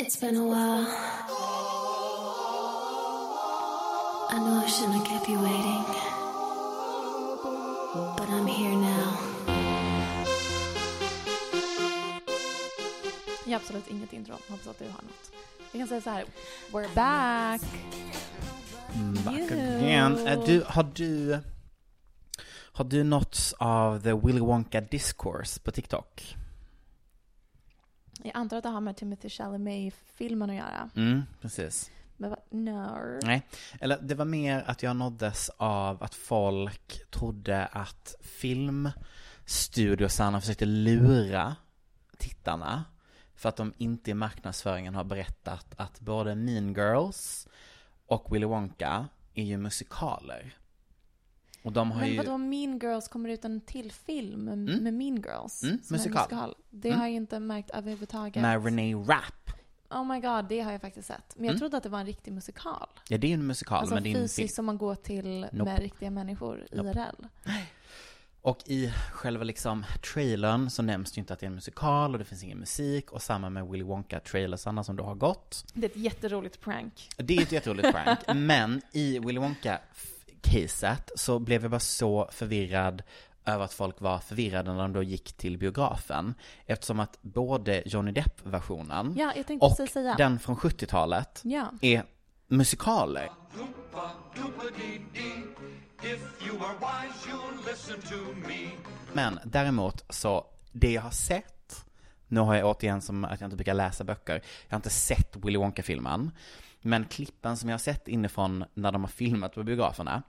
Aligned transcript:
It's 0.00 0.16
been 0.20 0.36
a 0.36 0.46
while. 0.46 0.86
I 4.30 4.38
know 4.38 4.62
I 4.64 4.66
shouldn't 4.66 4.94
have 4.94 5.06
kept 5.06 5.28
you 5.28 5.38
waiting. 5.38 5.84
But 8.16 8.28
I'm 8.30 8.46
here 8.46 8.76
now. 8.76 9.16
Jag 13.44 13.52
har 13.52 13.56
absolut 13.56 13.88
inget 13.88 14.12
intro. 14.12 14.32
Hoppas 14.48 14.66
att 14.66 14.78
du 14.78 14.84
har 14.84 14.90
något. 15.02 15.30
Vi 15.72 15.78
kan 15.78 15.88
säga 15.88 16.00
så 16.00 16.10
här. 16.10 16.24
We're 16.72 16.94
back. 16.94 17.60
Back 19.24 19.34
You. 19.34 19.76
again. 19.76 20.26
Eh, 20.26 20.44
Du, 20.46 20.64
har 20.66 20.82
du... 20.94 21.38
Har 22.72 22.84
du 22.84 23.04
nåtts 23.04 23.54
av 23.58 24.00
the 24.02 24.12
Willy 24.12 24.40
Wonka 24.40 24.80
discourse 24.80 25.60
på 25.60 25.70
TikTok? 25.70 26.36
Jag 28.24 28.36
antar 28.36 28.56
att 28.56 28.62
det 28.62 28.68
har 28.68 28.80
med 28.80 28.96
Timothy 28.96 29.28
Chalamet-filmen 29.28 30.50
att 30.50 30.56
göra. 30.56 30.90
Mm, 30.96 31.22
precis. 31.40 31.90
Men 32.16 32.30
vad- 32.30 32.38
no. 32.50 33.18
Nej, 33.22 33.42
eller 33.80 33.98
det 34.02 34.14
var 34.14 34.24
mer 34.24 34.64
att 34.66 34.82
jag 34.82 34.96
nåddes 34.96 35.50
av 35.56 36.02
att 36.02 36.14
folk 36.14 37.10
trodde 37.10 37.66
att 37.66 38.14
filmstudiosarna 38.20 40.40
försökte 40.40 40.66
lura 40.66 41.56
tittarna 42.18 42.84
för 43.34 43.48
att 43.48 43.56
de 43.56 43.72
inte 43.78 44.10
i 44.10 44.14
marknadsföringen 44.14 44.94
har 44.94 45.04
berättat 45.04 45.66
att 45.76 46.00
både 46.00 46.34
Mean 46.34 46.74
Girls 46.74 47.48
och 48.06 48.34
Willy 48.34 48.46
Wonka 48.46 49.08
är 49.34 49.44
ju 49.44 49.56
musikaler. 49.56 50.54
Och 51.62 51.72
de 51.72 51.90
har 51.92 52.00
Men 52.00 52.10
ju... 52.10 52.16
vadå, 52.16 52.38
Mean 52.38 52.78
Girls 52.78 53.08
kommer 53.08 53.28
ut 53.28 53.44
en 53.44 53.60
till 53.60 53.92
film 53.92 54.40
med, 54.44 54.52
Mm. 54.52 54.84
med 54.84 54.94
Mean 54.94 55.16
Girls? 55.16 55.62
Mm, 55.62 55.74
en 55.74 55.80
musikal. 55.88 56.54
Det 56.70 56.88
Mm. 56.88 57.00
har 57.00 57.06
jag 57.06 57.14
inte 57.16 57.40
märkt 57.40 57.70
överhuvudtaget. 57.70 58.42
Med 58.42 58.64
Renee 58.64 58.94
Rapp. 58.94 59.50
Oh 59.90 60.04
my 60.04 60.20
god, 60.20 60.44
det 60.48 60.60
har 60.60 60.72
jag 60.72 60.80
faktiskt 60.80 61.08
sett. 61.08 61.34
Men 61.36 61.44
jag 61.44 61.50
Mm. 61.52 61.58
trodde 61.60 61.76
att 61.76 61.82
det 61.82 61.88
var 61.88 62.00
en 62.00 62.06
riktig 62.06 62.32
musikal. 62.32 62.88
Ja, 63.08 63.18
det 63.18 63.26
är 63.30 63.34
en 63.34 63.46
musikal, 63.46 63.78
alltså 63.78 63.94
men 63.94 64.02
det 64.02 64.08
är 64.08 64.10
en 64.10 64.14
film. 64.16 64.28
fysiskt 64.28 64.54
som 64.54 64.64
man 64.66 64.78
går 64.78 64.94
till 64.94 65.40
Nope. 65.52 65.64
med 65.70 65.78
riktiga 65.80 66.10
människor, 66.10 66.66
Nope. 66.72 66.88
IRL. 66.90 67.26
Och 68.42 68.58
i 68.66 68.92
själva 69.12 69.44
liksom 69.44 69.84
trailern 70.14 70.70
så 70.70 70.82
nämns 70.82 71.12
det 71.12 71.16
ju 71.16 71.20
inte 71.20 71.32
att 71.32 71.40
det 71.40 71.46
är 71.46 71.48
en 71.48 71.54
musikal 71.54 72.12
och 72.12 72.18
det 72.18 72.24
finns 72.24 72.42
ingen 72.44 72.58
musik 72.58 73.10
och 73.12 73.22
samma 73.22 73.50
med 73.50 73.66
Willy 73.68 73.84
Wonka-trailersarna 73.84 74.82
som 74.82 74.96
då 74.96 75.04
har 75.04 75.14
gått. 75.14 75.64
Det 75.74 75.86
är 75.86 75.90
ett 75.90 75.96
jätteroligt 75.96 76.60
prank. 76.60 77.08
Det 77.16 77.36
är 77.36 77.42
ett 77.42 77.52
jätteroligt 77.52 77.90
prank, 77.92 78.18
men 78.34 78.82
i 78.92 79.18
Willy 79.18 79.40
Wonka-caset 80.42 81.10
så 81.16 81.38
blev 81.38 81.62
jag 81.62 81.70
bara 81.70 81.80
så 81.80 82.28
förvirrad 82.32 83.02
över 83.44 83.64
att 83.64 83.72
folk 83.72 84.00
var 84.00 84.18
förvirrade 84.18 84.72
när 84.72 84.82
de 84.82 84.92
då 84.92 85.02
gick 85.02 85.32
till 85.32 85.58
biografen. 85.58 86.34
Eftersom 86.66 87.00
att 87.00 87.18
både 87.22 87.82
Johnny 87.86 88.12
Depp-versionen 88.12 89.14
Ja, 89.16 89.32
och 89.60 89.76
den 90.16 90.38
från 90.38 90.56
70-talet 90.56 91.40
Ja. 91.44 91.70
är 91.80 92.04
musikaler. 92.48 93.28
Men 99.12 99.38
däremot 99.44 100.04
så, 100.08 100.46
det 100.72 100.92
jag 100.92 101.02
har 101.02 101.10
sett, 101.10 101.84
nu 102.28 102.40
har 102.40 102.54
jag 102.54 102.66
återigen 102.66 103.00
som 103.02 103.24
att 103.24 103.40
jag 103.40 103.46
inte 103.46 103.56
brukar 103.56 103.74
läsa 103.74 104.04
böcker, 104.04 104.34
jag 104.34 104.72
har 104.72 104.76
inte 104.76 104.90
sett 104.90 105.36
Willy 105.36 105.58
Wonka-filmen, 105.58 106.30
men 106.80 107.04
klippen 107.04 107.56
som 107.56 107.68
jag 107.68 107.74
har 107.74 107.78
sett 107.78 108.08
inifrån 108.08 108.64
när 108.74 108.92
de 108.92 109.00
har 109.02 109.08
filmat 109.08 109.54
på 109.54 109.62
biograferna 109.62 110.22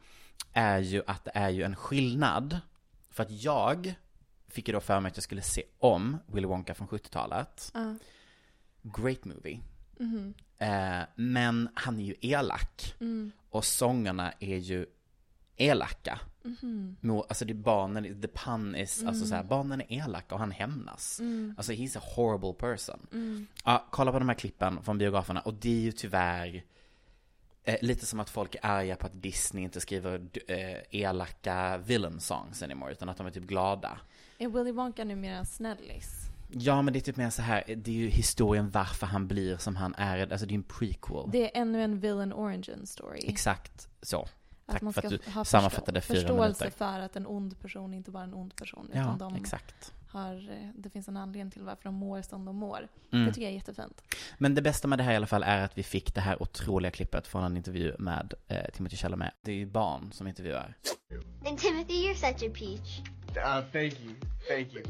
är 0.53 0.79
ju 0.79 1.03
att 1.07 1.23
det 1.25 1.31
är 1.33 1.49
ju 1.49 1.63
en 1.63 1.75
skillnad. 1.75 2.59
För 3.09 3.23
att 3.23 3.31
jag 3.31 3.93
fick 4.47 4.67
ju 4.67 4.73
då 4.73 4.79
för 4.79 4.99
mig 4.99 5.09
att 5.09 5.17
jag 5.17 5.23
skulle 5.23 5.41
se 5.41 5.63
om 5.79 6.17
Willy 6.27 6.47
Wonka 6.47 6.73
från 6.73 6.87
70-talet. 6.87 7.71
Ja. 7.73 7.95
Great 8.81 9.25
movie. 9.25 9.59
Mhm. 9.99 10.33
Eh, 10.57 10.99
men 11.15 11.69
han 11.73 11.99
är 11.99 12.03
ju 12.03 12.15
elak. 12.21 12.95
Mm. 12.99 13.31
Och 13.49 13.65
sångerna 13.65 14.33
är 14.39 14.57
ju 14.57 14.85
elaka. 15.57 16.19
Mhm. 16.43 16.95
Mo- 17.01 17.25
Alltså 17.29 17.45
det 17.45 17.53
barnen, 17.53 18.21
the 18.21 18.27
pun 18.27 18.75
is, 18.75 19.03
alltså 19.03 19.09
Mm. 19.23 19.27
så 19.27 19.35
här, 19.35 19.43
barnen 19.43 19.81
är 19.81 19.91
elaka 20.05 20.35
och 20.35 20.39
han 20.39 20.51
hämnas. 20.51 21.19
Mm. 21.19 21.53
Alltså 21.57 21.71
he's 21.71 21.97
a 21.97 22.01
horrible 22.15 22.53
person. 22.53 23.07
Mm. 23.11 23.47
Ja, 23.65 23.85
kolla 23.91 24.11
på 24.11 24.19
de 24.19 24.29
här 24.29 24.35
klippen 24.35 24.83
från 24.83 24.97
biograferna 24.97 25.41
och 25.41 25.53
det 25.53 25.69
är 25.77 25.81
ju 25.81 25.91
tyvärr 25.91 26.63
eh, 27.63 27.75
lite 27.81 28.05
som 28.05 28.19
att 28.19 28.29
folk 28.29 28.55
är 28.55 28.65
arga 28.65 28.95
på 28.95 29.05
att 29.07 29.21
Disney 29.21 29.63
inte 29.63 29.81
skriver 29.81 30.21
eh, 30.47 30.77
elaka 30.91 31.77
villain 31.77 32.19
songs 32.19 32.63
anymore, 32.63 32.91
utan 32.91 33.09
att 33.09 33.17
de 33.17 33.27
är 33.27 33.31
typ 33.31 33.43
glada. 33.43 33.97
Är 34.37 34.47
Willy 34.49 34.71
Wonka 34.71 35.03
numera 35.03 35.35
en 35.37 35.45
snällis? 35.45 36.27
Ja, 36.53 36.81
men 36.81 36.93
det 36.93 36.99
är 36.99 37.01
typ 37.01 37.17
mer 37.17 37.29
så 37.29 37.41
här, 37.41 37.63
det 37.77 37.91
är 37.91 37.95
ju 37.95 38.07
historien 38.09 38.69
varför 38.69 39.07
han 39.07 39.27
blir 39.27 39.57
som 39.57 39.75
han 39.75 39.95
är, 39.97 40.31
alltså 40.31 40.45
det 40.47 40.53
är 40.53 40.55
en 40.55 40.63
prequel. 40.63 41.29
Det 41.31 41.55
är 41.57 41.61
ännu 41.61 41.83
en 41.83 41.99
villain 41.99 42.33
origin 42.33 42.87
story. 42.87 43.19
Exakt 43.23 43.89
så. 44.01 44.27
Att 44.71 44.75
Tack 44.75 44.81
man 44.81 44.93
för 44.93 45.01
ska 45.01 45.15
att 45.15 45.25
du 45.25 45.31
ha 45.31 45.45
sammanfattade 45.45 46.01
förstå- 46.01 46.13
fyra 46.13 46.21
förståelse 46.21 46.63
minuter. 46.63 46.77
för 46.77 46.99
att 46.99 47.15
en 47.15 47.27
ond 47.27 47.59
person 47.59 47.93
inte 47.93 48.11
bara 48.11 48.23
är 48.23 48.27
en 48.27 48.33
ond 48.33 48.55
person. 48.55 48.89
Ja, 48.93 49.01
utan 49.01 49.17
de 49.17 49.35
exakt. 49.35 49.93
Har, 50.09 50.33
eh, 50.51 50.69
det 50.75 50.89
finns 50.89 51.07
en 51.07 51.17
anledning 51.17 51.51
till 51.51 51.61
varför 51.61 51.83
de 51.83 51.93
mår 51.95 52.21
som 52.21 52.45
de 52.45 52.55
mår. 52.55 52.87
Mm. 53.11 53.25
Det 53.25 53.31
tycker 53.33 53.41
jag 53.41 53.51
är 53.51 53.55
jättefint. 53.55 54.01
Men 54.37 54.55
det 54.55 54.61
bästa 54.61 54.87
med 54.87 54.99
det 54.99 55.03
här 55.03 55.13
i 55.13 55.15
alla 55.15 55.27
fall 55.27 55.43
är 55.43 55.63
att 55.63 55.77
vi 55.77 55.83
fick 55.83 56.15
det 56.15 56.21
här 56.21 56.41
otroliga 56.43 56.91
klippet 56.91 57.27
från 57.27 57.43
en 57.43 57.57
intervju 57.57 57.95
med 57.99 58.33
eh, 58.47 58.65
Timothy 58.73 58.97
Chalamet. 58.97 59.33
Det 59.41 59.51
är 59.51 59.55
ju 59.55 59.65
barn 59.65 60.11
som 60.11 60.27
intervjuar. 60.27 60.77
And 61.47 61.57
Timothy, 61.57 61.93
you're 61.93 62.13
such 62.13 62.49
a 62.49 62.53
peach. 62.59 62.99
Uh, 63.37 63.71
thank 63.71 63.99
you. 63.99 64.15
Thank 64.49 64.73
you. 64.73 64.83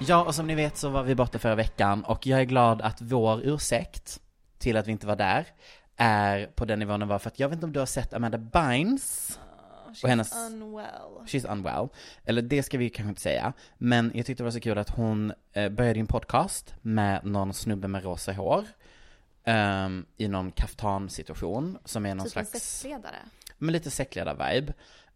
Ja, 0.00 0.24
och 0.24 0.34
som 0.34 0.46
ni 0.46 0.54
vet 0.54 0.76
så 0.76 0.88
var 0.88 1.02
vi 1.02 1.14
borta 1.14 1.38
förra 1.38 1.54
veckan 1.54 2.04
och 2.04 2.26
jag 2.26 2.40
är 2.40 2.44
glad 2.44 2.82
att 2.82 3.02
vår 3.02 3.40
ursäkt 3.44 4.20
till 4.58 4.76
att 4.76 4.86
vi 4.86 4.92
inte 4.92 5.06
var 5.06 5.16
där 5.16 5.46
är 5.96 6.46
på 6.46 6.64
den 6.64 6.78
nivån 6.78 7.00
den 7.00 7.08
var. 7.08 7.18
För 7.18 7.28
att 7.30 7.38
jag 7.38 7.48
vet 7.48 7.56
inte 7.56 7.66
om 7.66 7.72
du 7.72 7.78
har 7.78 7.86
sett 7.86 8.14
Amanda 8.14 8.38
Bynes 8.38 9.38
och 10.02 10.08
hennes... 10.08 10.36
Unwell. 10.36 11.26
She's 11.26 11.52
unwell. 11.52 11.88
Eller 12.24 12.42
det 12.42 12.62
ska 12.62 12.78
vi 12.78 12.90
kanske 12.90 13.08
inte 13.08 13.20
säga. 13.20 13.52
Men 13.78 14.12
jag 14.14 14.26
tyckte 14.26 14.42
det 14.42 14.44
var 14.44 14.50
så 14.50 14.60
kul 14.60 14.78
att 14.78 14.90
hon 14.90 15.32
eh, 15.52 15.68
började 15.68 16.00
en 16.00 16.06
podcast 16.06 16.74
med 16.82 17.24
någon 17.24 17.54
snubbe 17.54 17.88
med 17.88 18.04
rosa 18.04 18.32
hår. 18.32 18.64
ehm, 19.44 20.06
I 20.16 20.28
någon 20.28 20.52
kaftansituation 20.52 21.78
som 21.84 22.06
är 22.06 22.14
någon 22.14 22.26
Typ 22.26 22.36
en 22.36 22.46
slags... 22.46 22.50
sexledare. 22.50 23.16
med 23.58 23.72
lite 23.72 23.90
säckledar-vibe. 23.90 24.72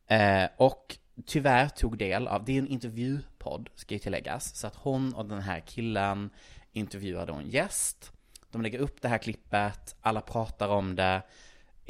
Eh, 0.07 0.49
och 0.57 0.97
tyvärr 1.27 1.69
tog 1.69 1.99
del 1.99 2.29
av, 2.29 2.45
det 2.45 2.53
är 2.53 2.59
en 2.59 2.69
intervjupodd 2.69 3.71
ska 3.75 3.95
ju 3.95 3.99
tilläggas, 3.99 4.57
så 4.57 4.67
att 4.67 4.75
hon 4.77 5.15
och 5.15 5.27
den 5.27 5.41
här 5.41 5.61
killen 5.61 6.31
intervjuade 6.73 7.33
en 7.33 7.49
gäst 7.49 8.13
de 8.51 8.63
lägger 8.63 8.79
upp 8.79 9.03
det 9.03 9.09
här 9.09 9.19
klippet, 9.19 9.97
alla 10.01 10.21
pratar 10.21 10.69
om 10.69 10.97
det. 10.97 11.23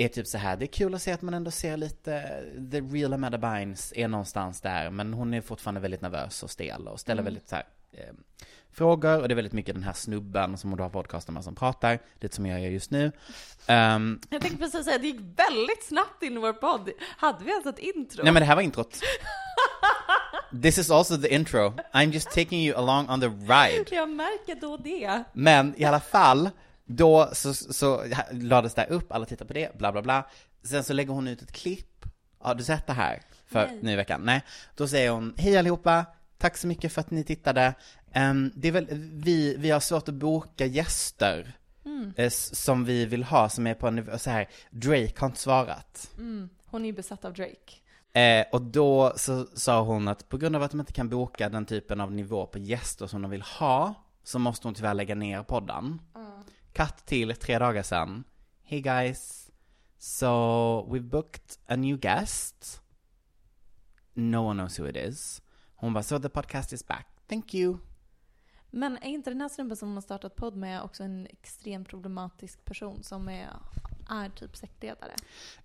Är 0.00 0.08
typ 0.08 0.26
så 0.26 0.38
här, 0.38 0.56
det 0.56 0.64
är 0.64 0.72
kul 0.72 0.94
att 0.94 1.02
se 1.02 1.12
att 1.12 1.22
man 1.22 1.34
ändå 1.34 1.50
ser 1.50 1.76
lite, 1.76 2.42
the 2.72 2.80
real 2.80 3.12
Amanda 3.12 3.38
Bynes 3.38 3.92
är 3.96 4.08
någonstans 4.08 4.60
där, 4.60 4.90
men 4.90 5.14
hon 5.14 5.34
är 5.34 5.40
fortfarande 5.40 5.80
väldigt 5.80 6.00
nervös 6.00 6.42
och 6.42 6.50
stel 6.50 6.88
och 6.88 7.00
ställer 7.00 7.20
Mm. 7.22 7.24
väldigt 7.34 7.48
så 7.48 7.54
här, 7.56 7.64
eh, 7.92 8.14
frågor 8.70 9.20
och 9.20 9.28
det 9.28 9.32
är 9.32 9.36
väldigt 9.36 9.52
mycket 9.52 9.74
den 9.74 9.82
här 9.84 9.92
snubben 9.92 10.58
som 10.58 10.70
hon 10.70 10.76
då 10.78 10.84
har 10.84 10.90
podcasten 10.90 11.34
med 11.34 11.44
som 11.44 11.54
pratar, 11.54 11.98
lite 12.20 12.34
som 12.36 12.46
jag 12.46 12.60
gör 12.60 12.68
just 12.70 12.90
nu. 12.90 13.12
Ehm, 13.66 14.20
Jag 14.30 14.40
tänkte 14.42 14.58
precis 14.58 14.84
säga, 14.84 14.98
det 14.98 15.06
gick 15.06 15.20
väldigt 15.20 15.84
snabbt 15.84 16.22
in 16.22 16.32
i 16.36 16.38
vår 16.40 16.52
podd. 16.52 16.90
Hade 17.16 17.44
vi 17.44 17.50
ens 17.50 17.66
ett 17.66 17.78
intro? 17.78 18.22
nej 18.24 18.32
men 18.32 18.40
det 18.40 18.46
här 18.46 18.54
var 18.54 18.62
introt. 18.62 19.00
This 20.62 20.78
is 20.78 20.90
also 20.90 21.16
the 21.16 21.34
intro. 21.34 21.74
I'm 21.92 22.12
just 22.12 22.30
taking 22.30 22.60
you 22.60 22.78
along 22.78 23.08
on 23.08 23.20
the 23.20 23.28
ride. 23.28 23.84
Jag 23.90 24.10
märker 24.10 24.60
då 24.60 24.76
det. 24.76 25.24
Men 25.32 25.74
i 25.76 25.84
alla 25.84 26.00
fall, 26.00 26.50
då 26.84 27.30
så, 27.32 27.54
så 27.54 28.04
lades 28.30 28.74
det 28.74 28.80
här 28.80 28.90
upp, 28.90 29.12
alla 29.12 29.24
tittar 29.24 29.44
på 29.44 29.52
det, 29.52 29.78
bla 29.78 29.92
bla 29.92 30.02
bla. 30.02 30.26
Sen 30.62 30.84
så 30.84 30.92
lägger 30.92 31.12
hon 31.12 31.28
ut 31.28 31.42
ett 31.42 31.52
klipp. 31.52 32.04
Har 32.38 32.54
du 32.54 32.64
sett 32.64 32.86
det 32.86 32.92
här? 32.92 33.22
För 33.46 33.66
Nej. 33.66 33.78
nu 33.82 33.92
i 33.92 33.96
veckan? 33.96 34.20
Nej. 34.24 34.42
Då 34.76 34.88
säger 34.88 35.10
hon, 35.10 35.34
hej 35.36 35.58
allihopa, 35.58 36.06
tack 36.38 36.56
så 36.56 36.66
mycket 36.66 36.92
för 36.92 37.00
att 37.00 37.10
ni 37.10 37.24
tittade. 37.24 37.74
Ehm, 38.12 38.52
det 38.54 38.68
är 38.68 38.72
väl, 38.72 38.86
vi, 39.12 39.56
vi 39.58 39.70
har 39.70 39.80
svårt 39.80 40.08
att 40.08 40.14
boka 40.14 40.66
gäster. 40.66 41.54
Mm. 41.84 42.12
eh, 42.16 42.30
som 42.30 42.84
vi 42.84 43.06
vill 43.06 43.24
ha, 43.24 43.48
som 43.48 43.66
är 43.66 43.74
på 43.74 43.88
en 43.88 43.94
nivå, 43.94 44.18
så 44.18 44.30
här, 44.30 44.48
Drake 44.70 45.12
har 45.16 45.26
inte 45.26 45.40
svarat. 45.40 46.10
Mm. 46.18 46.48
Hon 46.66 46.82
är 46.82 46.86
ju 46.86 46.92
besatt 46.92 47.24
av 47.24 47.32
Drake. 47.32 47.74
Eh, 48.18 48.46
och 48.52 48.62
då 48.62 49.12
så 49.16 49.46
sa 49.46 49.82
hon 49.82 50.08
att 50.08 50.28
på 50.28 50.38
grund 50.38 50.56
av 50.56 50.62
att 50.62 50.70
de 50.70 50.80
inte 50.80 50.92
kan 50.92 51.08
boka 51.08 51.48
den 51.48 51.66
typen 51.66 52.00
av 52.00 52.12
nivå 52.12 52.46
på 52.46 52.58
gäster 52.58 53.06
som 53.06 53.22
de 53.22 53.30
vill 53.30 53.42
ha, 53.42 53.94
så 54.22 54.38
måste 54.38 54.66
hon 54.66 54.74
tyvärr 54.74 54.94
lägga 54.94 55.14
ner 55.14 55.42
podden. 55.42 56.00
Cut 56.72 56.96
till 57.06 57.36
tre 57.36 57.58
dagar 57.58 57.82
sedan. 57.82 58.24
Hey 58.62 58.80
guys, 58.80 59.50
so 59.98 60.26
we've 60.90 61.08
booked 61.08 61.58
a 61.66 61.76
new 61.76 61.98
guest. 61.98 62.82
No 64.14 64.36
one 64.36 64.62
knows 64.62 64.80
who 64.80 64.88
it 64.88 64.96
is. 64.96 65.42
Hon 65.74 65.92
bara, 65.92 66.02
so 66.02 66.18
the 66.18 66.28
podcast 66.28 66.72
is 66.72 66.86
back. 66.86 67.06
Thank 67.28 67.54
you. 67.54 67.78
Men 68.70 68.96
är 68.96 69.08
inte 69.08 69.30
den 69.30 69.40
här 69.40 69.48
snubben 69.48 69.76
som 69.76 69.88
hon 69.88 69.96
har 69.96 70.02
startat 70.02 70.36
podd 70.36 70.56
med 70.56 70.82
också 70.82 71.02
en 71.02 71.26
extremt 71.26 71.88
problematisk 71.88 72.64
person 72.64 73.02
som 73.02 73.28
är, 73.28 73.48
är 74.08 74.28
typ 74.28 74.56
sektledare? 74.56 75.12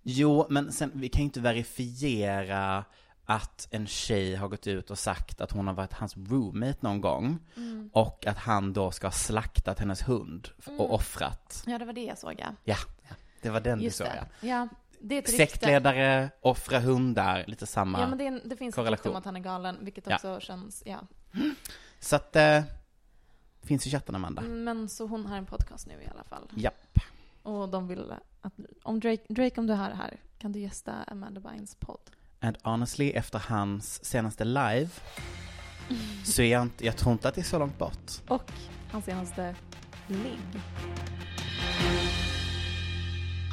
Jo, 0.01 0.45
men 0.49 0.71
sen, 0.71 0.91
vi 0.93 1.09
kan 1.09 1.19
ju 1.19 1.23
inte 1.25 1.39
verifiera 1.39 2.85
att 3.25 3.67
en 3.71 3.87
tjej 3.87 4.35
har 4.35 4.47
gått 4.47 4.67
ut 4.67 4.91
och 4.91 4.99
sagt 4.99 5.41
att 5.41 5.51
hon 5.51 5.67
har 5.67 5.73
varit 5.73 5.93
hans 5.93 6.17
roommate 6.17 6.77
någon 6.81 7.01
gång. 7.01 7.39
Mm. 7.57 7.89
Och 7.93 8.27
att 8.27 8.37
han 8.37 8.73
då 8.73 8.91
ska 8.91 9.07
ha 9.07 9.11
slaktat 9.11 9.79
hennes 9.79 10.07
hund 10.07 10.49
f- 10.59 10.67
Mm. 10.67 10.79
och 10.79 10.93
offrat. 10.93 11.63
Ja, 11.67 11.77
det 11.79 11.85
var 11.85 11.93
det 11.93 12.03
jag 12.03 12.17
såg, 12.17 12.35
ja. 12.39 12.47
Ja, 12.63 12.75
ja, 13.09 13.15
det 13.41 13.49
var 13.49 13.59
den 13.61 13.81
Just 13.81 13.97
du 13.97 14.03
såg 14.03 14.13
det. 14.13 14.27
ja. 14.41 14.47
Ja, 14.47 14.67
det 14.99 15.15
är 15.15 15.19
ett 15.19 15.29
rykte. 15.29 15.37
Sektledare, 15.45 16.29
offra 16.41 16.79
hundar, 16.79 17.43
lite 17.47 17.65
samma. 17.67 17.99
Ja, 17.99 18.07
men 18.07 18.17
det, 18.17 18.27
är 18.27 18.41
det 18.45 18.55
finns 18.57 18.77
ett 18.77 18.89
rykte 18.89 19.09
om 19.09 19.15
att 19.15 19.25
han 19.25 19.35
är 19.35 19.39
galen, 19.39 19.77
vilket 19.81 20.07
Ja. 20.07 20.15
också 20.15 20.39
känns, 20.39 20.83
ja. 20.85 20.99
Så 21.99 22.15
att, 22.15 22.35
eh, 22.35 22.61
finns 23.63 23.87
i 23.87 23.91
chatten 23.91 24.15
Amanda. 24.15 24.41
Men 24.41 24.89
så 24.89 25.07
hon 25.07 25.25
har 25.25 25.37
en 25.37 25.45
podcast 25.45 25.87
nu 25.87 25.93
i 25.93 26.07
alla 26.13 26.23
fall. 26.23 26.47
Japp. 26.55 26.99
Och 27.43 27.69
de 27.69 27.87
vill 27.87 28.13
att, 28.43 28.53
om 28.83 28.99
Drake, 28.99 29.23
Drake 29.29 29.59
om 29.59 29.67
du 29.67 29.73
är 29.73 29.77
här, 29.77 30.17
kan 30.37 30.51
du 30.51 30.59
gästa 30.59 30.93
Amanda 31.07 31.39
Bynes 31.41 31.75
podd? 31.75 32.09
And 32.39 32.57
honestly, 32.63 33.09
efter 33.11 33.39
hans 33.39 34.05
senaste 34.05 34.43
live, 34.45 34.89
så 36.25 36.41
är 36.41 36.51
jag 36.51 36.61
inte, 36.61 36.85
jag 36.85 36.97
tror 36.97 37.13
inte 37.13 37.27
att 37.29 37.35
det 37.35 37.41
är 37.41 37.45
så 37.45 37.59
långt 37.59 37.77
bort. 37.77 38.11
Och 38.27 38.51
hans 38.91 39.05
senaste 39.05 39.55
ligg. 40.07 40.61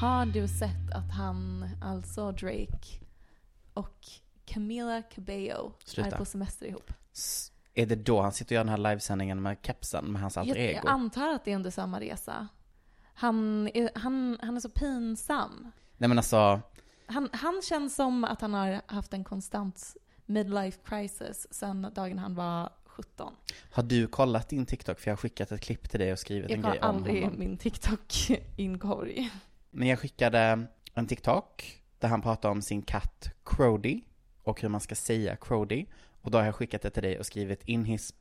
Har 0.01 0.27
du 0.27 0.49
sett 0.49 0.91
att 0.95 1.11
han, 1.11 1.69
alltså 1.83 2.33
Drake 2.33 3.01
och 3.75 3.99
Camila 4.45 5.03
Cabello 5.03 5.73
Sluta. 5.85 6.11
är 6.11 6.17
på 6.19 6.25
semester 6.25 6.67
ihop? 6.67 6.93
S- 7.13 7.53
Är 7.75 7.87
det 7.87 7.97
då 7.97 8.21
han 8.23 8.33
sitter 8.33 8.53
och 8.55 8.57
gör 8.57 8.65
den 8.65 8.69
här 8.69 8.91
livesändningen 8.91 9.43
med 9.43 9.57
kepsen, 9.63 10.05
med 10.13 10.21
hans 10.23 10.37
alter 10.37 10.57
Jag, 10.57 10.65
ego? 10.65 10.81
jag 10.85 10.91
antar 10.93 11.29
att 11.35 11.45
det 11.45 11.53
är 11.53 11.57
under 11.57 11.71
samma 11.71 12.01
resa. 12.01 12.49
Han 13.21 13.69
är, 13.75 13.91
han, 13.95 14.39
han 14.43 14.57
är 14.57 14.61
så 14.61 14.69
pinsam. 14.71 15.73
Nej 15.99 16.09
men 16.09 16.19
alltså, 16.19 16.61
Han, 17.07 17.29
han 17.33 17.63
känns 17.63 17.95
som 17.95 18.25
att 18.25 18.41
han 18.41 18.55
har 18.55 18.81
haft 18.87 19.13
en 19.13 19.25
konstant 19.25 19.97
midlife 20.27 20.79
crisis 20.85 21.47
sedan 21.51 21.93
dagen 21.95 22.19
han 22.19 22.35
var 22.35 22.73
17. 22.85 23.35
har 23.73 23.83
du 23.83 24.07
kollat 24.07 24.49
din 24.49 24.67
TikTok? 24.67 24.99
För 25.01 25.11
jag 25.11 25.13
har 25.13 25.17
skickat 25.21 25.53
ett 25.53 25.61
klipp 25.61 25.91
till 25.91 26.01
dig 26.01 26.13
och 26.13 26.19
skrivit 26.19 26.51
Jag 26.51 26.59
en 26.59 26.65
har 26.65 26.73
grej 26.73 26.81
om 26.83 26.89
aldrig 26.89 27.23
honom. 27.25 27.39
min 27.39 27.57
TikTok-inkorg. 27.57 29.31
Men 29.71 29.89
jag 29.89 29.99
skickade 29.99 30.67
en 30.95 31.07
TikTok 31.07 31.81
där 31.99 32.09
han 32.09 32.23
pratar 32.23 32.51
om 32.51 32.63
sin 32.63 32.83
katt 32.83 33.31
Crody 33.45 34.01
och 34.43 34.61
hur 34.61 34.69
man 34.69 34.81
ska 34.81 34.95
säga 34.95 35.37
Crody. 35.37 35.87
Och 36.23 36.31
då 36.31 36.39
har 36.39 36.45
jag 36.45 36.55
skickat 36.55 36.83
det 36.83 36.91
till 36.91 37.03
dig 37.03 37.19
och 37.19 37.27
skrivit 37.27 37.65
in 37.65 37.85
his... 37.85 38.15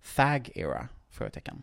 fag 0.00 0.50
era? 0.54 0.88
Frågetecken. 1.10 1.62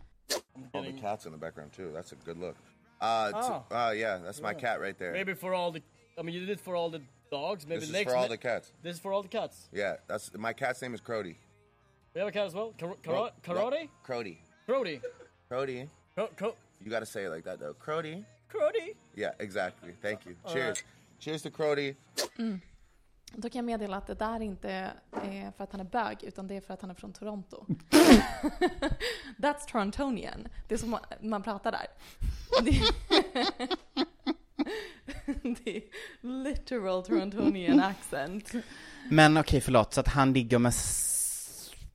All 0.72 0.82
the 0.82 0.92
cats 0.92 1.26
in 1.26 1.32
the 1.32 1.38
background 1.38 1.72
too. 1.72 1.90
That's 1.92 2.12
a 2.12 2.16
good 2.16 2.38
look. 2.38 2.56
Uh, 3.00 3.30
t- 3.32 3.36
Oh. 3.38 3.64
uh 3.70 3.90
yeah, 3.96 4.18
that's 4.18 4.40
my 4.40 4.54
cat 4.54 4.80
right 4.80 4.98
there. 4.98 5.12
Maybe 5.12 5.34
for 5.34 5.52
all 5.54 5.70
the. 5.72 5.82
I 6.18 6.22
mean, 6.22 6.34
you 6.34 6.40
did 6.40 6.50
it 6.50 6.60
for 6.60 6.74
all 6.76 6.90
the 6.90 7.00
dogs. 7.30 7.66
Maybe 7.66 7.80
This 7.80 7.88
is 7.88 7.92
next. 7.92 8.10
for 8.10 8.16
all 8.16 8.22
ne- 8.24 8.28
the 8.30 8.36
cats. 8.38 8.72
This 8.82 8.94
is 8.94 9.00
for 9.00 9.12
all 9.12 9.22
the 9.22 9.28
cats. 9.28 9.68
Yeah, 9.72 9.96
that's 10.06 10.30
my 10.36 10.52
cat's 10.52 10.80
name 10.80 10.94
is 10.94 11.00
Crody. 11.00 11.36
We 12.14 12.20
have 12.20 12.28
a 12.28 12.32
cat 12.32 12.46
as 12.46 12.54
well. 12.54 12.72
Kar- 12.78 12.94
Cro- 13.02 13.30
Karo- 13.42 13.70
Karate. 13.70 13.82
yeah, 13.82 13.86
Crody. 14.06 14.38
Crody. 14.68 15.00
Crody. 15.50 15.88
Cro- 16.14 16.28
cro- 16.36 16.54
You 16.82 16.90
got 16.90 17.00
to 17.00 17.06
say 17.06 17.24
it 17.24 17.30
like 17.30 17.44
that 17.44 17.58
though. 17.58 17.74
Crody. 17.74 18.24
Crody. 18.52 18.94
Yeah, 19.16 19.32
exactly. 19.40 19.92
Thank 20.00 20.24
you. 20.26 20.36
All 20.44 20.52
Cheers. 20.52 20.66
right. 20.78 20.84
Cheers 21.18 21.42
to 21.42 21.50
Crody. 21.50 21.96
Då 23.36 23.48
kan 23.50 23.58
jag 23.58 23.64
meddela 23.64 23.96
att 23.96 24.06
det 24.06 24.14
där 24.14 24.40
inte 24.42 24.70
är 25.12 25.52
för 25.56 25.64
att 25.64 25.72
han 25.72 25.80
är 25.80 25.84
bög, 25.84 26.18
utan 26.22 26.46
det 26.46 26.56
är 26.56 26.60
för 26.60 26.74
att 26.74 26.80
han 26.80 26.90
är 26.90 26.94
från 26.94 27.12
Toronto. 27.12 27.66
That's 29.38 29.66
Torontonian. 29.72 30.48
Det 30.68 30.74
är 30.74 30.78
som 30.78 30.96
man- 31.20 31.42
pratar 31.42 31.72
där. 31.72 31.86
Det, 32.64 32.80
det 35.64 35.76
är 35.76 35.82
literal 36.20 37.02
Torontonian 37.04 37.80
accent. 37.80 38.52
Men 39.10 39.36
okej, 39.36 39.60
förlåt. 39.60 39.94
Så 39.94 40.00
att 40.00 40.08
han 40.08 40.32
ligger 40.32 40.58
med 40.58 40.74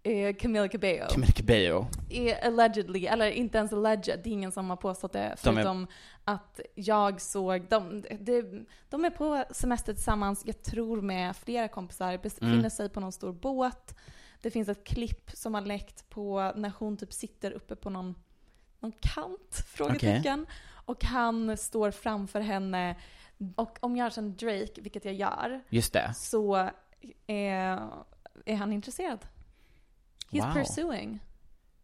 Eh, 0.04 0.36
Camila 0.36 0.68
Cabello. 0.68 1.06
Camila 1.10 1.32
Cabello. 1.32 1.88
är 2.10 2.46
allegedly, 2.48 3.06
eller 3.06 3.32
inte 3.32 3.58
ens 3.58 3.74
alleged, 3.74 4.20
det 4.24 4.30
är 4.30 4.34
ingen 4.34 4.52
som 4.52 4.70
har 4.70 4.78
påstått 4.78 5.14
det, 5.14 5.20
De 5.44 5.50
är- 5.50 5.54
förutom 5.54 5.88
att 6.24 6.60
jag 6.76 7.22
såg, 7.22 7.66
de, 7.70 8.04
de, 8.20 8.66
de 8.90 9.06
är 9.06 9.10
på 9.10 9.44
semester 9.52 9.94
tillsammans, 9.94 10.44
jag 10.46 10.62
tror 10.64 11.02
med 11.02 11.36
flera 11.36 11.68
kompisar, 11.68 12.18
befinner 12.18 12.54
Mm. 12.54 12.70
sig 12.70 12.90
på 12.90 13.00
någon 13.00 13.12
stor 13.12 13.34
båt. 13.34 13.96
Det 14.42 14.52
finns 14.52 14.70
ett 14.70 14.84
klipp 14.88 15.32
som 15.34 15.54
har 15.54 15.62
läckt 15.62 16.10
på 16.10 16.52
när 16.56 16.72
hon 16.80 16.98
typ 16.98 17.14
sitter 17.14 17.52
uppe 17.52 17.76
på 17.76 17.90
någon, 17.90 18.16
någon 18.80 18.92
kant, 18.92 19.64
frågetecken. 19.68 20.46
Och 20.86 21.04
han 21.04 21.58
står 21.58 21.92
framför 21.92 22.40
henne. 22.40 22.96
Och 23.56 23.78
om 23.82 23.98
jag 23.98 24.14
känner 24.14 24.30
Drake, 24.30 24.82
vilket 24.82 25.06
jag 25.06 25.14
gör, 25.14 25.62
Just 25.70 25.94
det. 25.94 26.14
så 26.16 26.70
är, 27.28 27.80
är 28.46 28.56
han 28.56 28.74
intresserad. 28.74 29.20
He's 30.32 30.46
Wow. 30.48 30.54
pursuing. 30.54 31.20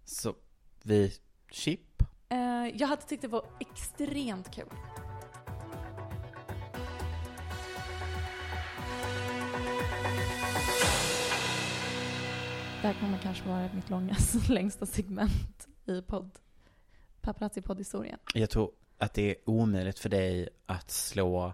Så 0.06 0.36
vi... 0.84 1.14
Chip? 1.52 2.02
Eh, 2.30 2.68
jag 2.74 2.88
hade 2.88 3.02
tyckt 3.02 3.22
det 3.22 3.28
var 3.28 3.46
extremt 3.60 4.52
kul. 4.52 4.70
Det 12.82 12.88
här 12.88 13.00
kommer 13.00 13.18
kanske 13.18 13.48
vara 13.48 13.70
mitt 13.76 13.90
långa, 13.90 14.16
längsta 14.50 14.86
segment 14.86 15.68
i 15.86 16.02
podd. 16.02 16.32
Paparazzi-poddhistorien. 17.22 18.20
Jag 18.34 18.50
tror 18.50 18.72
att 18.98 19.14
det 19.14 19.30
är 19.30 19.36
omöjligt 19.50 20.00
för 20.00 20.10
dig 20.10 20.50
att 20.66 20.92
slå 20.92 21.54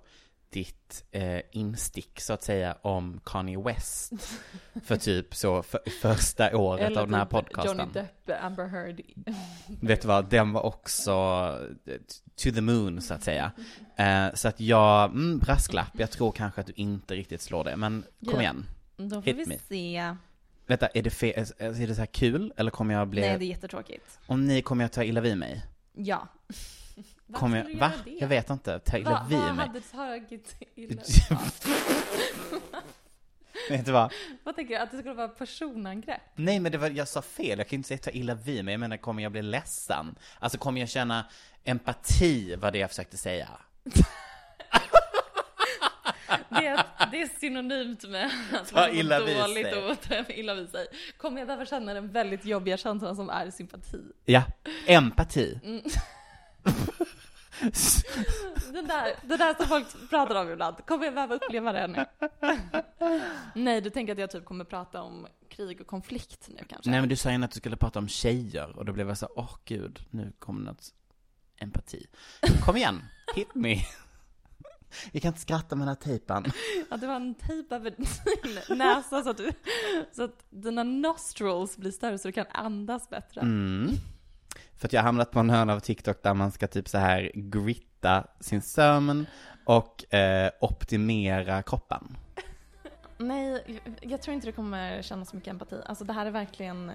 ditt 0.52 1.04
eh, 1.12 1.40
instick 1.52 2.20
så 2.22 2.34
att 2.34 2.44
säga 2.44 2.78
om 2.82 3.20
Kanye 3.26 3.60
West 3.62 4.12
för 4.86 4.98
typ 4.98 5.36
så 5.36 5.64
för, 5.64 5.80
första 6.02 6.58
året 6.58 6.98
av 6.98 7.08
den 7.08 7.14
här 7.14 7.26
typ 7.26 7.32
podcasten. 7.32 7.78
Johnny 7.78 7.92
Depp, 7.94 8.44
Amber 8.44 8.68
Heard. 8.68 9.02
Vet 9.82 10.02
du 10.02 10.08
vad, 10.08 10.26
den 10.30 10.54
var 10.54 10.62
också 10.66 11.12
eh, 11.86 11.94
to 12.44 12.52
the 12.56 12.62
moon 12.62 13.02
så 13.02 13.14
att 13.14 13.24
säga. 13.24 13.52
Eh, 13.96 14.34
så 14.34 14.48
att 14.48 14.60
jag, 14.60 15.04
mm, 15.12 15.40
brasklapp, 15.40 15.92
jag 16.00 16.12
tror 16.12 16.32
kanske 16.32 16.62
att 16.62 16.68
du 16.68 16.74
inte 16.76 17.16
riktigt 17.16 17.42
slår 17.42 17.64
det, 17.64 17.76
men 17.78 18.04
kom 18.26 18.34
Ja. 18.36 18.42
igen. 18.42 18.66
Då 18.98 19.10
får 19.10 19.22
Hit 19.22 19.38
vi 19.38 19.46
me. 19.46 19.58
se. 19.70 20.16
Vänta, 20.68 20.88
är 20.88 21.02
det, 21.04 21.10
fe- 21.10 21.54
är 21.60 21.88
det 21.88 21.96
så 21.96 22.02
här 22.02 22.06
kul 22.06 22.54
eller 22.58 22.72
kommer 22.72 22.94
jag 22.94 23.08
bli, 23.08 23.22
Nej, 23.22 23.38
det 23.40 23.46
är 23.46 23.48
jättetråkigt. 23.48 24.20
om 24.28 24.48
ni 24.48 24.62
kommer 24.62 24.84
jag 24.84 24.92
ta 24.92 25.04
illa 25.04 25.22
vid 25.22 25.38
mig? 25.38 25.64
Ja. 25.94 26.28
Varför 27.32 27.40
Kommer 27.40 27.64
skulle 27.64 27.80
jag, 27.80 27.90
va? 27.90 27.94
det? 28.06 28.12
Jag 28.20 28.28
vet 28.28 28.50
inte, 28.50 28.80
ta 28.80 28.98
illa 28.98 29.10
Va, 29.10 29.26
vid 29.30 29.38
vad 29.40 29.56
mig. 29.56 29.68
hade 29.68 29.82
tagit 29.82 30.56
illa 30.76 31.02
Vet 33.70 33.86
du 33.86 33.92
vad? 33.92 34.14
Vad 34.44 34.56
tänker 34.56 34.76
du? 34.76 34.82
Att 34.82 34.92
det 34.92 34.98
skulle 34.98 35.14
vara 35.14 35.28
personangrepp? 35.28 36.22
Nej 36.36 36.60
men 36.60 36.72
det 36.72 36.78
var, 36.78 36.90
jag 36.90 37.08
sa 37.08 37.22
fel, 37.22 37.58
jag 37.58 37.68
kan 37.68 37.78
inte 37.78 37.88
säga 37.88 37.98
ta 37.98 38.10
illa 38.10 38.34
vid 38.36 38.66
mig, 38.66 38.72
jag 38.74 38.80
menar 38.80 38.98
kommer 38.98 39.24
jag 39.24 39.32
bli 39.32 39.42
ledsen? 39.42 40.16
Alltså 40.40 40.58
kommer 40.58 40.80
jag 40.80 40.90
känna 40.90 41.26
empati, 41.64 42.56
var 42.56 42.72
det 42.72 42.78
jag 42.78 42.90
försökte 42.90 43.18
säga? 43.18 43.50
Det 46.50 46.68
är, 46.68 46.86
det 47.12 47.22
är 47.22 47.40
synonymt 47.40 48.04
med 48.10 48.32
att 48.54 48.68
Ta 48.70 48.90
illa 48.90 49.20
dåligt 49.20 49.76
och 49.76 50.02
ta 50.02 50.34
illa 50.34 50.56
vid 50.56 50.70
sig. 50.70 50.88
Kommer 51.18 51.40
jag 51.40 51.48
därför 51.48 51.66
känna 51.66 51.94
den 51.94 52.12
väldigt 52.12 52.46
jobbiga 52.46 52.78
känslan 52.78 53.16
som 53.16 53.30
är 53.30 53.52
sympati? 53.52 54.02
Ja, 54.26 54.44
empati. 54.88 55.60
Mm. 55.64 55.82
Det 58.72 58.82
där, 58.82 59.28
det 59.28 59.38
där 59.38 59.54
som 59.54 59.68
folk 59.68 60.10
pratar 60.10 60.42
om 60.42 60.50
ibland, 60.50 60.86
kommer 60.86 61.06
jag 61.06 61.14
behöva 61.14 61.36
uppleva 61.36 61.72
det 61.72 61.88
nu? 61.88 62.06
Nej, 63.62 63.82
du 63.82 63.90
tänker 63.90 64.14
att 64.14 64.20
jag 64.20 64.32
typ 64.32 64.46
kommer 64.46 64.66
prata 64.66 65.02
om 65.02 65.28
krig 65.50 65.82
och 65.82 65.88
konflikt 65.88 66.50
nu 66.50 66.64
kanske? 66.70 66.90
Nej 66.90 67.00
men 67.00 67.10
du 67.10 67.16
sa 67.16 67.30
innan 67.30 67.44
att 67.44 67.52
du 67.52 67.60
skulle 67.60 67.78
prata 67.78 68.00
om 68.00 68.08
tjejer, 68.08 68.78
och 68.78 68.86
då 68.86 68.94
blev 68.94 69.08
jag 69.08 69.18
så 69.18 69.30
åh 69.36 69.56
gud, 69.66 70.06
nu 70.10 70.34
kommer 70.40 70.62
något 70.62 70.94
empati. 71.58 72.08
Kom 72.66 72.78
igen, 72.78 73.04
hit 73.36 73.56
me. 73.56 73.78
Jag 75.12 75.22
kan 75.22 75.30
inte 75.30 75.42
skratta 75.42 75.76
med 75.76 75.88
den 75.88 75.96
här 75.96 76.02
tejpen. 76.02 76.46
Att 76.90 77.02
det 77.02 77.08
var 77.08 77.16
en 77.16 77.36
tejp 77.36 77.76
över 77.76 77.92
din 77.92 78.78
näsa 78.78 79.24
så 79.24 79.30
att, 79.30 79.38
du, 79.38 79.52
så 80.12 80.24
att 80.24 80.46
dina 80.50 80.84
nostrils 80.84 81.78
blir 81.78 81.92
större 81.92 82.18
så 82.18 82.28
du 82.28 82.32
kan 82.32 82.46
andas 82.52 83.10
bättre. 83.10 83.42
Mm. 83.42 83.92
För 84.82 84.88
att 84.88 84.94
jag 84.94 85.02
har 85.02 85.06
hamnat 85.06 85.32
på 85.32 85.40
en 85.40 85.50
hörna 85.50 85.74
av 85.74 85.80
TikTok 85.80 86.24
där 86.24 86.34
man 86.34 86.52
ska 86.52 86.68
typ 86.68 86.90
så 86.90 86.98
här 86.98 87.32
gritta 87.36 88.24
sin 88.40 88.62
sömn 88.62 89.26
och 89.66 90.14
eh, 90.14 90.52
optimera 90.62 91.62
kroppen. 91.64 92.18
Nej, 93.18 93.80
jag- 94.02 94.22
tror 94.22 94.34
inte 94.34 94.48
det 94.48 94.52
kommer 94.52 95.02
kännas 95.02 95.30
så 95.30 95.36
mycket 95.36 95.52
empati. 95.52 95.76
Alltså 95.86 96.04
det 96.04 96.14
här 96.14 96.26
är 96.26 96.32
verkligen 96.32 96.92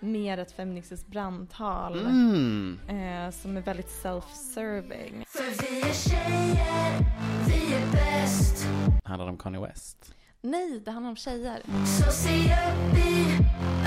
mer 0.00 0.38
ett 0.38 0.52
feministiskt 0.52 1.06
brandtal 1.06 2.00
Mm. 2.06 2.78
eh, 2.88 3.30
som 3.30 3.56
är 3.56 3.60
väldigt 3.60 3.90
self-serving. 4.02 5.24
För 5.28 5.62
vi 5.62 5.80
är 5.80 5.92
tjejer, 5.92 6.98
vi 7.46 7.74
är 7.74 7.92
bäst. 7.92 8.66
Handlar 9.04 9.26
det 9.26 9.32
om 9.32 9.38
Kanye 9.38 9.60
West? 9.60 10.14
Nej, 10.42 10.82
det 10.84 10.90
handlar 10.90 11.10
om 11.10 11.16
tjejer. 11.16 11.62
Så 11.86 12.10
se 12.12 12.44
upp 12.44 12.98
i 12.98 13.24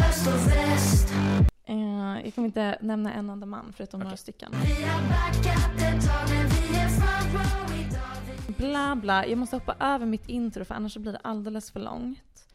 öst 0.09 0.27
och 0.27 0.47
väst. 0.47 1.13
Eh, 1.65 2.21
jag 2.25 2.35
kommer 2.35 2.45
inte 2.47 2.77
nämna 2.81 3.13
en 3.13 3.29
enda 3.29 3.45
man 3.45 3.73
förutom 3.73 3.99
några 3.99 4.17
stycken. 4.17 4.51
Bla 8.57 8.95
bla, 8.95 9.25
jag 9.27 9.37
måste 9.37 9.55
hoppa 9.55 9.75
över 9.79 10.05
mitt 10.05 10.29
intro 10.29 10.65
för 10.65 10.75
annars 10.75 10.97
blir 10.97 11.11
det 11.13 11.19
alldeles 11.23 11.71
för 11.71 11.79
långt. 11.79 12.47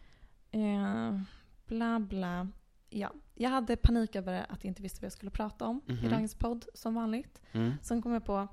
Eh, 0.50 1.20
bla 1.66 2.00
bla. 2.00 2.48
Ja, 2.90 3.12
jag 3.34 3.50
hade 3.50 3.76
panik 3.76 4.16
över 4.16 4.46
att 4.48 4.64
jag 4.64 4.70
inte 4.70 4.82
visste 4.82 5.00
vad 5.00 5.04
jag 5.06 5.12
skulle 5.12 5.30
prata 5.30 5.64
om 5.66 5.80
i 5.86 5.92
Mhm. 5.92 6.10
dagens 6.10 6.34
podd 6.34 6.64
som 6.74 6.94
vanligt. 6.94 7.42
Mm. 7.52 7.72
Sen 7.82 8.02
kom 8.02 8.12
jag 8.12 8.24
på, 8.24 8.48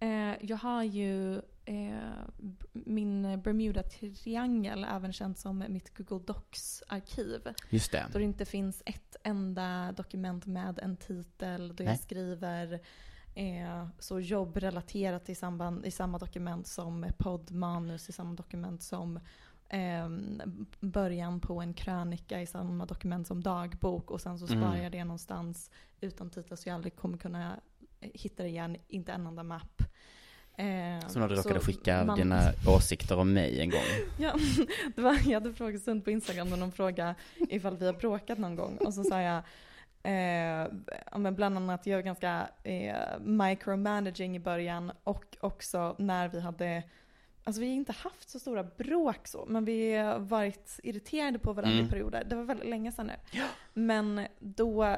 eh, 0.00 0.44
jag 0.44 0.56
har 0.56 0.82
ju 0.82 1.42
min 2.72 3.42
Bermuda-triangel, 3.42 4.84
även 4.84 5.12
känd 5.12 5.38
som 5.38 5.64
mitt 5.68 5.94
Google 5.94 6.24
Docs-arkiv. 6.26 7.54
Just 7.70 7.92
det. 7.92 8.06
Då 8.12 8.18
det 8.18 8.24
inte 8.24 8.44
finns 8.44 8.82
ett 8.86 9.16
enda 9.22 9.92
dokument 9.92 10.46
med 10.46 10.78
en 10.78 10.96
titel, 10.96 11.76
då 11.76 11.84
jag 11.84 11.88
Nej. 11.90 11.98
skriver 11.98 12.80
eh, 13.34 13.86
så 13.98 14.20
jobbrelaterat 14.20 15.28
i, 15.28 15.34
samband, 15.34 15.86
i 15.86 15.90
samma 15.90 16.18
dokument 16.18 16.66
som 16.66 17.06
poddmanus, 17.18 18.08
i 18.08 18.12
samma 18.12 18.34
dokument 18.34 18.82
som 18.82 19.20
eh, 19.68 20.08
början 20.80 21.40
på 21.40 21.60
en 21.60 21.74
krönika, 21.74 22.40
i 22.42 22.46
samma 22.46 22.86
dokument 22.86 23.26
som 23.26 23.42
dagbok 23.42 24.10
och 24.10 24.20
sen 24.20 24.38
så 24.38 24.46
Mm. 24.46 24.60
sparar 24.60 24.82
jag 24.82 24.92
det 24.92 25.04
någonstans 25.04 25.70
utan 26.00 26.30
titel 26.30 26.56
så 26.56 26.68
jag 26.68 26.74
aldrig 26.74 26.96
kommer 26.96 27.18
kunna 27.18 27.60
eh, 28.00 28.10
hitta 28.14 28.42
det 28.42 28.48
igen, 28.48 28.76
inte 28.88 29.12
en 29.12 29.26
enda 29.26 29.42
mapp. 29.42 29.82
Eh, 30.56 31.08
Som 31.08 31.20
när 31.22 31.28
du 31.28 31.34
råkade 31.34 31.60
skicka 31.60 32.04
man- 32.04 32.18
dina 32.18 32.52
åsikter 32.76 33.18
om 33.18 33.32
mig 33.32 33.60
en 33.60 33.70
gång. 33.70 33.80
Ja, 34.18 34.34
det 34.96 35.02
var, 35.02 35.18
jag 35.24 35.40
hade 35.40 35.52
frågestund 35.54 36.04
på 36.04 36.10
Instagram 36.10 36.50
där 36.50 36.56
någon 36.56 36.72
frågade 36.72 37.14
ifall 37.38 37.76
vi 37.76 37.86
har 37.86 37.92
bråkat 37.92 38.38
någon 38.38 38.56
gång. 38.56 38.76
Och 38.76 38.94
så 38.94 39.04
sa 39.04 39.20
jag, 39.20 39.42
eh, 40.02 40.68
ja, 41.12 41.18
men 41.18 41.34
bland 41.34 41.56
annat 41.56 41.86
jag 41.86 41.98
är 41.98 42.02
ganska 42.02 42.48
eh, 42.64 43.18
micromanaging 43.20 44.36
i 44.36 44.40
början 44.40 44.92
och 45.04 45.36
också 45.40 45.96
när 45.98 46.28
vi 46.28 46.40
hade 46.40 46.82
Alltså 47.44 47.60
vi 47.60 47.66
har 47.68 47.74
inte 47.74 47.92
haft 47.92 48.30
så 48.30 48.38
stora 48.38 48.64
bråk 48.64 49.28
så, 49.28 49.44
men 49.48 49.64
vi 49.64 49.94
har 49.96 50.18
varit 50.18 50.80
irriterade 50.82 51.38
på 51.38 51.52
varandra 51.52 51.74
Mm. 51.78 51.86
i 51.86 51.90
perioder. 51.90 52.24
Det 52.24 52.36
var 52.36 52.42
väldigt 52.44 52.68
länge 52.68 52.92
sedan 52.92 53.06
nu. 53.06 53.40
Men 53.74 54.26
då 54.38 54.96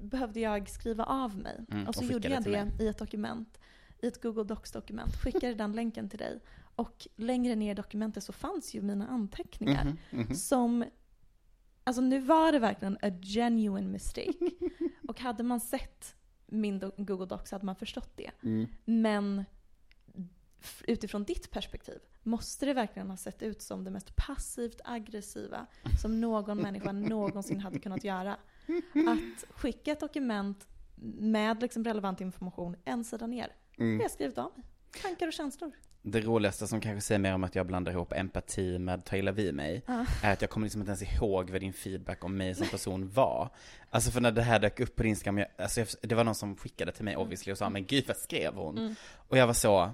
behövde 0.00 0.40
jag 0.40 0.68
skriva 0.68 1.04
av 1.04 1.36
mig. 1.38 1.56
Mm, 1.72 1.86
och 1.88 1.94
så 1.94 2.04
och 2.04 2.12
gjorde 2.12 2.28
jag 2.28 2.42
det 2.44 2.50
mig. 2.50 2.66
i 2.80 2.88
ett 2.88 2.98
dokument. 2.98 3.58
I 4.02 4.06
ett 4.06 4.22
Google 4.22 4.44
Docs-dokument. 4.44 5.16
Skickade 5.16 5.54
den 5.54 5.72
länken 5.72 6.08
till 6.08 6.18
dig. 6.18 6.40
Och 6.76 7.08
längre 7.16 7.54
ner 7.54 7.70
i 7.70 7.74
dokumentet 7.74 8.24
så 8.24 8.32
fanns 8.32 8.74
ju 8.74 8.82
mina 8.82 9.08
anteckningar. 9.08 9.84
Mhm, 9.84 9.98
mhm. 10.10 10.34
Som, 10.34 10.84
alltså 11.84 12.02
nu 12.02 12.20
var 12.20 12.52
det 12.52 12.58
verkligen 12.58 12.98
a 13.02 13.10
genuine 13.22 13.90
mistake. 13.90 14.50
och 15.08 15.20
hade 15.20 15.42
man 15.42 15.60
sett 15.60 16.14
min 16.46 16.80
do- 16.80 17.04
Google 17.04 17.26
Docs 17.26 17.50
hade 17.52 17.66
man 17.66 17.76
förstått 17.76 18.10
det. 18.16 18.30
Mm. 18.42 18.66
Men 18.84 19.44
utifrån 20.86 21.24
ditt 21.24 21.50
perspektiv, 21.50 21.98
måste 22.22 22.66
det 22.66 22.74
verkligen 22.74 23.10
ha 23.10 23.16
sett 23.16 23.42
ut 23.42 23.62
som 23.62 23.84
det 23.84 23.90
mest 23.90 24.16
passivt 24.16 24.80
aggressiva 24.84 25.66
som 26.02 26.20
någon 26.20 26.58
människa 26.58 26.92
någonsin 26.92 27.60
hade 27.60 27.78
kunnat 27.78 28.04
göra? 28.04 28.36
Att 29.08 29.44
skicka 29.54 29.92
ett 29.92 30.00
dokument 30.00 30.66
med 31.20 31.60
liksom 31.62 31.84
relevant 31.84 32.20
information 32.20 32.76
en 32.84 33.04
sida 33.04 33.26
ner. 33.26 33.52
Mm. 33.78 33.96
Jag 33.96 34.04
har 34.04 34.08
skrivit 34.08 34.38
av 34.38 34.52
mig. 34.56 34.64
Tankar 35.02 35.26
och 35.26 35.32
känslor. 35.32 35.72
Det 36.02 36.20
roligaste 36.20 36.66
som 36.66 36.80
kanske 36.80 37.00
säger 37.00 37.18
mer 37.18 37.34
om 37.34 37.44
att 37.44 37.54
jag 37.54 37.66
blandar 37.66 37.92
ihop 37.92 38.12
empati 38.12 38.78
med 38.78 39.04
ta 39.04 39.16
illa 39.16 39.32
vid 39.32 39.54
mig, 39.54 39.82
Ja. 39.86 40.04
är 40.22 40.32
att 40.32 40.40
jag 40.40 40.50
kommer 40.50 40.66
liksom 40.66 40.80
inte 40.80 40.90
ens 40.90 41.02
ihåg 41.02 41.50
vad 41.50 41.60
din 41.60 41.72
feedback 41.72 42.24
om 42.24 42.36
mig 42.36 42.54
som 42.54 42.66
person 42.66 43.10
var. 43.10 43.50
Alltså 43.90 44.10
för 44.10 44.20
när 44.20 44.32
det 44.32 44.42
här 44.42 44.58
dök 44.58 44.80
upp 44.80 44.96
på 44.96 45.02
din 45.02 45.10
Instagram, 45.10 45.38
jag, 45.38 45.48
alltså 45.58 45.80
jag, 45.80 45.88
det 46.00 46.14
var 46.14 46.24
någon 46.24 46.34
som 46.34 46.56
skickade 46.56 46.92
till 46.92 47.04
mig 47.04 47.16
obviously 47.16 47.52
och 47.52 47.58
sa, 47.58 47.70
men 47.70 47.86
gud 47.86 48.04
vad 48.06 48.16
skrev 48.16 48.54
hon? 48.54 48.78
Mm. 48.78 48.94
Och 49.28 49.36
jag 49.38 49.46
var 49.46 49.54
så, 49.54 49.90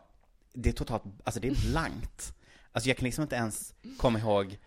det 0.53 0.69
är 0.69 0.73
totalt, 0.73 1.03
alltså 1.25 1.41
det 1.41 1.49
är 1.49 1.71
blankt. 1.73 2.35
Alltså 2.73 2.89
jag 2.91 2.97
kan 2.97 3.05
liksom 3.05 3.23
inte 3.23 3.37
ens 3.37 3.75
komma 3.99 4.19
ihåg 4.19 4.59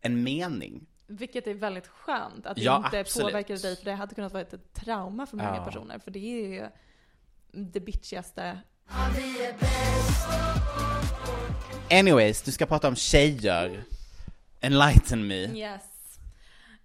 en 0.00 0.22
mening. 0.22 0.86
Vilket 1.06 1.46
är 1.46 1.54
väldigt 1.54 1.86
skönt 1.86 2.46
att 2.46 2.56
det 2.56 2.62
Ja, 2.62 2.82
inte 2.84 3.00
absolut. 3.00 3.26
påverkade 3.32 3.58
dig 3.62 3.76
för 3.76 3.84
det 3.84 3.92
hade 3.92 4.14
kunnat 4.14 4.32
vara 4.32 4.42
ett 4.42 4.72
trauma 4.74 5.26
för 5.26 5.36
många 5.36 5.56
Ja. 5.56 5.64
personer. 5.64 5.98
För 5.98 6.10
det 6.10 6.18
är 6.18 6.48
ju 6.48 6.66
det 7.58 7.80
bitchigaste. 7.80 8.58
Anyways, 11.90 12.42
du 12.42 12.52
ska 12.52 12.66
prata 12.66 12.88
om 12.88 12.96
tjejer. 12.96 13.84
Enlighten 14.60 15.26
me. 15.26 15.34
Yes. 15.34 15.82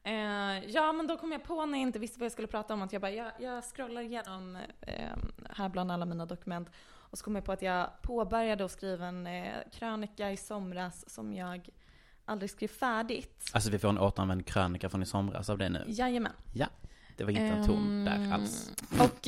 Eh, 0.04 0.70
ja 0.70 0.94
men 0.94 1.08
då 1.08 1.18
kom 1.18 1.32
jag 1.32 1.44
på 1.44 1.66
när 1.66 1.78
jag 1.80 1.82
inte 1.88 2.00
visste 2.00 2.20
vad 2.20 2.26
jag 2.26 2.32
skulle 2.32 2.48
prata 2.48 2.74
om 2.74 2.82
att 2.82 2.94
jag 2.94 3.02
bara, 3.02 3.12
jag, 3.12 3.32
jag 3.40 3.64
scrollar 3.64 4.02
igenom 4.02 4.58
eh, 4.82 4.94
här 5.50 5.70
bland 5.70 5.92
alla 5.92 6.06
mina 6.06 6.26
dokument 6.26 6.70
och 6.86 7.18
så 7.18 7.24
kom 7.24 7.36
jag 7.36 7.46
på 7.46 7.52
att 7.52 7.62
jag 7.62 7.90
påbörjade 8.02 8.66
att 8.66 8.72
skriva 8.72 9.06
en 9.06 9.28
eh, 9.28 9.54
krönika 9.72 10.32
i 10.32 10.38
somras 10.38 11.10
som 11.10 11.34
jag 11.34 11.70
aldrig 12.26 12.50
skrev 12.52 12.68
färdigt. 12.68 13.52
Alltså 13.54 13.70
vi 13.70 13.80
får 13.80 13.90
en 13.90 13.98
återanvänd 14.00 14.46
krönika 14.46 14.90
från 14.90 15.04
i 15.04 15.06
somras 15.06 15.50
av 15.50 15.58
det 15.58 15.70
nu. 15.70 15.84
Jajamän. 15.88 16.32
Ja, 16.54 16.68
det 17.18 17.24
var 17.24 17.32
inte 17.32 17.42
en 17.44 17.68
ton 17.68 18.06
där 18.06 18.16
Ehm, 18.16 18.34
alls. 18.34 18.72
Och 19.00 19.28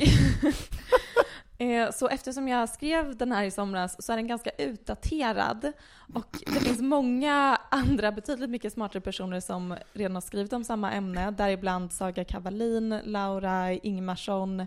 Eh, 1.58 1.90
så 1.90 2.08
eftersom 2.08 2.48
jag 2.48 2.68
skrev 2.68 3.16
den 3.16 3.32
här 3.32 3.44
i 3.44 3.50
somras 3.50 4.04
så 4.04 4.12
är 4.12 4.16
den 4.16 4.26
ganska 4.26 4.50
utdaterad. 4.50 5.72
Och 6.14 6.38
det 6.46 6.60
finns 6.60 6.80
många 6.80 7.60
andra 7.70 8.12
betydligt 8.12 8.50
mycket 8.50 8.72
smartare 8.72 9.00
personer 9.00 9.40
som 9.40 9.76
redan 9.92 10.14
har 10.14 10.20
skrivit 10.20 10.52
om 10.52 10.64
samma 10.64 10.92
ämne. 10.92 11.30
Däribland 11.30 11.92
Saga 11.92 12.24
Kavalin, 12.24 13.00
Laura 13.04 13.72
Ingmarsson, 13.72 14.66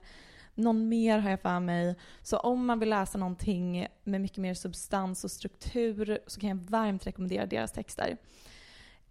någon 0.55 0.89
mer 0.89 1.19
har 1.19 1.29
jag 1.29 1.41
för 1.41 1.59
mig. 1.59 1.95
Så 2.21 2.37
om 2.37 2.65
man 2.65 2.79
vill 2.79 2.89
läsa 2.89 3.17
någonting 3.17 3.87
med 4.03 4.21
mycket 4.21 4.37
mer 4.37 4.53
substans 4.53 5.23
och 5.23 5.31
struktur 5.31 6.19
så 6.27 6.39
kan 6.39 6.49
jag 6.49 6.57
varmt 6.57 7.07
rekommendera 7.07 7.45
deras 7.45 7.71
texter. 7.71 8.17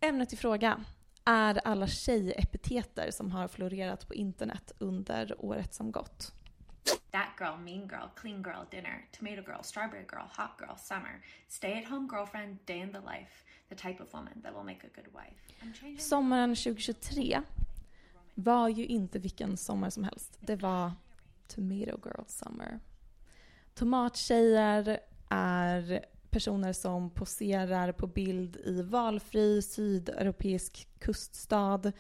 Ämnet 0.01 0.33
i 0.33 0.37
fråga 0.37 0.85
är 1.25 1.61
alla 1.65 1.87
tjejepiteter 1.87 3.11
som 3.11 3.33
har 3.33 3.49
florerat 3.49 4.09
på 4.09 4.15
internet 4.15 4.73
under 4.79 5.45
året 5.45 5.75
som 5.75 5.93
gått. 5.93 6.33
That 7.13 7.37
girl, 7.39 7.57
mean 7.65 7.87
girl, 7.87 8.11
clean 8.15 8.43
girl, 8.43 8.67
dinner, 8.71 9.07
tomato 9.13 9.43
girl, 9.43 9.63
strawberry 9.63 10.05
girl, 10.09 10.27
hot 10.31 10.59
girl, 10.59 10.77
summer, 10.77 11.23
stay 11.49 11.79
at 11.79 11.85
home 11.85 12.09
girlfriend, 12.09 12.59
day 12.67 12.81
in 12.81 12.93
the 12.93 13.01
life, 13.01 13.45
the 13.69 13.75
type 13.75 14.03
of 14.03 14.15
woman 14.15 14.41
that 14.43 14.55
will 14.55 14.65
make 14.65 14.85
a 14.85 14.91
good 14.95 15.09
wife. 15.15 16.03
Sommaren 16.03 16.55
2023 16.57 17.41
var 18.35 18.69
ju 18.69 18.87
inte 18.87 19.19
vilken 19.19 19.57
sommar 19.57 19.91
som 19.91 20.05
helst. 20.05 20.39
Det 20.41 20.57
var 20.57 20.93
Tomato 21.49 22.01
Girl 22.05 22.25
Summer. 22.27 22.81
Tomattjejer 23.75 25.01
är 25.29 26.05
personer 26.31 26.73
som 26.73 27.11
poserar 27.11 27.93
på 27.93 28.07
bild 28.07 28.57
i 28.57 28.83
valfri 28.83 29.63
sydeuropeisk 29.63 30.89
kuststad. 30.99 31.93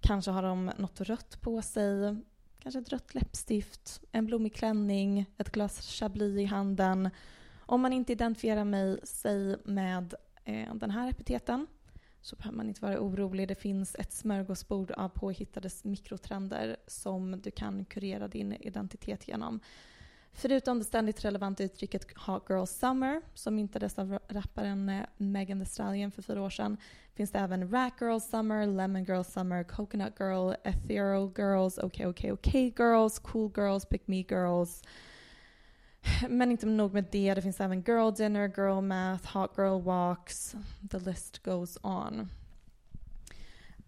Kanske 0.00 0.30
har 0.30 0.42
de 0.42 0.72
något 0.76 1.00
rött 1.00 1.40
på 1.40 1.62
sig. 1.62 2.16
Kanske 2.64 2.80
ett 2.80 2.92
rött 2.92 3.14
läppstift, 3.14 4.00
en 4.12 4.26
blommig 4.26 4.54
klänning, 4.54 5.26
ett 5.38 5.52
glas 5.52 5.80
chablis 5.80 6.38
i 6.38 6.44
handen. 6.44 7.10
Om 7.58 7.80
man 7.80 7.92
inte 7.92 8.12
identifierar 8.12 8.64
mig, 8.64 9.00
sig 9.02 9.56
med 9.64 10.14
eh, 10.44 10.74
den 10.74 10.90
här 10.90 11.10
epiteten 11.10 11.66
så 12.20 12.36
behöver 12.36 12.56
man 12.56 12.68
inte 12.68 12.80
vara 12.80 13.00
orolig. 13.00 13.48
Det 13.48 13.54
finns 13.54 13.94
ett 13.94 14.12
smörgåsbord 14.12 14.90
av 14.90 15.08
påhittade 15.08 15.70
mikrotrender 15.82 16.76
som 16.86 17.40
du 17.40 17.50
kan 17.50 17.84
kurera 17.84 18.28
din 18.28 18.52
identitet 18.52 19.28
genom. 19.28 19.60
Förutom 20.36 20.78
det 20.78 20.84
ständigt 20.84 21.24
relevanta 21.24 21.62
uttrycket 21.62 22.18
Hot 22.18 22.44
Girl 22.48 22.64
Summer, 22.64 23.20
som 23.34 23.54
myntades 23.54 23.98
av 23.98 24.18
rapparen 24.28 24.88
eh, 24.88 25.02
Megan 25.16 25.58
Thee 25.58 25.66
Stallion 25.66 26.10
för 26.10 26.22
fyra 26.22 26.42
år 26.42 26.50
sedan, 26.50 26.76
finns 27.14 27.30
det 27.30 27.38
även 27.38 27.70
Rat 27.70 27.92
Girl 28.00 28.18
Summer, 28.18 28.66
Lemon 28.66 29.04
Girl 29.04 29.22
Summer, 29.22 29.64
Coconut 29.64 30.14
Girl, 30.20 30.52
Ethereal 30.64 31.32
Girls, 31.36 31.78
OK 31.78 32.00
OK 32.00 32.24
OK 32.24 32.54
Girls, 32.54 33.18
Cool 33.18 33.52
Girls, 33.56 33.86
Pick 33.86 34.06
Me 34.06 34.24
Girls. 34.28 34.82
Men 36.28 36.50
inte 36.50 36.66
nog 36.66 36.92
med 36.94 37.04
det, 37.12 37.34
det 37.34 37.42
finns 37.42 37.60
även 37.60 37.82
Girl 37.82 38.12
Dinner, 38.12 38.52
Girl 38.56 38.80
Math, 38.80 39.36
Hot 39.36 39.50
Girl 39.56 39.82
Walks. 39.82 40.54
The 40.90 40.98
list 40.98 41.42
goes 41.42 41.78
on. 41.82 42.28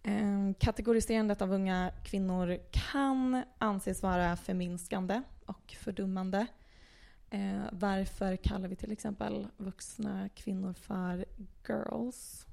Ehm, 0.02 0.54
kategoriserandet 0.54 1.42
av 1.42 1.52
unga 1.52 1.90
kvinnor 2.04 2.58
kan 2.70 3.42
anses 3.58 4.02
vara 4.02 4.36
förminskande 4.36 5.22
och 5.46 5.76
fördummande. 5.78 6.46
Eh, 7.30 7.62
varför 7.72 8.36
kallar 8.36 8.68
vi 8.68 8.76
till 8.76 8.92
exempel 8.92 9.46
vuxna 9.56 10.28
kvinnor 10.28 10.72
för 10.72 11.24
girls? 11.68 12.46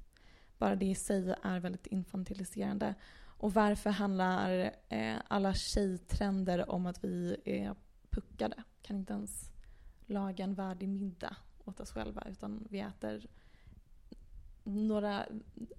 Bara 0.58 0.76
det 0.76 0.86
i 0.86 0.94
sig 0.94 1.34
är 1.42 1.60
väldigt 1.60 1.86
infantiliserande. 1.86 2.94
Och 3.38 3.54
varför 3.54 3.90
handlar 3.90 4.70
eh, 4.88 5.16
alla 5.28 5.54
tjejtrender 5.54 6.70
om 6.70 6.86
att 6.86 7.04
vi 7.04 7.36
är 7.44 7.74
puckade? 8.10 8.62
Kan 8.82 8.96
inte 8.96 9.12
ens 9.12 9.50
laga 10.06 10.44
en 10.44 10.54
värdig 10.54 10.88
middag 10.88 11.36
åt 11.64 11.80
oss 11.80 11.92
själva 11.92 12.22
utan 12.30 12.66
vi 12.70 12.80
äter 12.80 13.26
några, 14.64 15.26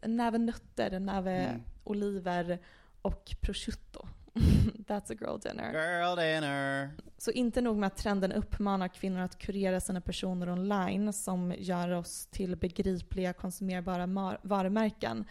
en 0.02 0.16
näve 0.16 0.38
nötter, 0.38 0.92
en 0.92 1.06
näve 1.06 1.46
Mm. 1.46 1.62
oliver 1.84 2.60
och 3.02 3.36
prosciutto. 3.42 4.08
That's 4.88 5.12
a 5.12 5.16
girl 5.20 5.38
dinner. 5.40 5.72
Girl 5.74 6.16
dinner. 6.16 6.90
Så 7.18 7.32
inte 7.32 7.62
nog 7.62 7.78
med 7.78 7.88
att 7.88 7.98
trenden 7.98 8.32
uppmanar 8.32 8.88
kvinnor 8.88 9.20
att 9.20 9.38
kurera 9.38 9.82
sina 9.82 10.02
personer 10.02 10.50
online 10.50 11.14
som 11.14 11.54
gör 11.58 11.92
oss 11.92 12.28
till 12.28 12.56
begripliga 12.56 13.34
konsumerbara 13.34 14.06
mar- 14.08 14.40
varumärken. 14.42 15.26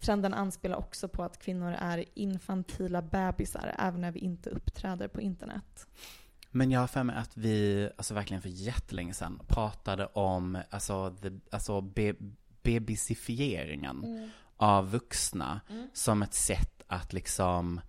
Trenden 0.00 0.34
anspelar 0.34 0.76
också 0.76 1.08
på 1.08 1.22
att 1.22 1.38
kvinnor 1.38 1.76
är 1.78 2.04
infantila 2.14 3.02
bebisar 3.02 3.74
även 3.78 4.00
när 4.00 4.10
vi 4.12 4.20
inte 4.20 4.50
uppträder 4.50 5.08
på 5.08 5.20
internet. 5.20 5.86
Men 6.50 6.70
jag 6.70 6.80
har 6.80 6.86
för 6.86 7.02
mig 7.02 7.16
att 7.16 7.36
vi, 7.36 7.90
alltså 7.96 8.14
verkligen 8.14 8.42
för 8.42 8.48
jättelänge 8.48 9.14
sedan, 9.14 9.40
pratade 9.48 10.06
om 10.06 10.58
alltså, 10.70 11.16
the, 11.22 11.30
alltså 11.50 11.80
be, 11.80 12.14
bebisifieringen 12.62 14.30
av 14.56 14.90
vuxna 14.90 15.60
som 15.92 16.22
ett 16.22 16.34
sätt 16.34 16.82
att 16.86 17.12
liksom, 17.12 17.80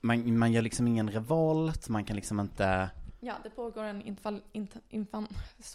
man, 0.00 0.38
man 0.38 0.52
gör 0.52 0.62
liksom 0.62 0.88
ingen 0.88 1.10
revolt, 1.10 1.88
man 1.88 2.04
kan 2.04 2.16
liksom 2.16 2.40
inte 2.40 2.90
Ja, 3.22 3.34
det 3.42 3.50
pågår 3.50 3.84
en 3.84 4.02
infal, 4.02 4.40
int, 4.52 4.76
infan, 4.88 5.26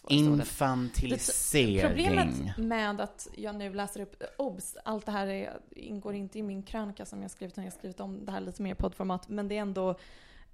infantilisering. 0.08 1.88
Problemet 1.88 2.58
med 2.58 3.02
att 3.02 3.28
jag 3.36 3.56
nu 3.56 3.74
läser 3.74 4.02
upp, 4.02 4.24
obs, 4.38 4.78
allt 4.86 5.06
det 5.06 5.12
här 5.12 5.28
är, 5.28 5.58
ingår 5.76 6.14
inte 6.14 6.40
i 6.40 6.44
min 6.44 6.64
krönika 6.64 7.06
som 7.06 7.22
jag 7.22 7.32
skrivit, 7.32 7.54
utan 7.54 7.64
jag 7.64 7.72
har 7.72 7.78
skrivit 7.78 8.00
om 8.00 8.26
det 8.26 8.32
här 8.32 8.42
lite 8.42 8.62
mer 8.62 8.72
i 8.72 8.76
poddformat, 8.76 9.30
men 9.30 9.48
det 9.48 9.58
är 9.58 9.62
ändå 9.62 9.98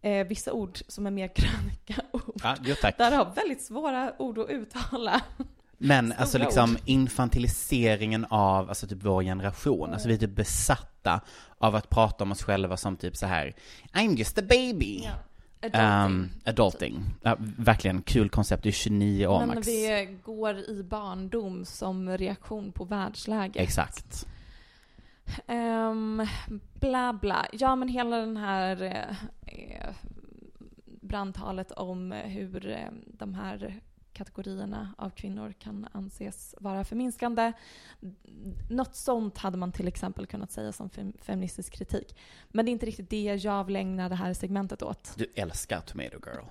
eh, 0.01 0.27
vissa 0.27 0.53
ord 0.53 0.79
som 0.87 1.07
är 1.07 1.11
mer 1.11 1.27
krönikaord. 1.35 2.41
Ja, 2.43 2.55
jo 2.63 2.75
tack. 2.81 2.97
Där 2.97 3.11
har 3.11 3.33
väldigt 3.35 3.61
svåra 3.61 4.13
ord 4.21 4.39
att 4.39 4.49
uttala. 4.49 5.21
Men 5.77 6.05
Stora 6.05 6.21
alltså 6.21 6.37
liksom 6.37 6.71
ord. 6.71 6.81
infantiliseringen 6.85 8.25
av, 8.29 8.69
alltså 8.69 8.87
typ 8.87 9.03
vår 9.03 9.23
generation. 9.23 9.93
Alltså 9.93 10.07
vi 10.07 10.13
är 10.13 10.17
typ 10.17 10.35
besatta 10.35 11.21
av 11.61 11.75
att 11.75 11.89
prata 11.89 12.23
om 12.23 12.31
oss 12.31 12.43
själva 12.43 12.77
som 12.77 12.97
typ 12.97 13.17
så 13.17 13.25
här 13.25 13.53
I'm 13.93 14.15
just 14.15 14.37
a 14.37 14.41
baby. 14.49 15.09
Adulting. 15.63 15.81
Um, 15.81 16.29
adulting. 16.45 17.05
Ja, 17.21 17.35
verkligen 17.39 18.01
kul 18.01 18.29
koncept, 18.29 18.63
du 18.63 18.69
är 18.69 18.73
29 18.73 19.27
år 19.27 19.39
Men 19.39 19.47
max. 19.47 19.67
vi 19.67 20.17
går 20.23 20.57
i 20.57 20.83
barndom 20.83 21.65
som 21.65 22.17
reaktion 22.17 22.71
på 22.71 22.83
världsläget. 22.85 23.63
Exakt. 23.63 24.27
Ehm, 25.47 26.27
bla 26.79 27.13
bla. 27.13 27.45
Ja 27.51 27.75
men 27.75 27.87
hela 27.87 28.17
den 28.17 28.37
här 28.37 28.81
eh, 28.81 29.17
eh, 29.55 29.89
brandtalet 31.01 31.71
om 31.71 32.11
hur 32.11 32.69
eh, 32.69 32.91
de 33.05 33.33
här 33.33 33.81
kategorierna 34.13 34.93
av 34.97 35.09
kvinnor 35.09 35.53
kan 35.59 35.87
anses 35.91 36.55
vara 36.59 36.83
förminskande. 36.83 37.53
Något 38.69 38.95
sånt 38.95 39.37
hade 39.37 39.57
man 39.57 39.71
till 39.71 39.87
exempel 39.87 40.25
kunnat 40.27 40.51
säga 40.51 40.71
som 40.71 40.89
fem, 40.89 41.13
feministisk 41.21 41.73
kritik. 41.73 42.17
Men 42.49 42.65
det 42.65 42.69
är 42.69 42.73
inte 42.73 42.85
riktigt 42.85 43.09
det 43.09 43.23
jag 43.23 43.63
vill 43.63 43.75
ägna 43.75 44.09
det 44.09 44.15
här 44.15 44.33
segmentet 44.33 44.81
åt. 44.81 45.13
Du 45.17 45.31
älskar 45.35 45.81
Tomato 45.81 46.19
Girl. 46.25 46.45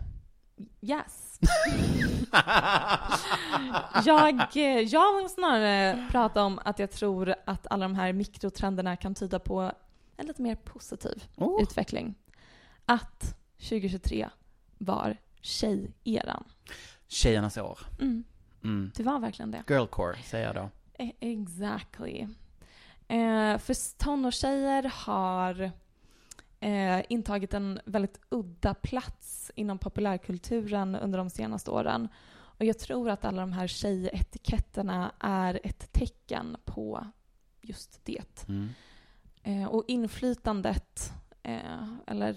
Yes. 0.81 1.41
jag, 4.05 4.57
jag 4.87 5.17
vill 5.19 5.29
snarare 5.29 6.09
prata 6.11 6.45
om 6.45 6.61
att 6.65 6.79
jag 6.79 6.91
tror 6.91 7.35
att 7.45 7.67
alla 7.71 7.85
de 7.85 7.95
här 7.95 8.13
mikrotrenderna 8.13 8.97
kan 8.97 9.15
tyda 9.15 9.39
på 9.39 9.73
en 10.17 10.27
lite 10.27 10.43
mer 10.43 10.55
positiv 10.55 11.25
Oh. 11.37 11.63
utveckling. 11.63 12.15
Att 12.85 13.37
2023 13.59 14.29
var 14.79 15.17
tjejeran. 15.41 16.45
Tjejernas 17.11 17.57
år. 17.59 17.79
Mm, 18.01 18.25
Mm. 18.63 18.91
det 18.97 19.03
var 19.03 19.19
verkligen 19.21 19.51
det. 19.51 19.65
Girlcore, 19.69 20.17
säger 20.23 20.47
jag 20.47 20.55
då. 20.55 20.71
E- 21.05 21.13
Exactly. 21.21 22.21
Eh, 23.09 23.59
för 23.59 23.99
tonårstjejer 23.99 24.93
har 24.95 25.71
eh, 26.61 27.03
intagit 27.09 27.55
en 27.55 27.81
väldigt 27.85 28.21
udda 28.29 28.75
plats 28.75 29.51
inom 29.55 29.79
populärkulturen 29.79 30.95
under 30.95 31.19
de 31.19 31.31
senaste 31.31 31.71
åren. 31.71 32.09
Och 32.33 32.65
jag 32.65 32.79
tror 32.79 33.11
att 33.11 33.25
alla 33.25 33.41
de 33.43 33.53
här 33.53 33.67
tjejetiketterna 33.67 35.13
är 35.21 35.61
ett 35.65 35.93
tecken 35.93 36.57
på 36.65 37.07
just 37.61 38.05
det. 38.05 38.49
Mm. 38.49 38.69
Eh, 39.43 39.65
och 39.69 39.85
inflytandet, 39.89 41.13
eh, 41.43 41.89
eller 42.07 42.37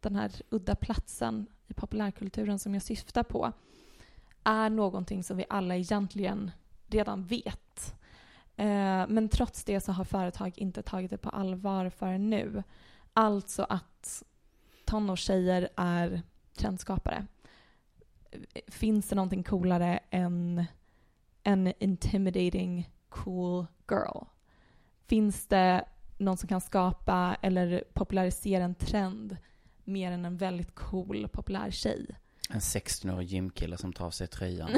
den 0.00 0.16
här 0.16 0.32
udda 0.50 0.74
platsen 0.74 1.46
i 1.66 1.74
populärkulturen 1.74 2.58
som 2.58 2.74
jag 2.74 2.82
syftar 2.82 3.22
på, 3.22 3.52
är 4.48 4.70
någonting 4.70 5.24
som 5.24 5.36
vi 5.36 5.44
alla 5.48 5.76
egentligen 5.76 6.50
redan 6.86 7.24
vet. 7.24 7.94
Eh, 8.56 9.06
men 9.08 9.28
trots 9.28 9.64
det 9.64 9.80
så 9.80 9.92
har 9.92 10.04
företag 10.04 10.58
inte 10.58 10.82
tagit 10.82 11.10
det 11.10 11.18
på 11.18 11.28
allvar 11.28 11.90
förrän 11.90 12.30
nu. 12.30 12.62
Alltså 13.12 13.66
att 13.68 14.22
tonårstjejer 14.84 15.68
är 15.76 16.22
trendskapare. 16.54 17.26
Finns 18.68 19.08
det 19.08 19.16
någonting 19.16 19.42
coolare 19.42 20.00
än 20.10 20.64
en 21.42 21.72
intimidating 21.78 22.90
cool 23.08 23.66
girl? 23.90 24.24
Finns 25.06 25.46
det 25.46 25.84
någon 26.18 26.36
som 26.36 26.48
kan 26.48 26.60
skapa 26.60 27.36
eller 27.42 27.84
popularisera 27.92 28.64
en 28.64 28.74
trend 28.74 29.36
mer 29.84 30.12
än 30.12 30.24
en 30.24 30.36
väldigt 30.36 30.74
cool 30.74 31.28
populär 31.28 31.70
tjej? 31.70 32.06
En 32.48 32.60
16-årig 32.60 33.26
gymkille 33.28 33.76
som 33.78 33.92
tar 33.92 34.06
av 34.06 34.10
sig 34.10 34.26
tröjan. 34.26 34.70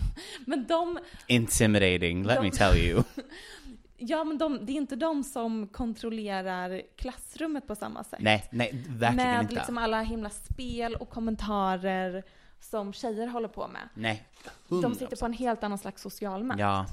Men 0.46 0.66
de, 0.66 0.98
Intimidating, 1.26 2.24
let 2.24 2.36
De- 2.36 2.42
me 2.42 2.50
tell 2.50 2.76
you. 2.76 3.02
ja 3.96 4.24
men 4.24 4.38
de, 4.38 4.66
det 4.66 4.72
är 4.72 4.76
inte 4.76 4.96
de 4.96 5.24
som 5.24 5.66
kontrollerar 5.68 6.82
klassrummet 6.96 7.66
på 7.66 7.74
samma 7.76 8.04
sätt. 8.04 8.20
nej, 8.22 8.48
nej, 8.50 8.70
verkligen 8.88 9.16
med 9.32 9.42
inte. 9.42 9.54
liksom 9.54 9.78
alla 9.78 10.02
himla 10.02 10.30
spel 10.30 10.94
och 10.94 11.10
kommentarer 11.10 12.22
som 12.60 12.92
tjejer 12.92 13.26
håller 13.26 13.48
på 13.48 13.68
med. 13.68 13.88
Nej, 13.94 14.28
De 14.68 14.94
sitter 14.94 15.16
på 15.16 15.26
en 15.26 15.32
helt 15.32 15.64
annan 15.64 15.78
slags 15.78 16.02
social 16.02 16.44
makt. 16.44 16.60
Ja. 16.60 16.86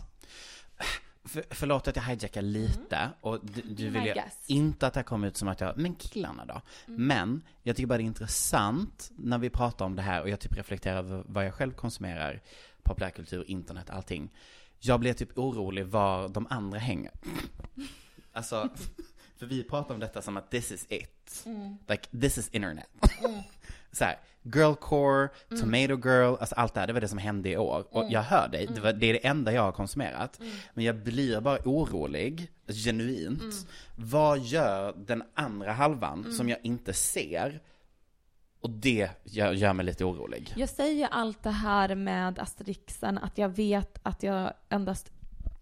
För, 1.26 1.46
förlåt 1.50 1.88
att 1.88 1.96
jag 1.96 2.04
hijackar 2.04 2.42
lite, 2.42 3.10
och 3.22 3.40
du, 3.44 3.62
du 3.62 3.88
Mm. 3.88 4.04
Vill 4.04 4.14
ju 4.16 4.22
inte 4.56 4.88
att 4.88 4.94
det 4.94 5.04
kommer 5.04 5.28
ut 5.28 5.38
som 5.38 5.48
att 5.48 5.62
jag, 5.62 5.78
men 5.78 5.96
killarna 5.96 6.46
då? 6.46 6.62
Mm. 6.88 7.08
Men, 7.08 7.42
jag 7.64 7.76
tycker 7.76 7.88
bara 7.88 7.98
det 7.98 8.04
är 8.04 8.06
intressant 8.06 9.12
när 9.16 9.38
vi 9.38 9.50
pratar 9.50 9.86
om 9.86 9.96
det 9.96 10.02
här, 10.02 10.22
och 10.22 10.30
jag 10.30 10.40
typ 10.40 10.58
reflekterar 10.58 10.98
över 10.98 11.24
vad 11.28 11.46
jag 11.46 11.54
själv 11.54 11.72
konsumerar, 11.72 12.42
populärkultur, 12.84 13.50
internet, 13.50 13.90
allting. 13.90 14.34
Jag 14.80 15.00
blir 15.00 15.14
typ 15.14 15.38
orolig 15.38 15.86
var 15.86 16.30
de 16.30 16.48
andra 16.50 16.80
hänger. 16.80 17.12
Alltså, 18.32 18.70
för 19.38 19.46
vi 19.46 19.64
pratar 19.64 19.94
om 19.94 20.00
detta 20.00 20.22
som 20.22 20.38
att 20.38 20.52
this 20.52 20.72
is 20.72 20.86
it. 20.90 21.44
Mm. 21.46 21.78
Like, 21.88 22.20
this 22.22 22.38
is 22.38 22.50
internet. 22.50 22.90
Så 23.92 24.04
här, 24.04 24.20
girlcore, 24.54 25.30
Mm. 25.52 25.62
tomato 25.62 26.08
girl, 26.10 26.36
alltså 26.40 26.56
allt 26.56 26.74
det 26.74 26.80
här, 26.80 26.88
det 26.88 26.94
var 26.94 27.02
det 27.02 27.08
som 27.08 27.18
hände 27.18 27.50
i 27.50 27.58
år. 27.58 27.86
Och 27.92 28.02
Mm. 28.02 28.14
jag 28.14 28.22
hör 28.22 28.48
dig, 28.48 28.66
det, 28.66 28.72
Mm. 28.72 28.84
var, 28.84 28.94
det 28.94 29.06
är 29.10 29.14
det 29.14 29.28
enda 29.28 29.52
jag 29.54 29.62
har 29.62 29.72
konsumerat. 29.72 30.40
Mm. 30.40 30.52
Men 30.74 30.86
jag 30.86 30.96
blir 30.96 31.42
bara 31.42 31.60
orolig, 31.66 32.52
genuint. 32.68 33.42
Mm. 33.42 33.54
Vad 33.96 34.40
gör 34.40 34.94
den 34.98 35.24
andra 35.34 35.72
halvan 35.72 36.20
Mm. 36.20 36.32
som 36.32 36.50
jag 36.50 36.60
inte 36.64 36.94
ser? 36.94 37.60
Och 38.60 38.70
det 38.70 39.10
gör, 39.24 39.52
gör 39.54 39.74
mig 39.74 39.86
lite 39.86 40.06
orolig. 40.06 40.54
Jag 40.56 40.70
säger 40.70 41.08
allt 41.12 41.44
det 41.44 41.50
här 41.52 41.96
med 41.96 42.40
asterixen, 42.40 43.18
att 43.18 43.38
jag 43.38 43.50
vet 43.50 44.00
att 44.04 44.24
jag 44.24 44.54
endast 44.70 45.12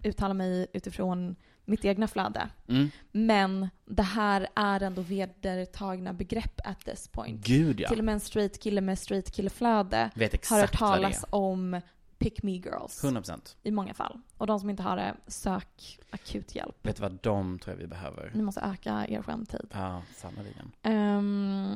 uttalar 0.03 0.33
mig 0.33 0.67
utifrån 0.73 1.35
mitt 1.65 1.86
egna 1.86 2.08
flöde. 2.08 2.49
Mm. 2.67 2.89
Men 3.12 3.69
det 3.86 4.04
här 4.04 4.47
är 4.56 4.84
ändå 4.84 5.02
vedertagna 5.02 6.13
begrepp 6.13 6.62
at 6.63 6.80
this 6.80 7.08
point. 7.08 7.47
Gud, 7.47 7.80
ja. 7.80 7.89
Till 7.89 7.99
och 7.99 8.06
med 8.06 8.13
en 8.13 8.19
straight 8.19 8.60
kille 8.60 8.82
med 8.82 8.99
straight 8.99 9.32
kille-flöde 9.32 10.10
har 10.49 10.60
hört 10.60 10.78
talas 10.78 11.26
om 11.30 11.82
pick 12.17 12.43
me 12.43 12.52
girls. 12.52 13.04
100%. 13.04 13.56
I 13.63 13.71
många 13.71 13.93
fall. 13.93 14.19
Och 14.38 14.47
de 14.47 14.60
som 14.60 14.69
inte 14.69 14.84
har 14.84 14.97
det, 14.97 15.15
sök 15.28 15.99
akut 16.10 16.56
hjälp. 16.56 16.76
Vet 16.82 16.95
du 16.95 17.02
vad 17.02 17.19
de 17.21 17.60
tror 17.60 17.76
jag 17.76 17.82
vi 17.82 17.88
behöver? 17.88 18.32
Ni 18.34 18.43
måste 18.43 18.62
öka 18.62 19.06
er 19.10 19.21
skärmtid. 19.21 19.67
Ja, 19.71 20.02
sannerligen. 20.15 20.71
Ehm, 20.82 21.76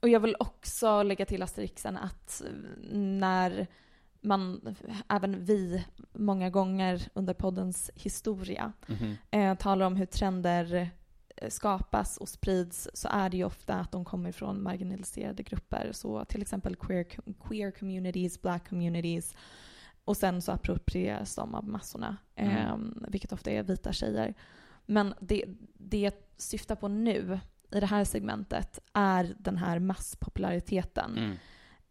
och 0.00 0.08
jag 0.08 0.20
vill 0.20 0.36
också 0.38 1.02
lägga 1.02 1.26
till 1.26 1.42
Asterixen 1.42 1.96
att 1.96 2.42
när 2.92 3.66
man, 4.24 4.76
även 5.08 5.44
vi, 5.44 5.84
många 6.12 6.50
gånger 6.50 7.08
under 7.14 7.34
poddens 7.34 7.90
historia 7.94 8.72
Mhm. 8.86 9.16
eh, 9.30 9.54
talar 9.54 9.86
om 9.86 9.96
hur 9.96 10.06
trender 10.06 10.90
eh, 11.36 11.48
skapas 11.48 12.16
och 12.16 12.28
sprids 12.28 12.88
så 12.94 13.08
är 13.08 13.30
det 13.30 13.36
ju 13.36 13.44
ofta 13.44 13.74
att 13.74 13.92
de 13.92 14.04
kommer 14.04 14.32
från 14.32 14.62
marginaliserade 14.62 15.42
grupper. 15.42 15.90
Så 15.92 16.24
till 16.24 16.42
exempel 16.42 16.76
queer, 16.76 17.04
queer 17.48 17.70
communities, 17.70 18.42
black 18.42 18.68
communities. 18.68 19.34
Och 20.04 20.16
sen 20.16 20.42
så 20.42 20.52
approprieras 20.52 21.34
de 21.34 21.54
av 21.54 21.68
massorna, 21.68 22.16
Mm. 22.36 22.56
eh, 22.56 23.08
vilket 23.08 23.32
ofta 23.32 23.50
är 23.50 23.62
vita 23.62 23.92
tjejer. 23.92 24.34
Men 24.86 25.14
det, 25.20 25.44
det 25.74 26.00
jag 26.00 26.12
syftar 26.36 26.74
på 26.76 26.88
nu 26.88 27.38
i 27.70 27.80
det 27.80 27.86
här 27.86 28.04
segmentet 28.04 28.78
är 28.92 29.34
den 29.38 29.56
här 29.56 29.78
masspopulariteten. 29.78 31.18
Mm. 31.18 31.36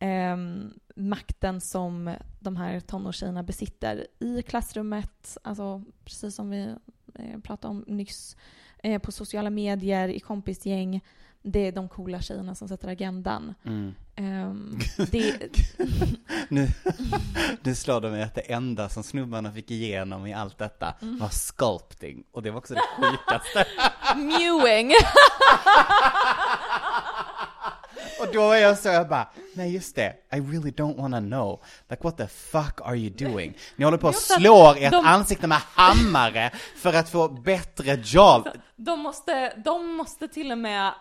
Ehm, 0.03 0.73
makten 0.95 1.61
som 1.61 2.15
de 2.39 2.55
här 2.57 2.79
tonårstjejerna 2.79 3.43
besitter 3.43 4.07
i 4.19 4.41
klassrummet, 4.41 5.37
alltså 5.43 5.83
precis 6.05 6.35
som 6.35 6.49
vi 6.49 6.75
eh, 7.19 7.39
pratade 7.43 7.71
om 7.71 7.83
nyss, 7.87 8.37
eh, 8.83 9.01
på 9.01 9.11
sociala 9.11 9.49
medier, 9.49 10.07
i 10.07 10.19
kompisgäng. 10.19 11.01
Det 11.41 11.59
är 11.67 11.71
de 11.71 11.89
coola 11.89 12.21
tjejerna 12.21 12.55
som 12.55 12.67
sätter 12.67 12.87
agendan. 12.87 13.53
Mm. 13.65 13.93
Ehm, 14.15 14.79
det, 15.11 15.49
nu, 16.49 16.67
nu 17.61 17.75
slår 17.75 18.01
det 18.01 18.09
mig 18.11 18.23
att 18.23 18.35
det 18.35 18.41
enda 18.53 18.89
som 18.89 19.03
snubbarna 19.03 19.51
fick 19.51 19.71
igenom 19.71 20.27
i 20.27 20.33
allt 20.33 20.57
detta 20.57 20.93
Mm. 21.01 21.17
var 21.19 21.29
sculpting. 21.29 22.23
Och 22.31 22.43
det 22.43 22.51
var 22.51 22.57
också 22.57 22.73
det 22.73 22.81
sjukaste. 22.97 23.65
Mewing! 24.15 24.91
Och 28.19 28.27
då 28.33 28.47
var 28.47 28.55
jag 28.55 28.77
så, 28.77 28.87
jag 28.87 29.07
bara, 29.07 29.27
nej 29.55 29.73
just 29.73 29.95
det, 29.95 30.13
i 30.33 30.39
really 30.39 30.71
don't 30.71 30.95
wanna 30.97 31.19
know. 31.19 31.59
Like 31.89 32.03
what 32.03 32.17
the 32.17 32.27
fuck 32.27 32.81
are 32.83 32.95
you 32.95 33.09
doing? 33.09 33.57
Ni 33.75 33.85
håller 33.85 33.97
på 33.97 34.07
att 34.07 34.13
Just 34.15 34.31
att 34.31 34.41
slå 34.41 34.75
ert 34.77 34.91
de- 34.91 35.05
ansikte 35.05 35.47
med 35.47 35.61
hammare 35.73 36.51
för 36.77 36.93
att 36.93 37.09
få 37.09 37.27
bättre 37.29 37.93
jobb. 38.03 38.47
De 38.75 38.99
måste, 38.99 39.53
de 39.65 39.95
måste 39.95 40.27
till 40.27 40.51
och 40.51 40.57
med 40.57 40.91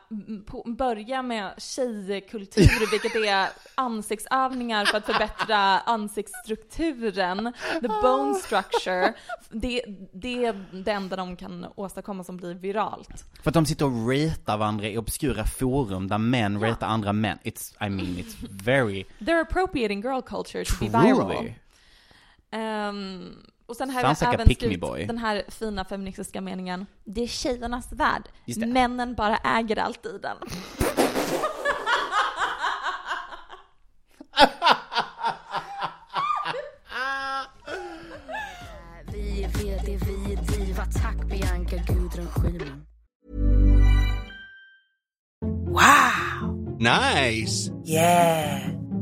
börja 0.66 1.22
med 1.22 1.54
tjejkultur, 1.58 2.90
vilket 2.90 3.14
är 3.14 3.48
ansiktsövningar 3.74 4.84
för 4.84 4.98
att 4.98 5.06
förbättra 5.06 5.58
ansiktsstrukturen, 5.80 7.52
the 7.80 7.88
bone 7.88 8.34
structure. 8.34 9.14
Det, 9.50 9.84
det 10.12 10.44
är 10.44 10.64
det 10.72 10.90
enda 10.90 11.16
de 11.16 11.36
kan 11.36 11.66
åstadkomma 11.74 12.24
som 12.24 12.36
blir 12.36 12.54
viralt. 12.54 13.24
För 13.42 13.50
att 13.50 13.54
de 13.54 13.66
sitter 13.66 13.84
och 13.84 14.08
ratear 14.08 14.56
varandra 14.56 14.86
i 14.88 14.98
obskura 14.98 15.44
forum 15.44 16.08
där 16.08 16.18
män 16.18 16.60
ratear 16.60 16.88
andra 16.88 17.12
män. 17.12 17.38
It's, 17.44 17.86
I 17.86 17.90
mean, 17.90 18.16
it's 18.16 18.36
very 18.50 19.04
They're 19.24 19.40
appropriating 19.40 20.00
girl 20.00 20.20
culture 20.20 20.64
to 20.64 20.72
be 20.80 20.88
viral. 20.88 21.32
truly. 21.34 21.54
Ehm, 22.50 23.34
och 23.66 23.76
sen 23.76 23.90
har 23.90 24.00
Sounds 24.02 24.20
jag 24.20 24.28
like 24.28 24.30
a 24.30 24.34
även 24.34 24.46
pick 24.46 24.62
me 24.62 24.76
skrivit 24.76 25.08
den 25.08 25.18
här 25.18 25.42
fina 25.48 25.84
feministiska 25.84 26.40
meningen. 26.40 26.86
Det 27.04 27.22
är 27.22 27.26
tjejernas 27.26 27.92
värld. 27.92 28.22
Männen 28.66 29.14
bara 29.14 29.36
äger 29.36 29.78
allt 29.78 30.06
i 30.06 30.18
den. 30.18 30.36
Vi 39.12 39.42
är 39.44 39.48
VD, 39.48 39.98
vi 40.06 40.32
är 40.32 40.36
diva. 40.36 40.84
Tack 40.84 41.16
Bianca 41.30 41.76
Gudrun 41.76 42.26
Schyman. 42.28 42.86
Nice. 46.78 47.70
Yeah. 47.86 48.71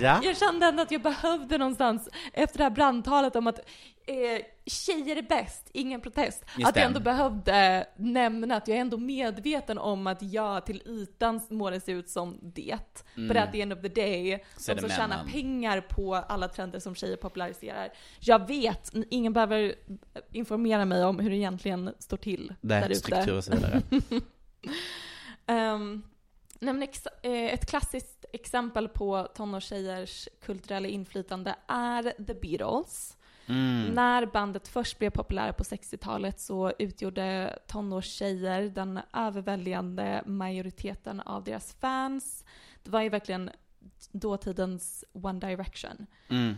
Ja. 0.00 0.20
Jag 0.22 0.36
kände 0.36 0.66
ändå 0.66 0.82
att 0.82 0.90
jag 0.90 1.02
behövde 1.02 1.58
någonstans, 1.58 2.08
efter 2.32 2.58
det 2.58 2.64
här 2.64 2.70
brandtalet 2.70 3.36
om 3.36 3.46
att 3.46 3.58
eh, 4.06 4.44
tjejer 4.66 5.16
är 5.16 5.22
bäst, 5.22 5.70
ingen 5.72 6.00
protest, 6.00 6.44
Just 6.56 6.70
att 6.70 6.76
jag 6.76 6.84
ändå 6.84 7.00
behövde 7.00 7.86
nämna 7.96 8.56
att 8.56 8.68
jag 8.68 8.76
är 8.76 8.80
ändå 8.80 8.96
medveten 8.96 9.78
om 9.78 10.06
att 10.06 10.22
jag 10.22 10.66
till 10.66 10.82
ytan 10.86 11.40
må 11.50 11.70
det 11.70 11.80
se 11.80 11.92
ut 11.92 12.08
som 12.08 12.38
det. 12.42 13.04
Mm. 13.16 13.28
But 13.28 13.36
at 13.36 13.52
the 13.52 13.60
end 13.60 13.72
of 13.72 13.82
the 13.82 13.88
day, 13.88 14.44
Så 14.56 14.74
de 14.74 14.80
som 14.80 14.90
tjänar 14.90 15.24
pengar 15.24 15.80
på 15.80 16.14
alla 16.14 16.48
trender 16.48 16.78
som 16.78 16.94
tjejer 16.94 17.16
populariserar. 17.16 17.88
Jag 18.20 18.46
vet, 18.46 18.92
ingen 19.10 19.32
behöver 19.32 19.74
informera 20.32 20.84
mig 20.84 21.04
om 21.04 21.18
hur 21.18 21.30
det 21.30 21.36
egentligen 21.36 21.94
står 21.98 22.16
till 22.16 22.54
där 22.60 22.86
ute. 22.88 22.94
struktur 22.94 23.36
och 23.36 23.44
så 23.44 23.54
vidare. 23.54 23.82
Um, 25.46 26.02
nej 26.60 26.74
men 26.74 26.82
eh, 27.22 27.54
ett 27.54 27.70
klassiskt 27.70 28.15
exempel 28.36 28.88
på 28.88 29.28
tonårstjejers 29.34 30.28
kulturella 30.40 30.88
inflytande 30.88 31.54
är 31.66 32.24
The 32.26 32.34
Beatles. 32.34 33.16
Mm. 33.46 33.94
När 33.94 34.26
bandet 34.26 34.68
först 34.68 34.98
blev 34.98 35.10
populära 35.10 35.52
på 35.52 35.62
60-talet 35.62 36.40
så 36.40 36.72
utgjorde 36.78 37.58
tonårstjejer 37.66 38.62
den 38.62 39.00
överväldigande 39.12 40.22
majoriteten 40.26 41.20
av 41.20 41.44
deras 41.44 41.74
fans. 41.74 42.44
Det 42.82 42.90
var 42.90 43.02
ju 43.02 43.08
verkligen 43.08 43.50
dåtidens 44.12 45.04
One 45.12 45.40
Direction. 45.40 46.06
Mm. 46.28 46.54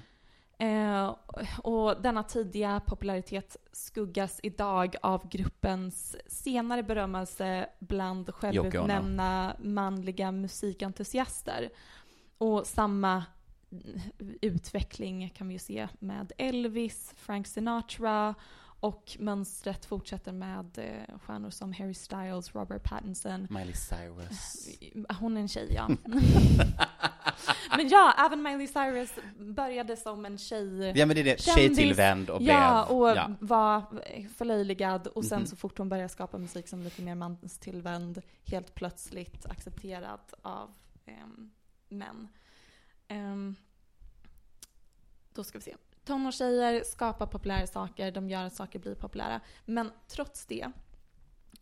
Eh, 0.58 1.14
och 1.58 2.02
denna 2.02 2.22
tidiga 2.22 2.80
popularitet 2.80 3.56
skuggas 3.72 4.40
idag 4.42 4.96
av 5.02 5.28
gruppens 5.28 6.16
senare 6.26 6.82
berömmelse 6.82 7.68
bland 7.78 8.34
självutnämnda 8.34 9.56
manliga 9.58 10.32
musikentusiaster. 10.32 11.70
Och 12.38 12.66
samma 12.66 13.24
utveckling 14.40 15.30
kan 15.36 15.48
vi 15.48 15.54
ju 15.54 15.58
se 15.58 15.88
med 15.98 16.32
Elvis, 16.38 17.14
Frank 17.16 17.46
Sinatra 17.46 18.34
Och 18.80 19.16
mönstret 19.18 19.84
fortsätter 19.84 20.32
med 20.32 20.78
eh, 20.78 21.18
stjärnor 21.18 21.50
som 21.50 21.72
Harry 21.72 21.94
Styles, 21.94 22.54
Robert 22.54 22.82
Pattinson. 22.82 23.46
Miley 23.50 23.74
Cyrus. 23.74 24.68
Hon 25.20 25.36
är 25.36 25.40
en 25.40 25.48
tjej, 25.48 25.72
ja. 25.74 25.88
men 27.76 27.88
ja, 27.88 28.14
även 28.26 28.42
Miley 28.42 28.66
Cyrus 28.66 29.10
började 29.38 29.96
som 29.96 30.26
en 30.26 30.38
tjej. 30.38 30.92
Ja 30.96 31.06
men 31.06 31.16
det 31.16 31.20
är 31.20 31.24
det, 31.24 31.40
tjejtillvänd 31.42 32.30
och 32.30 32.42
Ja, 32.42 32.86
blev... 32.88 32.98
och 32.98 33.08
ja. 33.10 33.30
var 33.40 33.82
förlöjligad. 34.28 35.06
Och 35.06 35.24
sen 35.24 35.38
Mhm. 35.38 35.46
så 35.46 35.56
fort 35.56 35.78
hon 35.78 35.88
började 35.88 36.08
skapa 36.08 36.38
musik 36.38 36.68
som 36.68 36.82
lite 36.82 37.02
mer 37.02 37.14
manstillvänd, 37.14 38.22
helt 38.46 38.74
plötsligt 38.74 39.46
accepterad 39.46 40.20
av 40.42 40.74
ehm, 41.06 41.50
män. 41.88 42.28
Ehm, 43.08 43.56
då 45.34 45.44
ska 45.44 45.58
vi 45.58 45.62
se. 45.64 45.76
Tonårstjejer 46.04 46.82
skapar 46.84 47.26
populära 47.26 47.66
saker, 47.66 48.10
de 48.12 48.30
gör 48.30 48.44
att 48.44 48.54
saker 48.54 48.78
blir 48.78 48.94
populära. 48.94 49.40
Men 49.64 49.90
trots 50.08 50.46
det, 50.46 50.70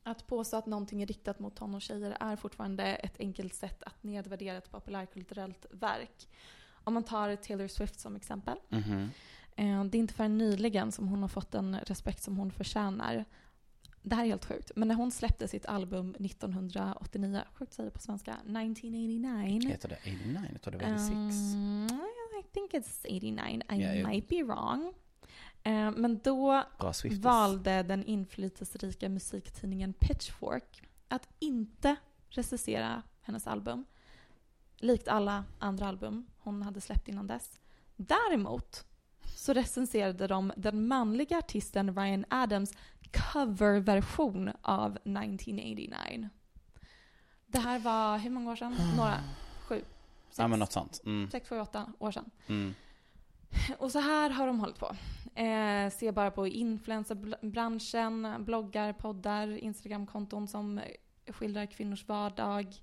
att 0.07 0.27
påstå 0.27 0.57
att 0.57 0.67
någonting 0.67 1.03
är 1.03 1.07
riktat 1.07 1.39
mot 1.39 1.57
tonårstjejer 1.57 2.17
är 2.21 2.37
fortfarande 2.37 2.85
ett 2.85 3.21
enkelt 3.21 3.55
sätt 3.55 3.83
att 3.83 4.03
nedvärdera 4.03 4.57
ett 4.57 4.71
populärkulturellt 4.71 5.67
verk. 5.71 6.29
Om 6.85 6.95
man 6.95 7.03
tar 7.03 7.37
Taylor 7.37 7.69
Swift 7.69 8.01
som 8.01 8.17
exempel. 8.17 8.59
Mhm. 8.69 9.11
Eh, 9.57 9.85
Det 9.85 9.99
är 9.99 10.01
inte 10.01 10.15
förrän 10.15 10.39
nyligen 10.39 10.93
som 10.93 11.09
hon 11.09 11.23
har 11.23 11.29
fått 11.29 11.51
den 11.51 11.77
respekt 11.79 12.23
som 12.23 12.37
hon 12.37 12.51
förtjänar. 12.51 13.25
Det 14.03 14.15
här 14.17 14.25
är 14.25 14.29
helt 14.29 14.45
sjukt. 14.45 14.73
Men 14.77 14.89
när 14.89 14.95
hon 14.95 15.11
släppte 15.11 15.49
sitt 15.49 15.67
album 15.67 16.15
1989, 16.19 17.41
sjukt 17.55 17.73
säga 17.73 17.87
det 17.87 17.91
på 17.91 18.01
svenska, 18.01 18.33
1989. 18.33 19.69
Heter 19.69 19.89
det 19.89 19.99
89? 20.03 20.41
Jag 20.53 20.63
tror 20.63 20.73
det 20.73 20.87
var 20.87 20.95
86. 20.95 21.13
Um, 21.55 21.87
I 22.41 22.43
think 22.53 22.73
it's 22.73 23.07
89. 23.07 23.63
I 23.73 23.83
ja. 23.83 24.09
might 24.09 24.29
be 24.29 24.43
wrong. 24.43 24.95
Eh, 25.67 25.91
men 25.91 26.21
då 26.25 26.65
valde 27.21 27.83
den 27.83 28.05
inflytelserika 28.05 29.09
musiktidningen 29.09 29.93
Pitchfork 29.93 30.83
att 31.09 31.29
inte 31.39 31.97
recensera 32.29 33.03
hennes 33.23 33.47
album. 33.47 33.85
Likt 34.77 35.09
alla 35.09 35.45
andra 35.59 35.87
album 35.87 36.27
hon 36.39 36.63
hade 36.63 36.81
släppt 36.81 37.09
innan 37.09 37.27
dess. 37.27 37.59
Däremot 37.97 38.85
så 39.37 39.53
recenserade 39.53 40.27
de 40.27 40.53
den 40.57 40.89
manliga 40.89 41.39
artisten 41.39 41.97
Ryan 41.97 42.25
Adams 42.31 42.73
coverversion 43.13 44.51
av 44.63 44.93
1989. 44.97 46.29
Det 47.47 47.59
här 47.59 47.79
var, 47.79 48.19
hur 48.19 48.31
många 48.31 48.51
år 48.51 48.57
sedan? 48.57 48.77
Några? 48.97 49.21
Sju? 49.69 49.75
Sex? 50.29 50.39
Ja 50.39 50.49
men 50.49 50.59
något 50.59 50.73
sånt. 50.73 51.01
Mm. 51.05 51.31
Sex, 51.31 51.49
sju, 51.49 51.61
åtta 51.61 51.93
år 51.99 52.11
sedan. 52.11 52.31
Mm. 52.47 52.75
Och 53.79 53.93
så 53.93 53.99
här 53.99 54.31
har 54.31 54.47
de 54.47 54.61
hållit 54.61 54.79
på. 54.79 54.97
Eh, 55.41 55.91
se 55.91 56.13
bara 56.13 56.31
på 56.31 56.47
influencerbranschen, 56.47 58.45
bloggar, 58.45 58.93
poddar, 58.93 59.49
Instagramkonton 59.59 60.49
som 60.49 60.81
skildrar 61.29 61.67
kvinnors 61.67 62.09
vardag. 62.09 62.75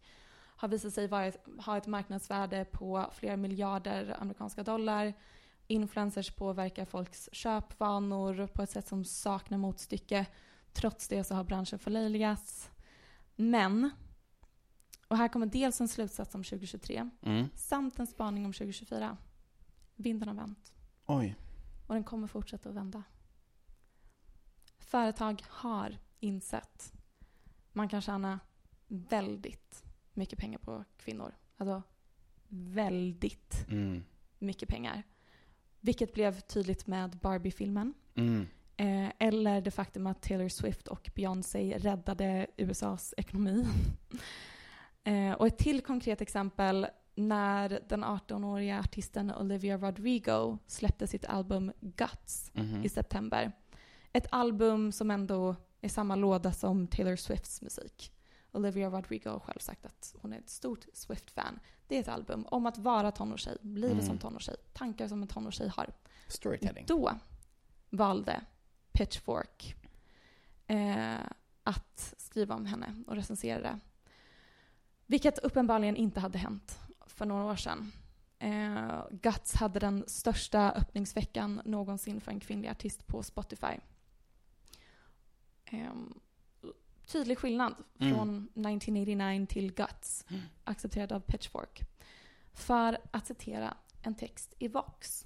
Har 0.56 0.67
visat 0.67 0.93
sig 0.93 1.08
vara 1.08 1.32
ha 1.60 1.78
ett 1.78 1.88
marknadsvärde 1.88 2.65
på 2.65 3.10
flera 3.13 3.38
miljarder 3.38 4.15
amerikanska 4.19 4.63
dollar. 4.63 5.13
Influencers 5.67 6.32
påverkar 6.36 6.86
folks 6.86 7.30
köpvanor 7.32 8.47
på 8.47 8.63
ett 8.63 8.69
sätt 8.69 8.88
som 8.88 9.06
saknar 9.06 9.58
motstycke. 9.58 10.26
Trots 10.73 11.08
det 11.08 11.23
så 11.23 11.36
har 11.36 11.43
branschen 11.43 11.80
förlöjligats. 11.80 12.69
Men, 13.36 13.89
och 15.08 15.17
här 15.17 15.28
kommer 15.28 15.45
dels 15.45 15.82
en 15.82 15.88
slutsats 15.88 16.36
om 16.36 16.43
2023 16.43 17.10
Mm. 17.21 17.47
samt 17.56 17.99
en 17.99 18.08
spaning 18.08 18.45
om 18.45 18.54
2024. 18.54 19.17
Vinden 19.95 20.27
har 20.27 20.36
vänt. 20.36 20.73
Oj. 21.06 21.36
Och 21.88 21.93
den 21.93 22.03
kommer 22.03 22.27
fortsätta 22.27 22.69
att 22.69 22.75
vända. 22.75 23.03
Företag 24.79 25.43
har 25.47 25.97
insett 26.19 26.93
man 27.73 27.89
kan 27.89 28.01
tjäna 28.01 28.39
väldigt 28.88 29.84
mycket 30.13 30.39
pengar 30.39 30.60
på 30.60 30.84
kvinnor. 30.97 31.36
Alltså 31.58 31.82
väldigt 32.47 33.65
Mm. 33.69 34.03
mycket 34.39 34.69
pengar. 34.69 35.03
Vilket 35.79 36.13
blev 36.13 36.39
tydligt 36.39 36.88
med 36.88 37.17
Barbie-filmen. 37.17 37.93
Mm. 38.15 38.47
Eh, 38.77 39.12
eller 39.19 39.62
det 39.62 39.71
faktum 39.71 40.08
att 40.08 40.21
Taylor 40.21 40.49
Swift 40.49 40.88
och 40.88 41.12
Beyoncé 41.15 41.77
räddade 41.77 42.47
USAs 42.58 43.13
ekonomi. 43.17 43.67
eh, 45.03 45.32
och 45.32 45.47
ett 45.47 45.58
till 45.58 45.82
konkret 45.82 46.21
exempel 46.21 46.88
när 47.15 47.80
den 47.89 48.04
18-åriga 48.04 48.80
artisten 48.80 49.32
Olivia 49.36 49.78
Rodrigo 49.78 50.58
släppte 50.67 51.08
sitt 51.08 51.26
album 51.26 51.71
Guts 51.80 52.52
Mhm. 52.54 52.84
i 52.84 52.89
september. 52.89 53.52
Ett 54.13 54.28
album 54.32 54.91
som 54.91 55.12
ändå 55.12 55.56
är 55.82 55.89
samma 55.89 56.15
låda 56.15 56.52
som 56.52 56.88
Taylor 56.88 57.15
Swifts 57.15 57.62
musik. 57.62 58.12
Olivia 58.52 58.89
Rodrigo 58.89 59.30
har 59.30 59.39
själv 59.39 59.60
sagt 59.60 59.86
att 59.86 60.15
hon 60.21 60.34
är 60.34 60.38
ett 60.39 60.49
stort 60.49 60.86
Swift-fan. 60.93 61.60
Det 61.88 61.95
är 61.95 61.99
ett 61.99 62.08
album 62.08 62.45
om 62.52 62.65
att 62.65 62.78
vara 62.78 63.12
tonårstjej, 63.12 63.58
livet 63.62 63.91
Mm. 63.93 64.06
som 64.06 64.17
tonårstjej, 64.17 64.56
tankar 64.73 65.08
som 65.08 65.21
en 65.21 65.28
tonårstjej 65.28 65.67
har. 65.69 65.93
Storytelling. 66.28 66.86
Då 66.88 67.12
valde 67.89 68.41
Pitchfork 68.91 69.76
eh, 70.67 71.15
att 71.63 72.13
skriva 72.17 72.56
om 72.56 72.65
henne 72.65 72.95
och 73.08 73.15
recensera 73.15 73.62
det. 73.62 73.80
Vilket 75.06 75.39
uppenbarligen 75.39 75.95
inte 75.95 76.19
hade 76.19 76.38
hänt 76.38 76.80
för 77.05 77.25
några 77.25 77.43
år 77.43 77.55
sedan. 77.55 77.91
Eh, 78.39 79.03
Guts 79.11 79.55
hade 79.55 79.79
den 79.79 80.03
största 80.07 80.71
öppningsveckan 80.71 81.61
någonsin 81.65 82.21
för 82.21 82.31
en 82.31 82.39
kvinnlig 82.39 82.69
artist 82.69 83.07
på 83.07 83.23
Spotify. 83.23 83.73
Eh, 85.65 85.93
tydlig 87.07 87.37
skillnad 87.37 87.75
Mm. 87.99 88.15
från 88.15 88.47
1989 88.53 89.45
till 89.49 89.73
Guts, 89.73 90.25
accepterad 90.63 91.11
av 91.11 91.19
Pitchfork. 91.19 91.81
För 92.53 92.97
att 93.11 93.27
citera 93.27 93.77
en 94.01 94.15
text 94.15 94.53
i 94.59 94.67
Vox. 94.67 95.25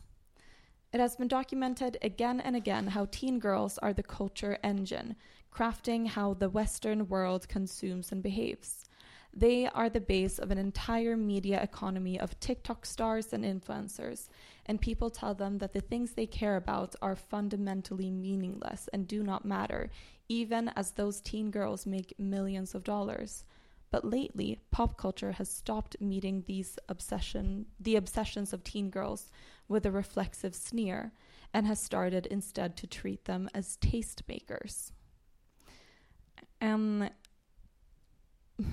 It 0.91 0.99
has 1.01 1.17
been 1.17 1.27
documented 1.27 1.97
again 2.01 2.41
and 2.45 2.55
again 2.55 2.87
how 2.87 3.05
teen 3.05 3.39
girls 3.39 3.77
are 3.77 3.93
the 3.93 4.03
culture 4.03 4.55
engine, 4.63 5.15
crafting 5.51 6.09
how 6.09 6.35
the 6.35 6.47
Western 6.47 7.05
world 7.05 7.47
consumes 7.51 8.11
and 8.11 8.23
behaves. 8.23 8.87
They 9.38 9.67
are 9.67 9.88
the 9.88 10.02
base 10.02 10.39
of 10.39 10.50
an 10.50 10.58
entire 10.58 11.15
media 11.15 11.62
economy 11.62 12.19
of 12.19 12.39
TikTok 12.39 12.88
stars 12.88 13.34
and 13.34 13.45
influencers, 13.45 14.30
and 14.65 14.82
people 14.82 15.12
tell 15.12 15.36
them 15.36 15.60
that 15.60 15.73
the 15.73 15.80
things 15.80 16.13
they 16.13 16.26
care 16.26 16.56
about 16.56 16.95
are 17.04 17.15
fundamentally 17.15 18.10
meaningless 18.10 18.89
and 18.91 19.08
do 19.08 19.21
not 19.21 19.45
matter, 19.45 19.91
even 20.28 20.69
as 20.69 20.89
those 20.89 21.21
teen 21.21 21.52
girls 21.52 21.86
make 21.86 22.17
millions 22.17 22.73
of 22.73 22.84
dollars. 22.84 23.45
But 23.91 24.04
lately, 24.04 24.58
pop 24.71 24.97
culture 24.97 25.34
has 25.34 25.52
stopped 25.52 26.02
meeting 26.02 26.43
these 26.47 26.80
obsession, 26.89 27.67
the 27.80 27.95
obsessions 27.95 28.54
of 28.54 28.63
teen 28.63 28.89
girls 28.89 29.30
with 29.67 29.86
a 29.86 29.91
reflexive 29.91 30.56
sneer 30.56 31.12
and 31.54 31.67
has 31.67 31.80
started 31.80 32.26
instead 32.26 32.76
to 32.78 32.88
treat 32.88 33.26
them 33.26 33.52
as 33.54 33.78
tastemakers. 33.78 34.93
En 36.60 37.12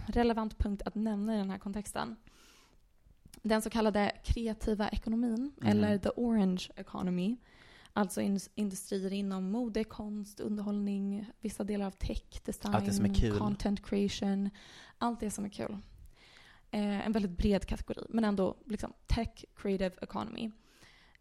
relevant 0.06 0.58
punkt 0.58 0.82
att 0.84 0.94
nämna 0.94 1.34
i 1.34 1.38
den 1.38 1.50
här 1.50 1.58
kontexten. 1.58 2.16
Den 3.42 3.62
så 3.62 3.70
kallade 3.70 4.12
kreativa 4.24 4.88
ekonomin, 4.88 5.52
Mm. 5.60 5.70
eller 5.70 5.98
the 5.98 6.08
orange 6.16 6.70
economy, 6.76 7.36
alltså 7.92 8.20
in- 8.20 8.40
industrier 8.54 9.12
inom 9.12 9.50
mode, 9.50 9.84
konst, 9.84 10.40
underhållning, 10.40 11.26
vissa 11.40 11.64
delar 11.64 11.86
av 11.86 11.90
tech, 11.90 12.22
design, 12.44 12.72
content 13.38 13.86
creation, 13.86 14.50
allt 14.98 15.20
det 15.20 15.30
som 15.30 15.44
är 15.44 15.48
kul. 15.48 15.78
Eh, 16.70 17.06
en 17.06 17.12
väldigt 17.12 17.38
bred 17.38 17.66
kategori, 17.66 18.06
men 18.08 18.24
ändå 18.24 18.56
liksom 18.66 18.92
tech, 19.06 19.44
creative 19.56 19.94
economy. 20.02 20.50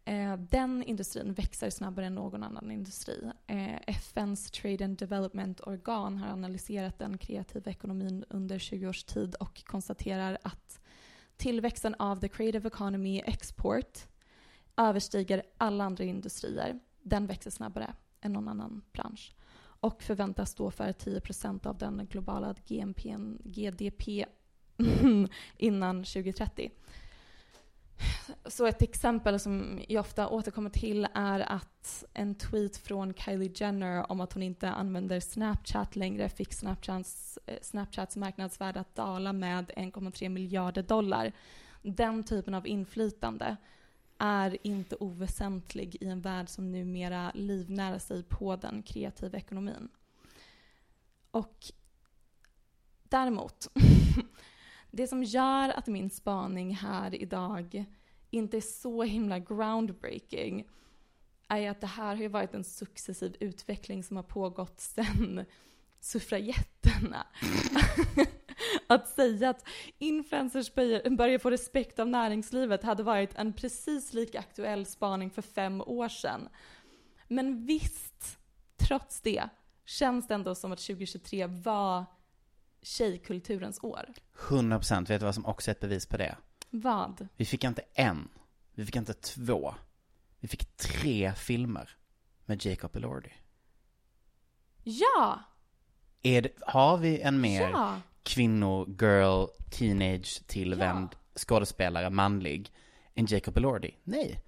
Eh, 0.04 0.36
den 0.36 0.82
industrin 0.82 1.32
växer 1.32 1.70
snabbare 1.70 2.06
än 2.06 2.14
någon 2.14 2.42
annan 2.42 2.70
industri. 2.70 3.30
Eh, 3.46 3.80
FNs 3.86 4.50
Trade 4.50 4.84
and 4.84 4.98
Development-organ 4.98 6.18
har 6.18 6.28
analyserat 6.28 6.98
den 6.98 7.18
kreativa 7.18 7.70
ekonomin 7.70 8.24
under 8.28 8.58
20 8.58 8.88
års 8.88 9.04
tid 9.04 9.34
och 9.34 9.64
konstaterar 9.64 10.38
att 10.42 10.80
tillväxten 11.36 11.94
av 11.94 12.20
the 12.20 12.28
creative 12.28 12.66
economy 12.66 13.22
export 13.26 14.06
överstiger 14.76 15.42
alla 15.58 15.84
andra 15.84 16.04
industrier. 16.04 16.80
Den 17.02 17.26
växer 17.26 17.50
snabbare 17.50 17.94
än 18.20 18.32
någon 18.32 18.48
annan 18.48 18.82
bransch 18.92 19.34
och 19.60 20.02
förväntas 20.02 20.50
stå 20.50 20.70
för 20.70 20.92
10% 20.92 21.66
av 21.66 21.78
den 21.78 22.06
globala 22.10 22.54
GDP 23.44 24.26
innan 25.56 26.04
2030. 26.04 26.70
Så 28.46 28.66
ett 28.66 28.82
exempel 28.82 29.40
som 29.40 29.82
jag 29.88 30.00
ofta 30.00 30.28
återkommer 30.28 30.70
till 30.70 31.08
är 31.14 31.40
att 31.40 32.04
en 32.14 32.34
tweet 32.34 32.76
från 32.76 33.14
Kylie 33.14 33.52
Jenner 33.54 34.12
om 34.12 34.20
att 34.20 34.32
hon 34.32 34.42
inte 34.42 34.70
använder 34.70 35.20
Snapchat 35.20 35.96
längre 35.96 36.28
fick 36.28 36.52
Snapchats, 36.52 37.38
eh, 37.46 37.58
Snapchats 37.62 38.16
marknadsvärde 38.16 38.80
att 38.80 38.94
dala 38.94 39.32
med 39.32 39.70
1,3 39.76 40.28
miljarder 40.28 40.82
dollar. 40.82 41.32
Den 41.82 42.24
typen 42.24 42.54
av 42.54 42.66
inflytande 42.66 43.56
är 44.18 44.58
inte 44.62 44.96
oväsentlig 44.96 45.96
i 46.00 46.06
en 46.06 46.20
värld 46.20 46.48
som 46.48 46.72
numera 46.72 47.32
livnär 47.34 47.98
sig 47.98 48.22
på 48.22 48.56
den 48.56 48.82
kreativa 48.82 49.38
ekonomin. 49.38 49.88
Och 51.30 51.64
däremot, 53.02 53.68
det 54.96 55.06
som 55.06 55.22
gör 55.22 55.68
att 55.68 55.86
min 55.86 56.10
spaning 56.10 56.74
här 56.74 57.14
idag 57.14 57.84
inte 58.30 58.56
är 58.56 58.60
så 58.60 59.02
himla 59.02 59.38
groundbreaking 59.38 60.68
är 61.48 61.70
att 61.70 61.80
det 61.80 61.86
här 61.86 62.14
har 62.14 62.22
ju 62.22 62.28
varit 62.28 62.54
en 62.54 62.64
successiv 62.64 63.36
utveckling 63.40 64.02
som 64.02 64.16
har 64.16 64.24
pågått 64.24 64.80
sedan 64.80 65.44
suffragetterna. 66.00 67.26
att 68.86 69.08
säga 69.08 69.50
att 69.50 69.68
influencers 69.98 70.74
börjar 70.74 71.10
börjar 71.10 71.38
få 71.38 71.50
respekt 71.50 71.98
av 71.98 72.08
näringslivet 72.08 72.82
hade 72.82 73.02
varit 73.02 73.34
en 73.34 73.52
precis 73.52 74.12
lika 74.12 74.38
aktuell 74.38 74.86
spaning 74.86 75.30
för 75.30 75.42
fem 75.42 75.80
år 75.80 76.08
sedan. 76.08 76.48
Men 77.28 77.66
visst, 77.66 78.38
trots 78.76 79.20
det, 79.20 79.48
känns 79.84 80.26
det 80.28 80.34
ändå 80.34 80.54
som 80.54 80.72
att 80.72 80.78
2023 80.78 81.46
var 81.46 82.04
tjejkulturens 82.84 83.78
år. 83.82 84.12
100% 84.48 85.08
vet 85.08 85.20
du 85.20 85.24
vad 85.24 85.34
som 85.34 85.46
också 85.46 85.70
är 85.70 85.72
ett 85.72 85.80
bevis 85.80 86.06
på 86.06 86.16
det? 86.16 86.36
Vad? 86.70 87.28
Vi 87.36 87.44
fick 87.44 87.64
inte 87.64 87.82
en, 87.94 88.28
vi 88.74 88.84
fick 88.86 88.96
inte 88.96 89.14
två, 89.14 89.74
vi 90.40 90.48
fick 90.48 90.76
tre 90.76 91.32
filmer 91.34 91.90
med 92.46 92.66
Jacob 92.66 92.96
Elordi. 92.96 93.32
Ja! 94.82 95.40
Det, 96.22 96.56
har 96.60 96.96
vi 96.96 97.20
en 97.20 97.40
mer 97.40 97.68
Ja! 97.70 98.00
kvinno, 98.22 98.86
girl, 99.00 99.46
teenage 99.70 100.46
tillvänd 100.46 101.08
skådespelare, 101.36 102.10
manlig, 102.10 102.72
än 103.14 103.26
Jacob 103.26 103.56
Elordi? 103.56 103.94
Nej. 104.04 104.40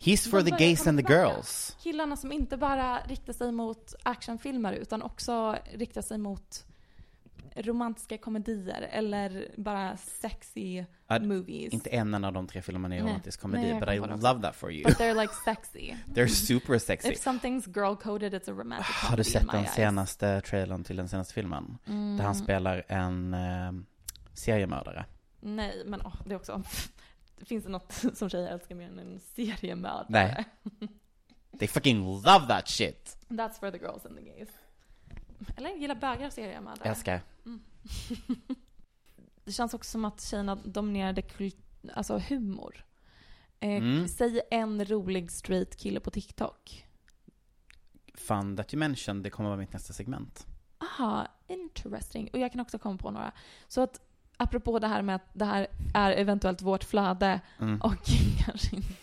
He's 0.00 0.30
for 0.30 0.42
De 0.42 0.50
the 0.50 0.64
gays 0.64 0.86
and 0.86 1.06
the 1.06 1.12
girls. 1.14 1.76
Killarna 1.82 2.16
som 2.16 2.32
inte 2.32 2.56
bara 2.56 3.00
riktar 3.00 3.32
sig 3.32 3.52
mot 3.52 3.94
actionfilmer 4.02 4.72
utan 4.72 5.02
också 5.02 5.56
riktar 5.72 6.02
sig 6.02 6.18
mot 6.18 6.64
romantiska 7.62 8.18
komedier 8.18 8.88
eller 8.92 9.50
bara 9.56 9.96
sexy 9.96 10.84
Ja, 11.06 11.18
movies. 11.20 11.72
Inte 11.72 11.90
en 11.90 12.24
av 12.24 12.32
de 12.32 12.46
tre 12.46 12.62
filmerna 12.62 12.96
är 12.96 13.00
romantisk 13.00 13.40
komedi, 13.40 13.74
but 13.80 13.88
I 13.88 13.96
love 13.98 14.42
that 14.42 14.56
for 14.56 14.72
you. 14.72 14.84
But 14.84 14.98
they're 14.98 15.20
like 15.20 15.32
sexy. 15.44 15.94
They're 16.14 16.26
super 16.28 16.78
sexy. 16.78 17.08
If 17.08 17.18
something's 17.26 17.66
girl-coded 17.66 18.34
it's 18.34 18.50
a 18.50 18.54
romantic 18.54 18.86
comedy 18.86 19.10
Har 19.10 19.16
du 19.16 19.24
sett 19.24 19.50
den 19.50 19.60
eyes. 19.60 19.74
senaste 19.74 20.40
trailern 20.40 20.84
till 20.84 20.96
den 20.96 21.08
senaste 21.08 21.34
filmen? 21.34 21.78
Där 21.84 21.92
han 21.94 22.20
Mm. 22.20 22.34
spelar 22.34 22.84
en 22.88 23.34
eh, 23.34 23.72
seriemördare. 24.32 25.04
Nej, 25.40 25.82
men 25.86 26.02
åh, 26.04 26.14
det 26.26 26.36
också... 26.36 26.62
Finns 27.46 27.64
det 27.64 27.70
något 27.70 27.92
som 28.14 28.28
tjejer 28.28 28.48
älskar 28.48 28.74
mer 28.74 28.86
än 28.86 28.98
en 28.98 29.20
seriemördare? 29.20 30.06
Nej. 30.08 30.44
They 31.58 31.68
fucking 31.68 32.04
love 32.04 32.46
that 32.48 32.68
shit. 32.68 33.16
That's 33.28 33.58
for 33.60 33.70
the 33.70 33.78
girls 33.78 34.06
and 34.06 34.16
the 34.16 34.22
gays. 34.22 34.48
Eller 35.56 35.70
gillar 35.70 35.94
bögar 35.94 36.30
seriemördare? 36.30 36.88
Älskar. 36.88 37.20
Det 39.44 39.52
känns 39.52 39.74
också 39.74 39.90
som 39.90 40.04
att 40.04 40.20
tjejerna 40.22 40.54
dominerade 40.54 41.22
alltså 41.94 42.18
humor. 42.18 42.84
Eh, 43.60 43.68
Mm. 43.68 44.08
Säg 44.08 44.40
en 44.50 44.84
rolig 44.84 45.30
straight 45.30 45.76
kille 45.76 46.00
på 46.00 46.10
TikTok. 46.10 46.86
Fun 48.14 48.56
that 48.56 48.74
you 48.74 48.78
mentioned, 48.78 49.22
det 49.24 49.30
kommer 49.30 49.48
vara 49.48 49.58
mitt 49.60 49.72
nästa 49.72 49.92
segment. 49.92 50.46
Aha, 50.78 51.26
interesting. 51.48 52.30
Och 52.32 52.38
jag 52.38 52.52
kan 52.52 52.60
också 52.60 52.78
komma 52.78 52.98
på 52.98 53.10
några. 53.10 53.32
Så 53.68 53.80
att 53.80 54.00
apropå 54.40 54.78
det 54.78 54.86
här 54.86 55.02
med 55.02 55.14
att 55.16 55.28
det 55.32 55.44
här 55.44 55.66
är 55.94 56.12
eventuellt 56.12 56.62
vårt 56.62 56.84
flöde 56.84 57.40
Mm. 57.60 57.80
och 57.80 57.94
kanske 58.46 58.76
inte... 58.76 58.94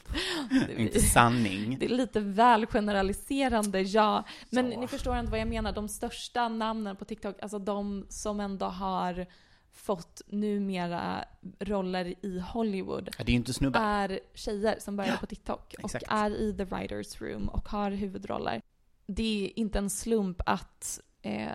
Inte 0.78 1.00
sanning. 1.00 1.78
Det 1.80 1.86
är 1.86 1.89
lite 1.89 2.19
väl 2.19 2.65
generaliserande, 2.65 3.82
ja. 3.82 4.24
Men 4.50 4.65
ni 4.65 4.88
förstår 4.88 5.15
ändå 5.15 5.32
vad 5.32 5.39
jag 5.39 5.48
menar. 5.48 5.71
De 5.71 5.88
största 5.89 6.50
namnen 6.50 6.95
på 6.95 7.06
TikTok, 7.06 7.36
alltså 7.41 7.60
de 7.60 8.06
som 8.10 8.39
ändå 8.39 8.65
har 8.65 9.26
fått 9.74 10.21
numera 10.28 11.26
roller 11.60 12.26
i 12.26 12.39
Hollywood 12.39 13.10
Ja, 13.17 13.24
det 13.24 13.32
är 13.32 13.36
inte 13.36 13.54
snubbar. 13.54 13.80
är 13.82 14.19
tjejer 14.34 14.76
som 14.80 14.95
börjar 14.95 15.17
på 15.17 15.26
TikTok 15.26 15.76
och 15.84 15.86
exakt. 15.95 16.06
är 16.10 16.32
i 16.32 16.54
the 16.58 16.63
writers 16.63 17.21
room 17.21 17.50
och 17.50 17.69
har 17.69 17.91
huvudroller. 17.91 18.62
Det 19.08 19.45
är 19.45 19.60
inte 19.60 19.80
en 19.80 19.89
slump 19.89 20.41
att 20.45 21.00
eh, 21.21 21.48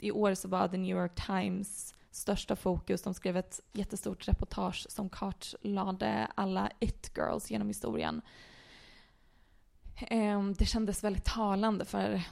i 0.00 0.10
år 0.10 0.34
så 0.34 0.48
var 0.48 0.68
The 0.68 0.76
New 0.76 0.96
York 0.96 1.26
Times 1.26 1.94
största 2.10 2.56
fokus. 2.56 3.02
De 3.02 3.14
skrev 3.14 3.36
ett 3.36 3.60
jättestort 3.72 4.28
reportage 4.28 4.86
som 4.88 5.08
kartlade 5.08 6.28
alla 6.34 6.70
it-girls 6.80 7.50
genom 7.50 7.68
historien. 7.68 8.22
Eh, 10.08 10.42
det 10.58 10.66
kändes 10.66 11.04
väldigt 11.04 11.24
talande 11.24 11.84
för 11.84 12.22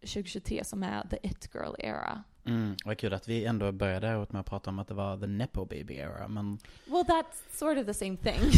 2023 0.00 0.64
som 0.64 0.82
är 0.82 1.08
the 1.08 1.16
it-girl 1.22 1.74
era. 1.78 2.22
Mm, 2.46 2.76
vad 2.84 2.98
kul 2.98 3.14
att 3.14 3.28
vi 3.28 3.44
ändå 3.44 3.72
började 3.72 4.26
med 4.30 4.40
att 4.40 4.46
prata 4.46 4.70
om 4.70 4.78
att 4.78 4.88
det 4.88 4.94
var 4.94 5.18
the 5.18 5.26
nepo 5.26 5.64
baby 5.64 5.94
era, 5.94 6.28
men 6.28 6.58
Well 6.86 7.04
that's 7.04 7.58
sort 7.58 7.78
of 7.78 7.86
the 7.86 7.94
same 7.94 8.16
thing. 8.16 8.50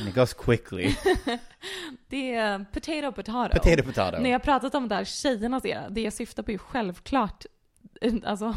and 0.00 0.08
it 0.08 0.14
goes 0.14 0.34
quickly. 0.34 0.94
det 2.08 2.34
är 2.34 2.64
potato 2.72 3.12
potato. 3.12 3.58
Potato, 3.58 3.82
potato. 3.82 4.18
När 4.18 4.30
jag 4.30 4.42
pratat 4.42 4.74
om 4.74 4.88
det 4.88 4.94
här 4.94 5.04
tjejernas 5.04 5.64
era, 5.64 5.88
det 5.88 6.00
jag 6.00 6.12
syftar 6.12 6.42
på 6.42 6.50
är 6.50 6.58
självklart 6.58 7.46
alltså 8.24 8.54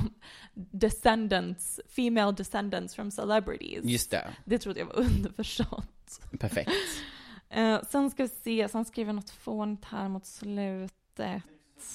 descendants, 0.54 1.80
female 1.88 2.32
descendants 2.32 2.96
from 2.96 3.12
celebrities. 3.12 3.86
Just 3.86 4.12
det. 4.12 4.28
Det 4.46 4.58
trodde 4.58 4.80
jag 4.80 4.86
var 4.88 4.96
underförstått. 5.00 6.22
Perfekt. 6.40 6.72
Eh, 7.50 7.82
sen 7.82 8.12
ska 8.12 8.24
vi 8.24 8.30
se, 8.30 8.68
sen 8.70 8.86
skriver 8.86 9.14
något 9.14 9.30
fånigt 9.30 9.86
här 9.86 10.10
mot 10.10 10.26
slutet. 10.26 10.94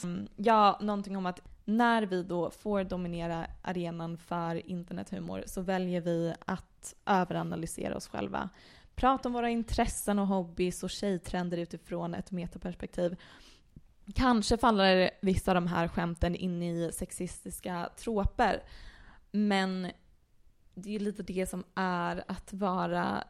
Mm, 0.05 0.29
Ja, 0.37 0.79
någonting 0.83 1.17
om 1.17 1.27
att 1.27 1.41
när 1.65 2.03
vi 2.03 2.23
då 2.23 2.51
får 2.51 2.85
dominera 2.85 3.47
arenan 3.63 4.19
för 4.19 4.69
internethumor 4.71 5.43
så 5.47 5.61
väljer 5.61 6.01
vi 6.01 6.35
att 6.47 6.95
överanalysera 7.07 7.97
oss 7.97 8.09
själva. 8.09 8.49
Prata 8.95 9.29
om 9.29 9.33
våra 9.33 9.51
intressen 9.51 10.19
och 10.19 10.27
hobbys 10.27 10.83
och 10.83 10.91
tjejtrender 10.91 11.59
utifrån 11.59 12.15
ett 12.15 12.31
metaperspektiv. 12.31 13.17
Kanske 14.15 14.59
faller 14.59 15.11
vissa 15.21 15.51
av 15.51 15.55
de 15.55 15.67
här 15.67 15.89
skämten 15.89 16.35
in 16.35 16.63
i 16.63 16.91
sexistiska 16.93 17.91
troper. 17.97 18.63
Men 19.31 19.91
det 20.75 20.95
är 20.95 21.01
lite 21.01 21.23
det 21.23 21.47
som 21.47 21.65
är 21.75 22.25
att 22.29 22.53
vara 22.53 23.25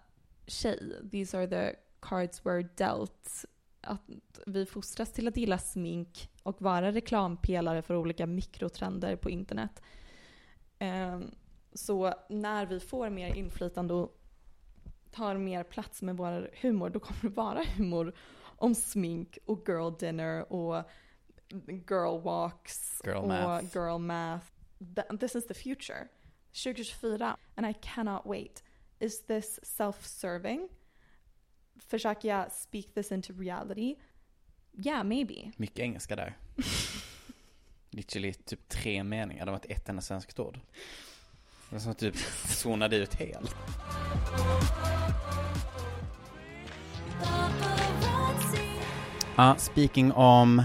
tjej. 0.46 1.08
These 1.10 1.38
are 1.38 1.46
the 1.46 1.78
cards 2.00 2.42
we're 2.42 2.68
dealt. 2.76 3.44
Att 3.80 4.10
vi 4.46 4.66
fostras 4.66 5.12
till 5.12 5.28
att 5.28 5.36
gilla 5.36 5.58
smink 5.58 6.30
och 6.42 6.62
vara 6.62 6.92
reklampelare 6.92 7.82
för 7.82 7.96
olika 7.96 8.26
mikrotrender 8.26 9.16
på 9.16 9.30
internet. 9.30 9.82
Ehm, 10.78 11.30
så 11.72 12.14
när 12.28 12.66
vi 12.66 12.80
får 12.80 13.10
mer 13.10 13.34
inflytande 13.34 13.94
och 13.94 14.20
tar 15.10 15.36
mer 15.36 15.62
plats 15.64 16.02
med 16.02 16.16
vår 16.16 16.50
humor, 16.60 16.90
då 16.90 17.00
kommer 17.00 17.20
det 17.22 17.28
vara 17.28 17.64
humor 17.76 18.14
om 18.58 18.74
smink 18.74 19.38
och 19.46 19.64
girl 19.68 19.90
dinner 19.98 20.52
och 20.52 20.84
girl 21.88 22.20
walks 22.22 23.00
Girl 23.04 23.16
och 23.16 23.28
math. 23.28 23.64
girl 23.76 23.98
math. 23.98 24.46
Th- 24.78 25.18
This 25.18 25.34
is 25.36 25.46
the 25.46 25.54
future. 25.54 26.08
2024, 26.52 27.36
and 27.56 27.66
I 27.66 27.72
cannot 27.82 28.22
wait. 28.26 28.62
Is 29.00 29.26
this 29.26 29.60
self-serving? 29.62 30.68
Försöker 31.76 32.28
jag 32.28 32.52
speak 32.52 32.94
this 32.94 33.12
into 33.12 33.32
reality? 33.32 33.94
Yeah, 34.72 35.04
maybe. 35.04 35.52
Mycket 35.56 35.78
engelska 35.78 36.16
där. 36.16 36.36
Literally 37.90 38.32
typ 38.32 38.68
tre 38.68 39.04
meningar, 39.04 39.44
det 39.46 39.50
var 39.52 39.58
ett 39.58 39.66
ett 39.70 39.88
enda 39.88 40.02
svenskt 40.02 40.38
ord. 40.38 40.54
Det 41.68 41.74
var 41.74 41.78
som 41.80 41.94
typ 41.94 42.16
zonade 42.46 42.96
ut 42.96 43.14
helt. 43.14 43.54
Ja, 49.40 49.54
speaking 49.58 50.12
om 50.12 50.64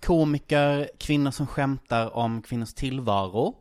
komiker, 0.00 0.90
kvinnor 0.98 1.30
som 1.30 1.46
skämtar 1.46 2.16
om 2.16 2.42
kvinnors 2.42 2.74
tillvaro 2.74 3.54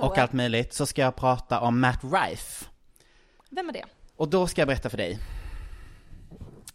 och 0.00 0.18
allt 0.18 0.32
möjligt, 0.32 0.72
så 0.72 0.86
ska 0.86 1.02
jag 1.02 1.16
prata 1.16 1.60
om 1.60 1.80
Matt 1.80 2.00
Rife. 2.02 2.64
Vem 3.50 3.68
är 3.68 3.72
det? 3.72 3.84
Och 4.16 4.28
då 4.28 4.46
ska 4.46 4.60
jag 4.60 4.68
berätta 4.68 4.90
för 4.90 4.96
dig 4.96 5.18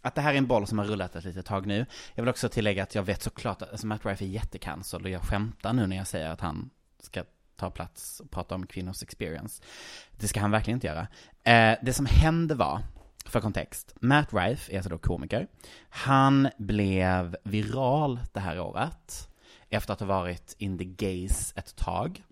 att 0.02 0.14
det 0.14 0.20
här 0.20 0.34
är 0.34 0.38
en 0.38 0.46
boll 0.46 0.66
som 0.66 0.78
har 0.78 0.84
rullat 0.84 1.16
ett 1.16 1.24
litet 1.24 1.46
tag 1.46 1.66
nu. 1.66 1.86
Jag 2.14 2.22
vill 2.22 2.30
också 2.30 2.48
tillägga 2.48 2.82
att 2.82 2.94
jag 2.94 3.02
vet 3.02 3.22
såklart 3.22 3.62
att 3.62 3.70
alltså 3.70 3.86
Matt 3.86 4.06
Rife 4.06 4.24
är 4.24 4.28
jättecancel 4.28 5.04
och 5.04 5.10
jag 5.10 5.22
skämtar 5.22 5.72
nu 5.72 5.86
när 5.86 5.96
jag 5.96 6.06
säger 6.06 6.28
att 6.28 6.40
han 6.40 6.70
ska 7.00 7.24
ta 7.56 7.70
plats 7.70 8.20
och 8.20 8.30
prata 8.30 8.54
om 8.54 8.66
kvinnors 8.66 9.02
experience. 9.02 9.62
Det 10.10 10.28
ska 10.28 10.40
han 10.40 10.50
verkligen 10.50 10.76
inte 10.76 10.86
göra. 10.86 11.06
Eh, 11.42 11.78
det 11.82 11.92
som 11.92 12.06
hände 12.06 12.54
var, 12.54 12.82
för 13.30 13.40
kontext, 13.40 13.94
Matt 14.00 14.32
Rife 14.32 14.72
är 14.72 14.76
alltså 14.76 14.90
då 14.90 14.98
komiker. 14.98 15.46
Han 15.88 16.48
blev 16.58 17.36
viral 17.42 18.20
det 18.32 18.40
här 18.40 18.60
året 18.60 19.28
efter 19.68 19.92
att 19.92 20.00
ha 20.00 20.06
varit 20.06 20.54
in 20.58 20.78
the 20.78 20.84
gays 20.84 21.52
ett 21.56 21.76
tag. 21.76 22.24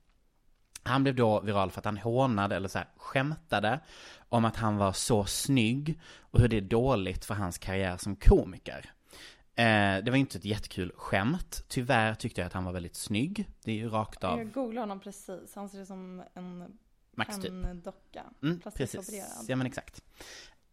Han 0.82 1.02
blev 1.02 1.14
då 1.14 1.40
viral 1.40 1.70
för 1.70 1.80
att 1.80 1.84
han 1.84 1.98
hånade, 1.98 2.56
eller 2.56 2.68
så 2.68 2.78
här, 2.78 2.88
skämtade 2.96 3.80
om 4.28 4.44
att 4.44 4.56
han 4.56 4.76
var 4.76 4.92
så 4.92 5.24
snygg 5.24 6.00
och 6.20 6.40
hur 6.40 6.48
det 6.48 6.56
är 6.56 6.60
dåligt 6.60 7.24
för 7.24 7.34
hans 7.34 7.58
karriär 7.58 7.96
som 7.96 8.16
komiker. 8.16 8.90
Eh, 9.54 10.04
det 10.04 10.10
var 10.10 10.16
inte 10.16 10.38
ett 10.38 10.44
jättekul 10.44 10.92
skämt. 10.96 11.64
Tyvärr 11.68 12.14
tyckte 12.14 12.40
jag 12.40 12.46
att 12.46 12.52
han 12.52 12.64
var 12.64 12.72
väldigt 12.72 12.96
snygg. 12.96 13.48
Det 13.64 13.72
är 13.72 13.76
ju 13.76 13.88
rakt 13.88 14.24
av. 14.24 14.38
Jag 14.38 14.52
googlade 14.52 14.80
honom 14.80 15.00
precis. 15.00 15.54
Han 15.54 15.68
ser 15.68 15.80
ut 15.80 15.88
som 15.88 16.22
en 16.34 16.78
Max 17.18 17.36
typ. 17.36 17.64
penndocka. 17.64 18.24
Mm, 18.42 18.60
precis. 18.76 19.10
Ja 19.48 19.56
men 19.56 19.66
exakt. 19.66 20.02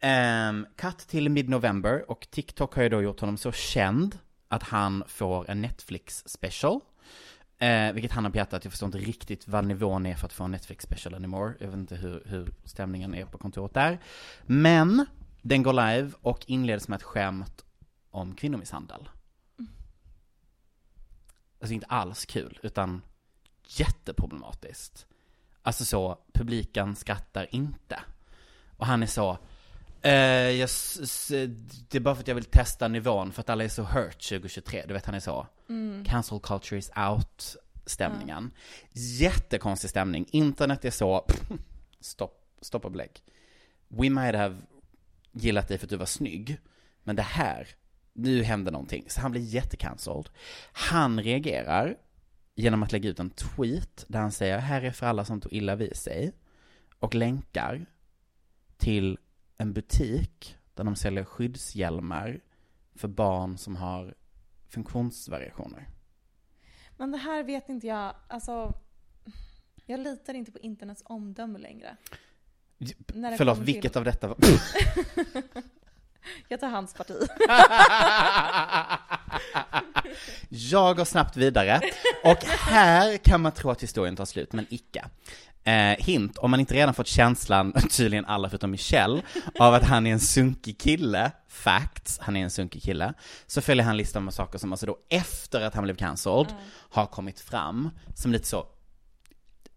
Um, 0.05 0.67
cut 0.75 0.97
till 0.97 1.29
mid-november 1.29 2.11
och 2.11 2.27
TikTok 2.31 2.75
har 2.75 2.83
ju 2.83 2.89
då 2.89 3.01
gjort 3.01 3.19
honom 3.19 3.37
så 3.37 3.51
känd 3.51 4.19
att 4.47 4.63
han 4.63 5.03
får 5.07 5.49
en 5.49 5.61
Netflix 5.61 6.23
special. 6.27 6.81
Eh, 7.57 7.93
vilket 7.93 8.11
han 8.11 8.23
har 8.23 8.31
på 8.31 8.37
hjärtat, 8.37 8.63
jag 8.65 8.73
förstår 8.73 8.87
inte 8.87 8.97
riktigt 8.97 9.47
vad 9.47 9.65
nivån 9.65 10.05
är 10.05 10.15
för 10.15 10.25
att 10.25 10.33
få 10.33 10.43
en 10.43 10.51
Netflix 10.51 10.83
special 10.83 11.15
anymore. 11.15 11.53
Jag 11.59 11.67
vet 11.67 11.75
inte 11.75 11.95
hur, 11.95 12.23
hur 12.25 12.53
stämningen 12.63 13.15
är 13.15 13.25
på 13.25 13.37
kontoret 13.37 13.73
där. 13.73 13.99
Men 14.43 15.05
den 15.41 15.63
går 15.63 15.73
live 15.73 16.11
och 16.21 16.43
inleds 16.47 16.87
med 16.87 16.97
ett 16.97 17.03
skämt 17.03 17.65
om 18.09 18.35
kvinnomisshandel. 18.35 19.09
Alltså 21.59 21.73
inte 21.73 21.87
alls 21.87 22.25
kul, 22.25 22.59
utan 22.63 23.01
jätteproblematiskt. 23.67 25.05
Alltså 25.61 25.85
så, 25.85 26.19
publiken 26.33 26.95
skrattar 26.95 27.55
inte. 27.55 27.99
Och 28.77 28.85
han 28.85 29.03
är 29.03 29.07
så, 29.07 29.37
jag, 30.01 30.59
s- 30.61 30.99
s- 31.03 31.27
det 31.89 31.95
är 31.97 31.99
bara 31.99 32.15
för 32.15 32.21
att 32.21 32.27
jag 32.27 32.35
vill 32.35 32.43
testa 32.45 32.87
nivån, 32.87 33.31
för 33.31 33.41
att 33.41 33.49
alla 33.49 33.63
är 33.63 33.67
så 33.69 33.83
hurt 33.83 34.21
2023. 34.29 34.83
Du 34.87 34.93
vet, 34.93 35.05
han 35.05 35.15
är 35.15 35.19
så, 35.19 35.47
Mm. 35.69 36.05
cancel 36.05 36.39
culture 36.39 36.79
is 36.79 36.91
out 37.09 37.55
stämningen. 37.85 38.51
Jättekonstig 38.93 39.89
stämning. 39.89 40.25
Internet 40.31 40.85
är 40.85 40.91
så, 40.91 41.25
stopp, 41.99 42.55
stopp 42.61 42.85
och 42.85 42.91
belägg. 42.91 43.11
We 43.87 44.09
might 44.09 44.35
have 44.35 44.57
gillat 45.31 45.67
dig 45.67 45.77
för 45.77 45.85
att 45.85 45.89
du 45.89 45.97
var 45.97 46.05
snygg, 46.05 46.57
men 47.03 47.15
det 47.15 47.21
här, 47.21 47.67
nu 48.13 48.43
hände 48.43 48.71
någonting. 48.71 49.05
Så 49.07 49.21
han 49.21 49.31
blir 49.31 49.41
jättecancelled. 49.41 50.29
Han 50.71 51.21
reagerar 51.21 51.97
genom 52.55 52.83
att 52.83 52.91
lägga 52.91 53.09
ut 53.09 53.19
en 53.19 53.29
tweet 53.29 54.05
där 54.07 54.19
han 54.19 54.31
säger 54.31 54.57
här 54.57 54.81
är 54.81 54.91
för 54.91 55.05
alla 55.05 55.25
som 55.25 55.41
tog 55.41 55.53
illa 55.53 55.75
vid 55.75 55.95
sig 55.95 56.31
och 56.99 57.15
länkar 57.15 57.85
till 58.77 59.17
en 59.57 59.73
butik 59.73 60.57
där 60.73 60.83
de 60.83 60.95
säljer 60.95 61.23
skyddshjälmar 61.23 62.39
för 62.95 63.07
barn 63.07 63.57
som 63.57 63.75
har 63.75 64.13
funktionsvariationer. 64.69 65.89
Men 66.97 67.11
det 67.11 67.17
här 67.17 67.43
vet 67.43 67.69
inte 67.69 67.87
jag, 67.87 68.15
alltså. 68.27 68.73
Jag 69.85 69.99
litar 69.99 70.33
inte 70.33 70.51
på 70.51 70.59
internets 70.59 71.01
omdöme 71.05 71.59
längre. 71.59 71.97
När 73.07 73.37
Förlåt, 73.37 73.55
kommer 73.55 73.65
till- 73.65 73.73
vilket 73.73 73.95
av 73.95 74.03
detta 74.03 74.27
var... 74.27 74.37
Jag 76.47 76.59
tar 76.59 76.69
hans 76.69 76.93
parti. 76.93 77.13
Jag 80.49 80.97
går 80.97 81.05
snabbt 81.05 81.37
vidare. 81.37 81.81
Och 82.23 82.43
här 82.45 83.17
kan 83.17 83.41
man 83.41 83.51
tro 83.51 83.69
att 83.71 83.83
historien 83.83 84.15
tar 84.15 84.25
slut, 84.25 84.53
men 84.53 84.65
icke. 84.69 85.05
Eh, 85.67 85.95
hint, 85.99 86.37
om 86.37 86.51
man 86.51 86.59
inte 86.59 86.73
redan 86.73 86.93
fått 86.93 87.07
känslan, 87.07 87.73
tydligen 87.91 88.25
alla 88.25 88.49
förutom 88.49 88.71
Michelle, 88.71 89.21
av 89.59 89.73
att 89.73 89.83
han 89.83 90.07
är 90.07 90.11
en 90.11 90.19
sunkig 90.19 90.77
kille, 90.79 91.31
facts, 91.47 92.19
han 92.21 92.35
är 92.35 92.43
en 92.43 92.49
sunkig 92.49 92.83
kille, 92.83 93.13
så 93.47 93.61
följer 93.61 93.85
han 93.85 93.97
listan 93.97 94.25
med 94.25 94.33
saker 94.33 94.57
som 94.59 94.71
alltså 94.73 94.85
då 94.85 94.97
efter 95.09 95.61
att 95.61 95.73
han 95.75 95.83
blev 95.83 95.95
cancelled 95.95 96.53
har 96.89 97.05
kommit 97.05 97.39
fram, 97.39 97.89
som 98.15 98.31
lite 98.31 98.47
så 98.47 98.67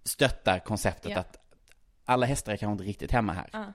stöttar 0.05 0.59
konceptet 0.59 1.11
Ja. 1.11 1.19
att 1.19 1.37
alla 2.05 2.27
hästar 2.27 2.53
är 2.53 2.57
kanske 2.57 2.73
inte 2.73 2.85
riktigt 2.85 3.11
hemma 3.13 3.33
här. 3.33 3.49
Ja. 3.53 3.73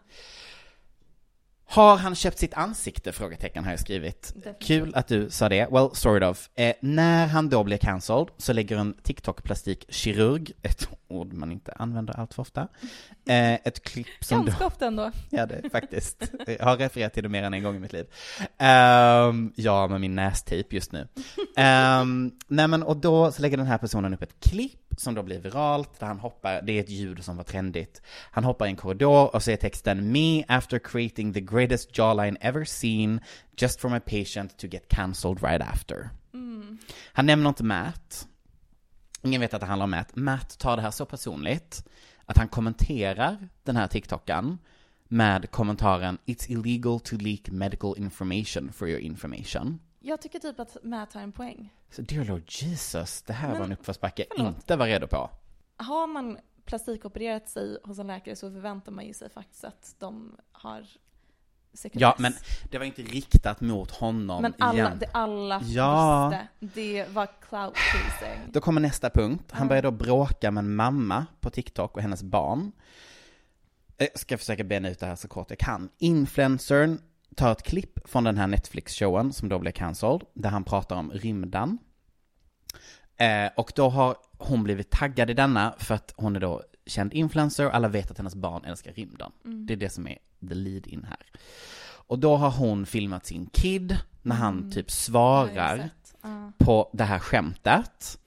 Har 1.66 1.98
han 1.98 2.16
köpt 2.16 2.38
sitt 2.40 2.54
ansikte? 2.54 3.12
Frågetecken 3.12 3.64
har 3.64 3.72
jag 3.72 3.80
skrivit. 3.80 4.34
Definitivt. 4.36 4.68
Kul 4.68 4.96
att 4.96 5.08
du 5.08 5.30
sa 5.30 5.50
det. 5.50 5.68
Well, 5.72 5.90
sort 5.94 6.24
of. 6.24 6.50
Eh, 6.56 6.74
när 6.82 7.28
han 7.28 7.50
då 7.50 7.64
blir 7.64 7.78
cancelled 7.78 8.28
så 8.38 8.54
lägger 8.54 8.78
en 8.78 8.94
TikTok-plastikkirurg, 9.04 10.52
ett 10.62 10.90
ord 11.08 11.34
man 11.34 11.52
inte 11.52 11.74
använder 11.74 12.20
allt 12.20 12.34
för 12.34 12.42
ofta, 12.42 12.68
eh, 13.28 13.54
ett 13.54 13.84
klipp 13.84 14.08
som 14.22 14.40
då... 14.40 14.46
Ganska 14.46 14.66
ofta 14.66 14.88
ändå. 14.88 15.12
Ja, 15.30 15.46
det 15.46 15.70
faktiskt. 15.70 16.32
Jag 16.48 16.66
har 16.66 16.78
refererat 16.78 17.14
till 17.14 17.24
det 17.24 17.30
mer 17.30 17.44
än 17.44 17.54
en 17.54 17.64
gång 17.64 17.76
i 17.76 17.80
mitt 17.80 17.94
liv. 17.94 18.06
Ehm, 18.58 19.54
ja, 19.56 19.88
med 19.88 20.02
min 20.02 20.16
nästejp 20.16 20.76
just 20.76 20.92
nu. 20.92 21.08
Um, 21.58 22.32
nej 22.48 22.68
men, 22.68 22.84
och 22.84 22.98
då 22.98 23.32
så 23.32 23.42
lägger 23.42 23.58
den 23.58 23.66
här 23.66 23.78
personen 23.78 24.14
upp 24.14 24.22
ett 24.22 24.40
klipp 24.40 24.83
som 24.98 25.16
då 25.16 25.24
blir 25.24 25.40
viralt, 25.40 26.00
där 26.00 26.08
han 26.08 26.20
hoppar, 26.20 26.62
det 26.62 26.74
är 26.74 26.80
ett 26.80 26.90
ljud 26.90 27.24
som 27.24 27.38
var 27.38 27.44
trendigt. 27.44 28.02
Han 28.32 28.44
hoppar 28.44 28.66
i 28.66 28.70
en 28.70 28.76
korridor 28.76 29.36
och 29.36 29.48
är 29.48 29.56
texten 29.56 30.12
Me 30.12 30.44
after 30.48 30.80
creating 30.80 31.34
the 31.34 31.42
greatest 31.42 31.98
jawline 31.98 32.38
ever 32.42 32.66
seen, 32.66 33.20
just 33.58 33.80
for 33.80 33.90
my 33.90 34.00
patient 34.00 34.58
to 34.58 34.68
get 34.68 34.88
cancelled 34.88 35.44
right 35.44 35.62
after. 35.62 36.10
Mm. 36.34 36.78
Han 37.14 37.26
nämner 37.26 37.50
inte 37.50 37.64
Matt. 37.64 38.28
Ingen 39.22 39.42
vet 39.42 39.54
att 39.54 39.62
det 39.62 39.68
handlar 39.68 39.84
om 39.84 39.92
Matt. 39.92 40.16
Matt 40.16 40.58
tar 40.60 40.76
det 40.76 40.82
här 40.82 40.92
så 40.92 41.06
personligt 41.06 41.84
att 42.26 42.38
han 42.38 42.48
kommenterar 42.48 43.50
den 43.64 43.76
här 43.76 43.88
TikToken 43.88 44.58
med 45.08 45.52
kommentaren 45.52 46.18
It's 46.26 46.52
illegal 46.52 47.00
to 47.00 47.16
leak 47.18 47.50
medical 47.50 47.94
information 47.98 48.72
for 48.74 48.90
your 48.90 49.00
information. 49.00 49.80
Jag 50.06 50.22
tycker 50.22 50.40
typ 50.40 50.60
att 50.60 50.78
Matt 50.84 51.14
har 51.14 51.22
en 51.22 51.32
poäng. 51.32 51.74
Så 51.92 52.02
dear 52.02 52.26
Lord 52.26 52.44
Jesus, 52.48 53.22
det 53.22 53.34
här 53.34 53.50
Men, 53.50 53.58
var 53.58 53.66
en 53.66 53.72
uppförsbacke 53.74 54.26
förlåt. 54.36 54.56
inte 54.56 54.76
var 54.76 54.86
redo 54.88 55.08
på. 55.08 55.30
Har 55.78 56.08
man 56.08 56.38
plastikopererat 56.66 57.50
sig 57.50 57.78
hos 57.84 58.00
en 58.00 58.08
läkare 58.08 58.36
så 58.36 58.52
förväntar 58.52 58.92
man 58.92 59.06
ju 59.06 59.14
sig 59.14 59.30
faktiskt 59.30 59.64
att 59.64 59.96
de 60.00 60.38
har 60.52 60.86
sekretess. 61.74 62.02
Ja, 62.02 62.16
men 62.20 62.34
det 62.72 62.78
var 62.78 62.86
inte 62.86 63.02
riktat 63.02 63.62
mot 63.62 63.92
honom 63.92 64.42
Men 64.42 64.54
alla, 64.60 64.74
igen. 64.80 64.98
det 65.00 65.10
alla 65.14 65.62
Ja. 65.66 66.30
visste. 66.60 66.80
Det 66.80 67.06
var 67.10 67.28
clout 67.50 67.78
chasing. 67.78 68.40
Då 68.52 68.62
kommer 68.62 68.82
nästa 68.82 69.10
punkt. 69.10 69.46
Han 69.52 69.66
Ja. 69.66 69.70
börjar 69.70 69.82
då 69.84 69.92
bråka 69.92 70.52
med 70.52 70.62
en 70.64 70.76
mamma 70.76 71.26
på 71.40 71.50
TikTok 71.50 71.96
och 71.96 72.02
hennes 72.02 72.24
barn. 72.24 72.72
Jag 73.98 74.20
ska 74.20 74.38
försöka 74.38 74.64
bena 74.64 74.90
ut 74.90 75.00
det 75.00 75.06
här 75.06 75.16
så 75.16 75.28
kort 75.28 75.50
jag 75.50 75.60
kan. 75.60 75.90
Influencern 75.98 77.00
tar 77.34 77.52
ett 77.52 77.64
klipp 77.64 78.10
från 78.10 78.24
den 78.24 78.38
här 78.38 78.48
Netflix-showen 78.48 79.32
som 79.34 79.50
då 79.50 79.60
blev 79.60 79.72
cancelled, 79.72 80.22
där 80.34 80.50
han 80.50 80.64
pratar 80.64 80.96
om 80.96 81.12
rymden. 81.12 81.78
Eh, 83.18 83.52
och 83.58 83.72
då 83.76 83.90
har 83.90 84.16
hon 84.38 84.64
blivit 84.64 84.90
taggad 84.92 85.30
i 85.30 85.34
denna 85.34 85.74
för 85.78 85.96
att 85.96 86.14
hon 86.18 86.36
är 86.36 86.40
då 86.40 86.62
känd 86.86 87.14
influencer 87.14 87.66
och 87.66 87.76
alla 87.76 87.88
vet 87.88 88.12
att 88.12 88.18
hennes 88.18 88.36
barn 88.36 88.66
älskar 88.66 88.94
rymden. 88.94 89.32
Mm. 89.46 89.66
Det 89.66 89.74
är 89.74 89.78
det 89.78 89.90
som 89.90 90.08
är 90.08 90.18
the 90.50 90.54
lead 90.56 90.88
in 90.88 91.04
här. 91.10 91.26
Och 92.08 92.20
då 92.20 92.36
har 92.36 92.50
hon 92.52 92.86
filmat 92.86 93.26
sin 93.26 93.46
kid 93.46 93.98
när 94.22 94.36
han 94.36 94.58
Mm. 94.60 94.72
typ 94.72 94.92
svarar 94.92 95.78
jag. 95.78 95.90
Ja. 96.22 96.52
på 96.58 96.90
det 96.94 97.04
här 97.04 97.20
skämtet. 97.20 98.20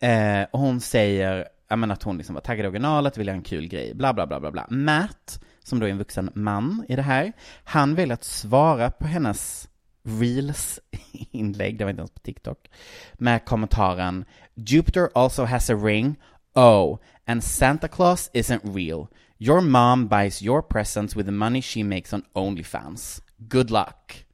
Eh, 0.00 0.42
och 0.50 0.58
hon 0.60 0.80
säger, 0.80 1.48
ja 1.68 1.76
men 1.76 1.90
att 1.90 2.02
hon 2.02 2.16
liksom 2.16 2.34
var 2.34 2.42
taggad 2.42 2.64
i 2.64 2.68
originalet, 2.68 3.16
vill 3.18 3.26
göra 3.26 3.36
en 3.36 3.42
kul 3.42 3.66
grej, 3.68 3.94
bla 3.94 4.14
bla 4.14 4.26
bla 4.26 4.40
bla 4.40 4.50
bla. 4.50 4.66
Matt, 4.70 5.40
som 5.66 5.78
då 5.78 5.86
är 5.86 5.90
en 5.90 5.98
vuxen 5.98 6.30
man 6.34 6.84
i 6.88 6.96
det 6.96 7.02
här, 7.02 7.32
han 7.64 7.94
väljer 7.94 8.14
att 8.14 8.24
svara 8.24 8.90
på 8.90 9.06
hennes 9.06 9.68
reels-inlägg, 10.02 11.78
det 11.78 11.84
var 11.84 11.90
inte 11.90 12.00
ens 12.00 12.10
på 12.10 12.20
TikTok, 12.20 12.70
med 13.14 13.44
kommentaren 13.44 14.24
Jupiter 14.54 15.08
also 15.14 15.44
has 15.44 15.70
a 15.70 15.74
ring, 15.74 16.16
oh, 16.54 16.98
and 17.26 17.44
Santa 17.44 17.88
Claus 17.88 18.30
isn't 18.32 18.74
real. 18.74 19.06
Your 19.38 19.60
mom 19.60 20.08
buys 20.08 20.42
your 20.42 20.62
presents 20.62 21.16
with 21.16 21.26
the 21.26 21.32
money 21.32 21.62
she 21.62 21.84
makes 21.84 22.12
on 22.12 22.22
Onlyfans. 22.32 23.22
Good 23.36 23.70
luck. 23.70 24.26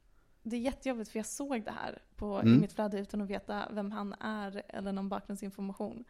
Det 0.43 0.55
är 0.55 0.59
jättejobbigt 0.59 1.09
för 1.11 1.19
jag 1.19 1.25
såg 1.25 1.65
det 1.65 1.71
här 1.71 1.97
på, 2.15 2.35
Mm. 2.39 2.57
i 2.57 2.59
mitt 2.59 2.73
flöde 2.73 2.99
utan 2.99 3.21
att 3.21 3.29
veta 3.29 3.67
vem 3.71 3.91
han 3.91 4.13
är 4.13 4.63
eller 4.69 4.91
någon 4.91 5.09
bakgrundsinformation. 5.09 6.03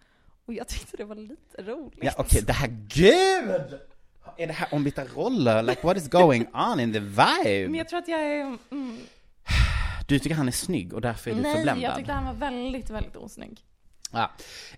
Och 0.45 0.53
jag 0.53 0.67
tyckte 0.67 0.97
det 0.97 1.03
var 1.05 1.15
lite 1.15 1.61
roligt. 1.63 1.99
Ja, 2.01 2.11
okej, 2.17 2.43
det 2.47 2.53
här, 2.53 2.67
gud! 2.87 3.79
Är 4.37 4.47
det 4.47 4.53
här 4.53 4.67
ombytta 4.71 5.03
roller? 5.05 5.63
Like 5.63 5.87
what 5.87 5.97
is 5.97 6.09
going 6.09 6.47
on 6.53 6.79
in 6.79 6.93
the 6.93 6.99
vibe? 6.99 7.67
Men 7.69 7.75
jag 7.75 7.87
tror 7.89 7.99
att 7.99 8.07
jag 8.07 8.21
är... 8.21 8.41
Mm, 8.71 8.97
Du 10.07 10.19
tycker 10.19 10.35
han 10.35 10.47
är 10.47 10.51
snygg 10.51 10.93
och 10.93 11.01
därför 11.01 11.31
är 11.31 11.35
du 11.35 11.41
nej, 11.41 11.55
förbländad? 11.55 11.83
jag 11.83 11.95
tyckte 11.95 12.13
han 12.13 12.25
var 12.25 12.33
väldigt, 12.33 12.89
väldigt 12.89 13.15
osnygg. 13.15 13.59
Ja. 14.11 14.31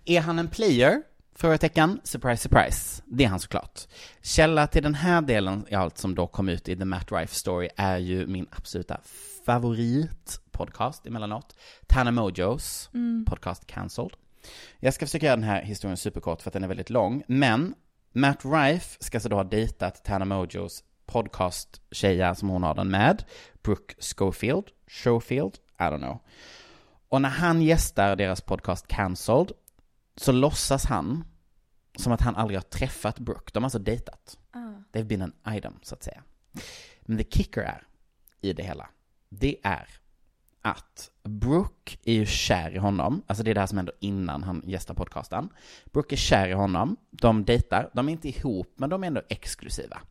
Är 0.05 0.19
han 0.21 0.39
en 0.39 0.47
player? 0.47 1.01
Frågetecken. 1.35 1.99
Surprise, 2.03 2.43
surprise. 2.43 3.01
Det 3.05 3.23
är 3.23 3.27
han 3.27 3.39
såklart. 3.39 3.81
Källa 4.21 4.67
till 4.67 4.83
den 4.83 4.95
här 4.95 5.21
delen 5.21 5.65
i 5.69 5.75
allt 5.75 5.97
som 5.97 6.15
då 6.15 6.27
kom 6.27 6.49
ut 6.49 6.69
i 6.69 6.75
The 6.77 6.85
Matt 6.85 7.11
Rife 7.11 7.35
Story 7.35 7.69
är 7.75 7.97
ju 7.97 8.27
min 8.27 8.47
absoluta 8.51 8.97
favoritpodcast 9.45 11.05
emellanåt. 11.07 11.55
Tana 11.87 12.11
Mojos 12.11 12.89
Mm. 12.93 13.25
podcast 13.27 13.67
Cancelled. 13.67 14.11
Jag 14.79 14.93
ska 14.93 15.05
försöka 15.05 15.25
göra 15.25 15.35
den 15.35 15.43
här 15.49 15.61
historien 15.61 15.97
superkort 15.97 16.41
för 16.41 16.49
att 16.49 16.53
den 16.53 16.63
är 16.63 16.67
väldigt 16.67 16.89
lång, 16.89 17.23
men 17.27 17.73
Matt 18.17 18.45
Rife 18.45 18.97
ska 18.99 19.19
så 19.19 19.29
då 19.29 19.35
ha 19.35 19.43
dejtat 19.43 20.03
Tana 20.03 20.25
Mojos 20.25 20.83
podcast-tjeja 21.05 22.35
som 22.35 22.49
hon 22.49 22.63
har 22.63 22.75
den 22.75 22.87
med, 22.91 23.23
Brooke 23.63 23.95
Schofield, 23.99 24.63
Schofield, 24.87 25.57
I 25.79 25.83
don't 25.83 25.97
know. 25.97 26.19
Och 27.09 27.21
när 27.21 27.29
han 27.29 27.61
gästar 27.61 28.15
deras 28.15 28.41
podcast 28.41 28.87
Cancelled 28.87 29.51
så 30.15 30.31
låtsas 30.31 30.85
han 30.85 31.23
som 31.97 32.13
att 32.13 32.21
han 32.21 32.35
aldrig 32.35 32.57
har 32.57 32.63
träffat 32.63 33.19
Brooke. 33.19 33.51
De 33.53 33.63
har 33.63 33.65
alltså 33.65 33.79
dejtat. 33.79 34.37
Ah. 34.51 34.59
They've 34.93 35.07
been 35.07 35.21
an 35.21 35.33
item, 35.57 35.73
så 35.81 35.95
att 35.95 36.03
säga. 36.03 36.23
Men 37.01 37.17
the 37.17 37.23
kicker 37.23 37.61
är, 37.61 37.83
i 38.41 38.53
det 38.53 38.63
hela, 38.63 38.89
det 39.29 39.57
är 39.63 39.89
att 40.61 41.11
Brooke 41.25 41.97
är 42.03 42.13
ju 42.13 42.25
kär 42.25 42.71
i 42.71 42.77
honom. 42.77 43.21
Alltså 43.27 43.43
det 43.43 43.51
är 43.51 43.53
det 43.53 43.59
här 43.59 43.67
som 43.67 43.77
händer 43.77 43.95
innan 43.99 44.43
han 44.43 44.61
gästar 44.65 44.93
podcasten. 44.93 45.49
Brooke 45.93 46.15
är 46.15 46.17
kär 46.17 46.47
i 46.47 46.53
honom. 46.53 46.97
De 47.11 47.45
dejtar. 47.45 47.89
De 47.93 48.09
är 48.09 48.11
inte 48.11 48.29
ihop, 48.29 48.73
men 48.75 48.89
de 48.89 49.03
är 49.03 49.07
ändå 49.07 49.21
exklusiva. 49.29 50.01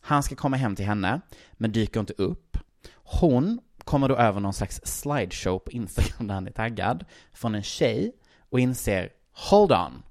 Han 0.00 0.22
ska 0.22 0.34
komma 0.34 0.56
hem 0.56 0.76
till 0.76 0.84
henne, 0.84 1.20
men 1.52 1.72
dyker 1.72 2.00
inte 2.00 2.12
upp. 2.12 2.58
Hon 2.92 3.60
kommer 3.84 4.08
då 4.08 4.16
över 4.16 4.40
någon 4.40 4.52
slags 4.52 4.80
slideshow 4.84 5.58
på 5.58 5.70
Instagram 5.70 6.26
där 6.26 6.34
han 6.34 6.46
är 6.46 6.50
taggad 6.50 7.04
från 7.32 7.54
en 7.54 7.62
tjej 7.62 8.12
och 8.50 8.60
inser, 8.60 9.10
hold 9.32 9.72
on, 9.72 10.02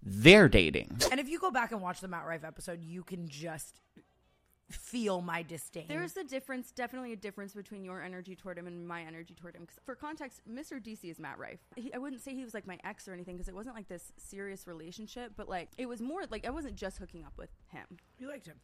they're 0.00 0.48
dating. 0.48 0.90
And 1.12 1.20
if 1.20 1.28
you 1.28 1.38
go 1.40 1.50
back 1.50 1.72
and 1.72 1.82
watch 1.82 2.00
the 2.00 2.08
Matt 2.08 2.24
Rife 2.28 2.46
episode, 2.46 2.82
you 2.82 3.04
can 3.04 3.26
just 3.26 3.76
feel 4.70 5.20
my 5.20 5.42
disdain. 5.42 5.86
There's 5.88 6.16
a 6.16 6.24
difference, 6.24 6.72
definitely 6.72 7.12
a 7.12 7.16
difference 7.16 7.52
between 7.54 7.84
your 7.84 8.02
energy 8.02 8.34
toward 8.34 8.58
him 8.58 8.66
and 8.66 8.86
my 8.88 9.02
energy 9.02 9.34
toward 9.34 9.54
him. 9.56 9.66
'Cause 9.66 9.78
for 9.84 9.94
context, 9.94 10.40
Mr. 10.48 10.82
DC 10.82 11.10
is 11.10 11.18
Matt 11.18 11.38
Rife. 11.38 11.60
He, 11.76 11.92
I 11.92 11.98
wouldn't 11.98 12.22
say 12.22 12.34
he 12.34 12.44
was 12.44 12.54
like 12.54 12.66
my 12.66 12.78
ex 12.84 13.06
or 13.06 13.12
anything 13.12 13.36
because 13.36 13.48
it 13.48 13.54
wasn't 13.54 13.76
like 13.76 13.88
this 13.88 14.12
serious 14.16 14.66
relationship, 14.66 15.32
but 15.36 15.48
like 15.48 15.70
it 15.76 15.86
was 15.86 16.00
more 16.00 16.22
like 16.30 16.46
I 16.46 16.50
wasn't 16.50 16.76
just 16.76 16.98
hooking 16.98 17.24
up 17.24 17.34
with 17.36 17.50
him. 17.68 17.98
You 18.18 18.28
liked 18.28 18.46
him. 18.46 18.56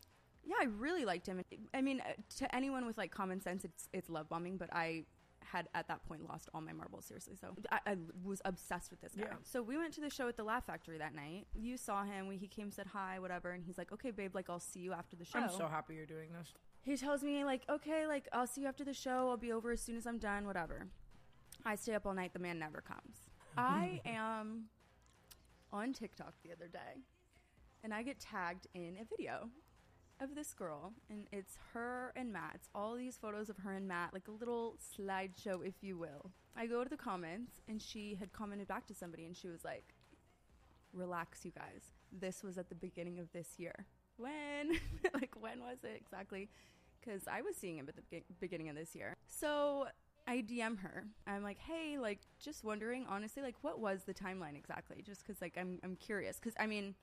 Yeah, 0.43 0.57
I 0.59 0.65
really 0.65 1.05
liked 1.05 1.27
him. 1.27 1.45
I 1.75 1.83
mean, 1.83 2.01
uh, 2.01 2.15
to 2.39 2.55
anyone 2.55 2.87
with 2.87 2.97
like 2.97 3.11
common 3.11 3.41
sense, 3.41 3.65
it's 3.65 3.89
it's 3.93 4.09
love 4.09 4.29
bombing, 4.29 4.57
but 4.57 4.71
I 4.73 5.05
had 5.53 5.69
at 5.75 5.89
that 5.89 6.05
point 6.07 6.29
lost 6.29 6.49
all 6.55 6.61
my 6.61 6.73
marbles 6.73 7.05
seriously. 7.07 7.35
So 7.41 7.49
I, 7.71 7.79
I 7.87 7.97
was 8.25 8.41
obsessed 8.45 8.91
with 8.91 9.01
this 9.01 9.13
guy. 9.15 9.25
Yeah. 9.29 9.37
So 9.43 9.63
we 9.63 9.77
went 9.77 9.93
to 9.95 10.01
the 10.01 10.11
show 10.11 10.29
at 10.29 10.37
the 10.37 10.45
Laugh 10.45 10.67
Factory 10.67 10.99
that 10.99 11.15
night. 11.15 11.47
You 11.55 11.77
saw 11.77 12.05
him. 12.05 12.29
We, 12.29 12.37
he 12.37 12.47
came, 12.47 12.71
said 12.71 12.87
hi, 12.87 13.19
whatever, 13.19 13.51
and 13.51 13.65
he's 13.65 13.79
like, 13.79 13.93
"Okay, 13.93 14.11
babe, 14.11 14.35
like 14.35 14.49
I'll 14.49 14.61
see 14.61 14.81
you 14.81 14.93
after 14.93 15.17
the 15.17 15.25
show." 15.25 15.39
I'm 15.39 15.51
so 15.51 15.69
happy 15.69 15.95
you're 15.95 16.07
doing 16.07 16.29
this. 16.39 16.53
He 16.83 16.97
tells 16.97 17.23
me 17.23 17.45
like, 17.45 17.63
"Okay, 17.69 18.07
like 18.07 18.29
I'll 18.33 18.47
see 18.47 18.63
you 18.63 18.69
after 18.69 18.85
the 18.85 18.95
show. 18.95 19.29
I'll 19.31 19.37
be 19.37 19.53
over 19.53 19.73
as 19.73 19.81
soon 19.81 19.97
as 19.97 20.07
I'm 20.07 20.19
done, 20.19 20.47
whatever." 20.47 20.87
I 21.65 21.75
stay 21.75 21.95
up 21.95 22.07
all 22.07 22.15
night. 22.15 22.33
The 22.33 22.39
man 22.39 22.59
never 22.59 22.81
comes. 22.81 23.29
I 23.57 24.01
am 24.07 24.67
on 25.73 25.93
TikTok 25.93 26.35
the 26.43 26.53
other 26.53 26.69
day, 26.69 27.03
and 27.83 27.93
I 27.93 28.03
get 28.03 28.21
tagged 28.21 28.67
in 28.75 28.97
a 29.01 29.05
video 29.05 29.51
of 30.21 30.35
this 30.35 30.53
girl, 30.53 30.93
and 31.09 31.27
it's 31.33 31.57
her 31.73 32.13
and 32.17 32.33
Matt. 32.33 32.53
It's 32.55 32.69
all 32.75 32.95
these 32.95 33.17
photos 33.17 33.49
of 33.49 33.57
her 33.59 33.73
and 33.73 33.89
Matt, 33.89 34.13
like 34.13 34.29
a 34.29 34.33
little 34.33 34.77
slideshow, 34.79 35.67
if 35.67 35.75
you 35.83 35.99
will. 35.99 36.31
I 36.57 36.67
go 36.67 36.85
to 36.85 36.91
the 36.91 36.97
comments, 36.97 37.61
and 37.69 37.81
she 37.81 38.17
had 38.19 38.33
commented 38.33 38.69
back 38.69 38.87
to 38.89 38.95
somebody, 38.95 39.25
and 39.25 39.37
she 39.37 39.49
was 39.49 39.65
like, 39.65 39.95
"Relax, 40.93 41.45
you 41.45 41.53
guys. 41.53 41.93
This 42.13 42.43
was 42.43 42.59
at 42.59 42.69
the 42.69 42.75
beginning 42.75 43.19
of 43.19 43.31
this 43.33 43.59
year. 43.59 43.87
When? 44.17 44.79
like 45.15 45.35
when 45.41 45.61
was 45.61 45.79
it 45.85 45.97
exactly? 46.01 46.51
Because 47.01 47.23
I 47.27 47.41
was 47.41 47.57
seeing 47.57 47.79
him 47.79 47.89
at 47.89 47.97
the 47.97 48.03
be- 48.11 48.25
beginning 48.41 48.69
of 48.69 48.77
this 48.77 48.95
year. 48.95 49.17
So." 49.27 49.87
I 50.29 50.43
DM 50.43 50.79
her. 50.81 51.07
I'm 51.27 51.43
like, 51.43 51.59
hey, 51.59 51.99
like, 51.99 52.21
just 52.39 52.63
wondering, 52.63 53.05
honestly, 53.09 53.43
like, 53.43 53.57
what 53.63 53.81
was 53.81 54.05
the 54.05 54.15
timeline 54.15 54.55
exactly? 54.55 55.03
Just 55.03 55.27
because, 55.27 55.41
like, 55.41 55.57
I'm, 55.59 55.81
I'm 55.83 55.97
curious. 55.97 56.39
Because, 56.39 56.55
I 56.61 56.67
mean, 56.67 56.95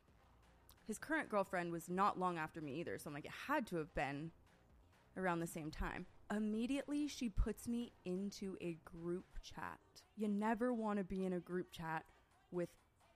his 0.88 0.98
current 0.98 1.30
girlfriend 1.30 1.72
was 1.72 1.90
not 1.90 2.18
long 2.18 2.38
after 2.38 2.62
me 2.62 2.80
either. 2.80 2.98
So 2.98 3.10
I'm 3.10 3.14
like, 3.14 3.26
it 3.26 3.32
had 3.48 3.68
to 3.68 3.76
have 3.78 3.94
been 3.94 4.32
around 5.18 5.40
the 5.42 5.48
same 5.48 5.70
time. 5.72 6.06
Immediately, 6.32 7.08
she 7.08 7.30
puts 7.30 7.68
me 7.68 7.92
into 8.06 8.56
a 8.62 8.78
group 8.86 9.26
chat. 9.44 9.80
You 10.16 10.28
never 10.28 10.74
want 10.74 11.00
to 11.00 11.04
be 11.04 11.26
in 11.26 11.34
a 11.34 11.40
group 11.40 11.72
chat 11.72 12.06
with 12.52 12.70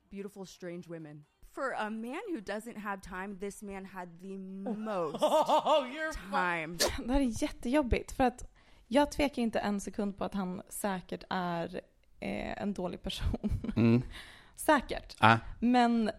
beautiful, 0.10 0.46
strange 0.46 0.88
women. 0.88 1.26
For 1.52 1.72
a 1.72 1.90
man 1.90 2.22
who 2.30 2.40
doesn't 2.40 2.78
have 2.78 3.02
time, 3.02 3.38
this 3.40 3.62
man 3.62 3.86
had 3.86 4.10
the 4.22 4.38
most 4.38 5.18
Oh, 5.22 5.86
you're 5.94 6.14
time. 6.32 6.78
Det 7.06 7.14
här 7.14 7.20
är 7.22 7.44
jättejobbigt 7.44 8.12
för 8.12 8.24
att 8.24 8.46
jag 8.88 9.12
tvekar 9.12 9.42
inte 9.42 9.60
en 9.60 9.80
sekund 9.80 10.18
på 10.18 10.24
att 10.24 10.34
han 10.34 10.62
säkert 10.70 11.24
är 11.30 11.82
eh, 12.20 12.62
en 12.62 12.74
dålig 12.74 13.02
person. 13.04 13.72
Mm. 13.76 14.02
säkert. 14.56 15.16
Ah, 15.20 15.38
Men 15.60 16.12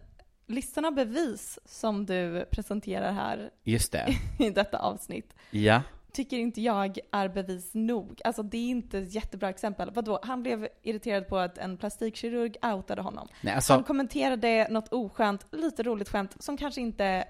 listan 0.47 0.85
av 0.85 0.93
bevis 0.93 1.59
som 1.65 2.05
du 2.05 2.45
presenterar 2.51 3.11
här 3.11 3.51
just 3.63 3.91
det. 3.91 4.07
i 4.39 4.49
detta 4.49 4.77
avsnitt 4.77 5.33
Ja. 5.51 5.81
tycker 6.11 6.37
inte 6.37 6.61
jag 6.61 6.97
är 7.11 7.27
bevis 7.29 7.69
nog. 7.73 8.21
Alltså 8.23 8.43
det 8.43 8.57
är 8.57 8.69
inte 8.69 8.99
ett 8.99 9.13
jättebra 9.15 9.49
exempel. 9.49 9.91
Vadå? 9.93 10.19
Han 10.23 10.43
blev 10.43 10.67
irriterad 10.83 11.27
på 11.27 11.37
att 11.37 11.57
en 11.57 11.77
plastikkirurg 11.77 12.57
outade 12.61 13.01
honom. 13.01 13.27
Nej, 13.41 13.53
alltså- 13.53 13.73
Han 13.73 13.83
kommenterade 13.83 14.67
något 14.69 14.93
oskönt, 14.93 15.45
lite 15.51 15.83
roligt 15.83 16.09
skämt 16.09 16.35
som 16.43 16.57
kanske 16.57 16.81
inte 16.81 17.27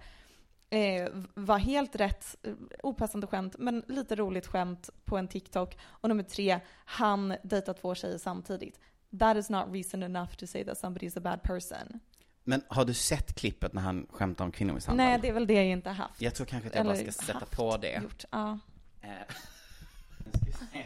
eh, 0.69 1.09
var 1.33 1.57
helt 1.57 1.95
rätt, 1.95 2.35
eh, 2.43 2.53
opassande 2.83 3.27
skämt, 3.27 3.55
men 3.59 3.83
lite 3.87 4.15
roligt 4.15 4.47
skämt 4.47 4.89
på 5.05 5.17
en 5.17 5.27
TikTok. 5.27 5.77
Och 5.85 6.09
nummer 6.09 6.23
tre, 6.23 6.59
han 6.85 7.35
dejtar 7.43 7.73
två 7.73 7.95
tjejer 7.95 8.17
samtidigt. 8.17 8.79
That 9.19 9.37
is 9.37 9.49
not 9.49 9.65
reason 9.71 10.03
enough 10.03 10.33
to 10.35 10.47
say 10.47 10.63
that 10.65 10.77
somebody 10.77 11.05
is 11.05 11.17
a 11.17 11.19
bad 11.19 11.43
person. 11.43 11.99
Men 12.43 12.61
har 12.67 12.85
du 12.85 12.93
sett 12.93 13.35
klippet 13.35 13.73
när 13.73 13.81
han 13.81 14.07
skämtar 14.09 14.45
om 14.45 14.51
kvinnomisshandel? 14.51 15.05
Nej, 15.05 15.19
det 15.21 15.27
är 15.27 15.33
väl 15.33 15.47
det 15.47 15.53
jag 15.53 15.65
inte 15.65 15.89
haft. 15.89 16.21
Jag 16.21 16.35
tror 16.35 16.45
kanske 16.45 16.69
att 16.69 16.75
jag 16.75 16.85
bara 16.85 16.95
Eller 16.95 17.11
ska 17.11 17.25
sätta 17.25 17.45
på 17.45 17.77
det. 17.77 18.01
Gjort. 18.03 18.23
Ja. 18.31 18.59
Eh, 19.01 19.09
nu 20.25 20.31
ska 20.31 20.45
vi 20.45 20.51
se. 20.51 20.85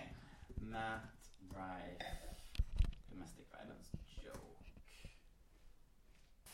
Matt 0.55 1.01
Rife, 1.49 2.05
domestic 3.11 3.45
violence 3.51 3.97
joke. 4.23 4.39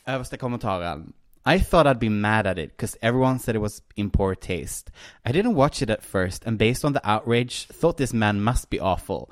Översta 0.06 0.38
kommentaren. 0.38 1.14
I 1.46 1.60
thought 1.60 1.88
I'd 1.88 2.00
be 2.00 2.10
mad 2.10 2.48
at 2.48 2.58
it 2.58 2.70
because 2.70 2.98
everyone 3.02 3.40
said 3.40 3.56
it 3.56 3.62
was 3.62 3.82
in 3.96 4.10
poor 4.10 4.36
taste. 4.36 4.92
I 5.26 5.32
didn't 5.34 5.56
watch 5.56 5.82
it 5.82 5.90
at 5.90 6.02
first 6.04 6.46
and 6.46 6.58
based 6.58 6.86
on 6.86 6.94
the 6.94 7.02
outrage 7.04 7.68
thought 7.68 7.98
this 7.98 8.14
man 8.14 8.42
must 8.42 8.70
be 8.70 8.80
awful. 8.80 9.30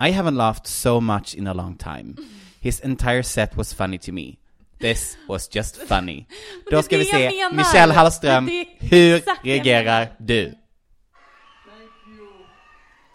I 0.00 0.10
haven't 0.10 0.34
laughed 0.36 0.66
so 0.66 1.00
much 1.00 1.34
in 1.34 1.46
a 1.46 1.54
long 1.54 1.76
time. 1.76 2.16
His 2.60 2.80
entire 2.80 3.22
set 3.22 3.56
was 3.56 3.72
funny 3.72 3.98
to 3.98 4.12
me. 4.12 4.38
This 4.78 5.16
was 5.28 5.48
just 5.56 5.76
funny. 5.76 6.26
Då 6.70 6.82
ska 6.82 6.98
vi 6.98 7.04
se. 7.04 7.48
Michelle 7.52 7.92
Hallström, 7.94 8.48
hur 8.78 9.22
reagerar 9.44 10.08
du? 10.18 10.44
Thank 10.44 10.58
you. 12.08 12.28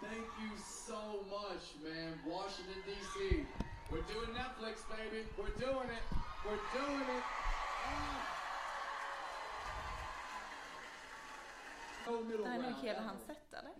Thank 0.00 0.26
you 0.40 0.56
so 0.86 1.00
much, 1.22 1.64
man. 1.84 2.18
Washington, 2.32 2.82
D.C. 2.86 3.44
We're 3.90 4.14
doing 4.14 4.32
Netflix, 4.34 4.76
baby. 4.88 5.24
We're 5.38 5.66
doing 5.66 5.90
it. 5.90 6.04
We're 6.44 6.80
doing 6.80 7.16
it. 7.18 7.24
No 12.06 12.20
middle 12.24 12.44
Det 12.44 12.48
här 12.50 12.58
är 12.58 12.62
nog 12.62 12.70
ground. 12.70 12.84
hela 12.86 13.02
hans 13.02 13.22
sätt, 13.26 13.52
eller? 13.52 13.72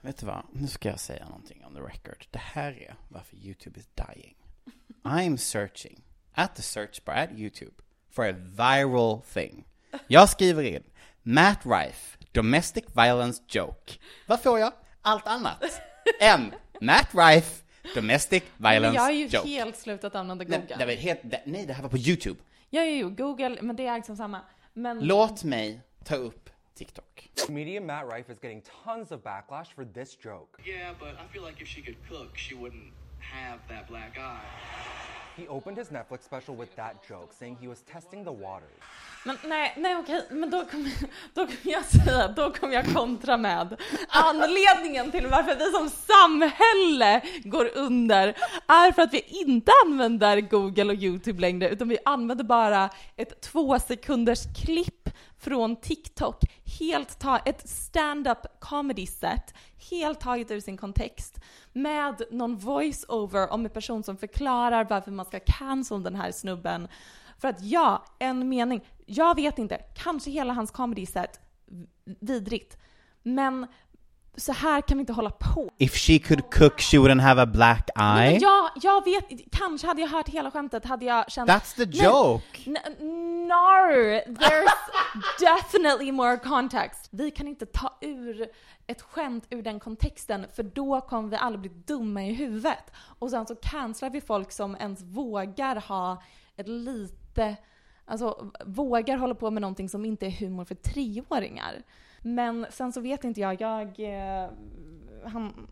Vet 0.00 0.18
du 0.18 0.26
vad? 0.26 0.46
Nu 0.52 0.66
ska 0.68 0.88
jag 0.88 1.00
säga 1.00 1.24
någonting 1.24 1.64
on 1.64 1.74
the 1.74 1.80
record. 1.80 2.26
Det 2.30 2.38
här 2.38 2.72
är 2.72 2.96
varför 3.08 3.36
YouTube 3.36 3.80
is 3.80 3.88
dying. 3.94 4.36
I'm 5.04 5.36
searching 5.36 6.02
at 6.36 6.54
the 6.54 6.62
search 6.62 7.04
bar 7.04 7.14
at 7.14 7.30
YouTube 7.30 7.74
for 8.10 8.24
a 8.24 8.32
viral 8.32 9.22
thing. 9.34 9.64
Jag 10.06 10.28
skriver 10.28 10.62
in 10.62 10.82
Matt 11.22 11.66
Rife, 11.66 12.18
domestic 12.32 12.84
violence 12.94 13.42
joke. 13.48 13.98
Vad 14.26 14.42
får 14.42 14.58
jag? 14.58 14.72
Allt 15.02 15.26
annat 15.26 15.82
än 16.20 16.54
Matt 16.80 17.08
Rife, 17.14 17.62
domestic 17.94 18.42
violence 18.56 18.94
jag 18.94 19.02
har 19.02 19.10
ju 19.10 19.26
joke. 19.26 19.48
helt 19.48 19.76
slutat 19.76 20.14
använda 20.14 20.44
Nej, 20.48 20.58
Google. 20.60 20.76
det 20.78 20.86
var 20.86 20.92
helt, 20.92 21.20
det, 21.22 21.42
nej, 21.46 21.66
det 21.66 21.72
här 21.72 21.82
var 21.82 21.90
på 21.90 21.98
YouTube. 21.98 22.40
Ja, 22.70 22.84
jo, 22.84 22.90
jo, 22.96 23.10
Google, 23.10 23.62
men 23.62 23.76
det 23.76 23.86
är 23.86 23.96
liksom 23.96 24.16
samma. 24.16 24.40
Men... 24.72 25.00
Låt 25.00 25.44
mig 25.44 25.80
ta 26.04 26.14
upp 26.14 26.50
TikTok. 26.74 27.30
Comedian 27.46 27.86
Matt 27.86 28.04
Rife 28.12 28.32
is 28.32 28.38
getting 28.42 28.62
tons 28.84 29.10
of 29.10 29.22
backlash 29.22 29.74
for 29.74 29.84
this 29.84 30.16
joke. 30.24 30.62
Yeah, 30.68 30.94
but 30.98 31.08
I 31.08 31.32
feel 31.32 31.44
like 31.44 31.62
if 31.62 31.68
she 31.68 31.82
could 31.82 31.96
cook, 32.08 32.36
she 32.38 32.54
wouldn't 32.54 32.92
have 33.20 33.58
that 33.68 33.88
black 33.88 34.18
eye. 34.18 35.05
He 35.36 35.48
opened 35.48 35.78
his 35.78 35.90
Netflix 35.90 36.24
special 36.24 36.56
with 36.56 36.76
that 36.76 36.94
joke, 37.08 37.32
saying 37.38 37.56
he 37.60 37.68
was 37.68 37.82
testing 37.92 38.24
the 38.24 38.32
waters. 38.32 38.80
Men 39.24 39.36
nej, 39.44 39.74
nej 39.76 39.96
okej, 39.96 40.26
men 40.30 40.50
då 40.50 40.64
kommer, 40.64 40.90
då 41.34 41.46
kom 41.46 41.56
jag 41.62 41.84
säga, 41.84 42.28
då 42.28 42.52
kommer 42.52 42.74
jag 42.74 42.94
kontra 42.94 43.36
med 43.36 43.76
anledningen 44.08 45.10
till 45.10 45.26
varför 45.26 45.54
vi 45.54 45.72
som 45.72 45.90
samhälle 45.90 47.20
går 47.44 47.70
under 47.74 48.26
är 48.66 48.92
för 48.92 49.02
att 49.02 49.14
vi 49.14 49.20
inte 49.20 49.72
använder 49.86 50.40
Google 50.40 50.84
och 50.84 51.02
YouTube 51.02 51.40
längre 51.40 51.68
utan 51.68 51.88
vi 51.88 51.98
använder 52.04 52.44
bara 52.44 52.90
ett 53.16 53.40
två 53.40 53.78
sekunders 53.78 54.40
klipp 54.64 55.08
från 55.46 55.76
TikTok, 55.76 56.44
helt 56.78 57.18
ta 57.18 57.38
ett 57.38 57.68
stand-up 57.68 58.38
comedy 58.58 59.06
set, 59.06 59.54
helt 59.90 60.20
taget 60.20 60.50
ur 60.50 60.60
sin 60.60 60.76
kontext 60.76 61.40
med 61.72 62.22
någon 62.30 62.56
voice-over 62.56 63.52
om 63.52 63.64
en 63.64 63.70
person 63.70 64.02
som 64.02 64.16
förklarar 64.16 64.84
varför 64.84 65.10
man 65.10 65.26
ska 65.26 65.40
cancel 65.40 66.02
den 66.02 66.14
här 66.14 66.32
snubben. 66.32 66.88
För 67.38 67.48
att 67.48 67.62
ja, 67.62 68.04
en 68.18 68.48
mening. 68.48 68.84
Jag 69.06 69.34
vet 69.34 69.58
inte, 69.58 69.76
kanske 69.94 70.30
hela 70.30 70.52
hans 70.52 70.70
comedy 70.70 71.06
set, 71.06 71.40
vidrigt. 72.20 72.76
Men 73.22 73.66
så 74.36 74.52
här 74.52 74.80
kan 74.80 74.98
vi 74.98 75.00
inte 75.00 75.12
hålla 75.12 75.30
på. 75.30 75.70
If 75.78 75.94
she 75.96 76.18
could 76.18 76.50
cook 76.54 76.80
she 76.80 76.96
wouldn't 76.98 77.20
have 77.20 77.42
a 77.42 77.46
black 77.46 77.90
Nej, 77.96 78.26
eye. 78.26 78.32
men 78.32 78.40
jag, 78.40 78.70
jag 78.82 79.04
vet, 79.04 79.40
kanske 79.52 79.86
hade 79.86 80.00
jag 80.00 80.08
hört 80.08 80.28
hela 80.28 80.50
skämtet 80.50 80.84
hade 80.84 81.04
jag 81.04 81.30
känt... 81.30 81.50
That's 81.50 81.76
the 81.76 81.86
Nej, 81.86 82.04
joke. 82.04 82.60
n- 82.66 83.46
No, 83.48 83.86
there's 84.26 84.68
definitely 85.40 86.12
more 86.12 86.36
context. 86.38 87.08
Vi 87.12 87.30
kan 87.30 87.48
inte 87.48 87.66
ta 87.66 87.98
ur 88.00 88.48
ett 88.86 89.02
skämt 89.02 89.44
ur 89.50 89.62
den 89.62 89.80
kontexten 89.80 90.46
för 90.54 90.62
då 90.62 91.00
kommer 91.00 91.28
vi 91.28 91.36
alla 91.36 91.58
bli 91.58 91.70
dumma 91.86 92.24
i 92.24 92.32
huvudet. 92.32 92.90
Och 93.18 93.30
sen 93.30 93.46
så 93.46 93.56
cancelar 93.56 94.10
vi 94.10 94.20
folk 94.20 94.52
som 94.52 94.76
ens 94.76 95.02
vågar 95.02 95.76
ha 95.76 96.22
ett 96.56 96.68
lite, 96.68 97.56
alltså 98.04 98.50
vågar 98.66 99.16
hålla 99.16 99.34
på 99.34 99.50
med 99.50 99.60
någonting 99.60 99.88
som 99.88 100.04
inte 100.04 100.26
är 100.26 100.30
humor 100.30 100.64
för 100.64 100.74
treåringar. 100.74 101.82
Men 102.22 102.66
sen 102.70 102.92
så 102.92 103.00
vet 103.00 103.24
inte 103.24 103.40
jag, 103.40 103.60
jag 103.60 104.00
eh, 104.00 104.50
han, 105.24 105.66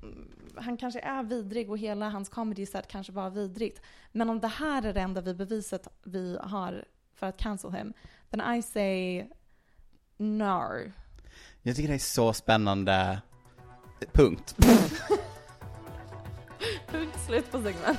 han 0.57 0.77
kanske 0.77 1.01
är 1.01 1.23
vidrig 1.23 1.71
och 1.71 1.79
hela 1.79 2.09
hans 2.09 2.29
comedy 2.29 2.67
set 2.67 2.89
kanske 2.89 3.13
var 3.13 3.31
vidrigt. 3.31 3.83
Men 4.13 4.31
om 4.31 4.41
det 4.41 4.49
här 4.49 4.83
är 4.83 4.93
det 4.93 5.01
enda 5.01 5.21
vi 5.21 5.35
beviset 5.35 5.89
vi 6.03 6.39
har 6.43 6.85
för 7.15 7.27
att 7.27 7.37
cancel 7.37 7.73
him, 7.73 7.93
then 8.31 8.55
I 8.55 8.63
say 8.63 9.27
no. 10.17 10.93
Jag 11.63 11.77
tycker 11.77 11.89
det 11.89 11.95
är 11.95 11.99
så 11.99 12.33
spännande. 12.33 13.23
Punkt. 14.13 14.57
Punkt 16.87 17.19
slut 17.27 17.51
på 17.51 17.63
segment. 17.63 17.99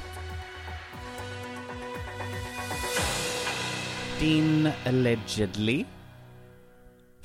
Din 4.19 4.71
allegedly 4.85 5.85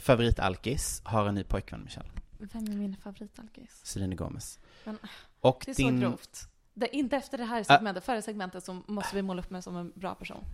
favoritalkis 0.01 1.03
har 1.05 1.27
en 1.29 1.35
ny 1.35 1.45
pojkvän, 1.45 1.83
Michelle. 1.85 2.09
Vem 2.39 2.65
är 2.65 2.77
min 2.77 2.97
favoritalkis? 2.97 3.81
Selena 3.83 4.15
Gomez. 4.15 4.59
Men, 4.85 4.99
Och 5.41 5.63
det 5.67 5.71
är 5.73 5.77
din... 5.77 6.01
så 6.01 6.07
grovt. 6.09 6.49
Det, 6.75 6.97
inte 6.97 7.17
efter 7.17 7.39
det 7.39 7.45
här 7.45 7.63
segmentet, 7.63 8.05
före 8.05 8.23
segmentet 8.23 8.65
så 8.65 8.83
måste 8.87 9.17
vi 9.17 9.23
måla 9.23 9.43
upp 9.43 9.51
mig 9.51 9.63
som 9.63 9.77
en 9.77 9.93
bra 9.95 10.15
person. 10.15 10.45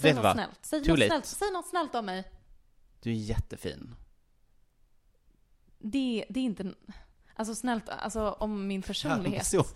Säg 0.00 0.12
du 0.12 0.20
något 0.22 0.32
snällt. 0.32 0.58
Säg 0.62 0.84
Too 0.84 0.90
något 0.92 0.98
late. 0.98 1.08
snällt. 1.10 1.26
Säg 1.26 1.50
något 1.52 1.66
snällt 1.68 1.94
om 1.94 2.06
mig. 2.06 2.24
Du 3.02 3.10
är 3.10 3.14
jättefin. 3.14 3.94
Det, 5.78 6.24
det 6.28 6.40
är 6.40 6.44
inte... 6.44 6.74
Alltså 7.36 7.54
snällt, 7.54 7.88
alltså 7.88 8.30
om 8.30 8.66
min 8.66 8.82
personlighet. 8.82 9.46
Så. 9.46 9.64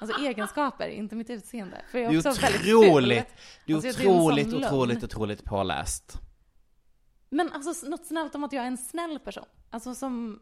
Alltså 0.00 0.20
egenskaper, 0.20 0.88
inte 0.88 1.14
mitt 1.16 1.30
utseende. 1.30 1.82
För 1.90 1.98
jag 1.98 2.12
Du 2.12 2.16
är 2.18 2.28
också 2.28 2.42
väldigt 2.42 2.60
otroligt, 2.60 3.18
ful. 3.18 3.36
du 3.66 3.72
är 3.72 3.76
Alltså, 3.76 4.02
det 4.02 4.08
otroligt, 4.08 4.54
otroligt, 4.54 5.04
otroligt 5.04 5.44
påläst. 5.44 6.18
Men 7.28 7.52
alltså 7.52 7.86
något 7.86 8.06
snällt 8.06 8.34
om 8.34 8.44
att 8.44 8.52
jag 8.52 8.62
är 8.62 8.66
en 8.68 8.78
snäll 8.78 9.18
person. 9.18 9.44
Alltså 9.70 9.94
som... 9.94 10.40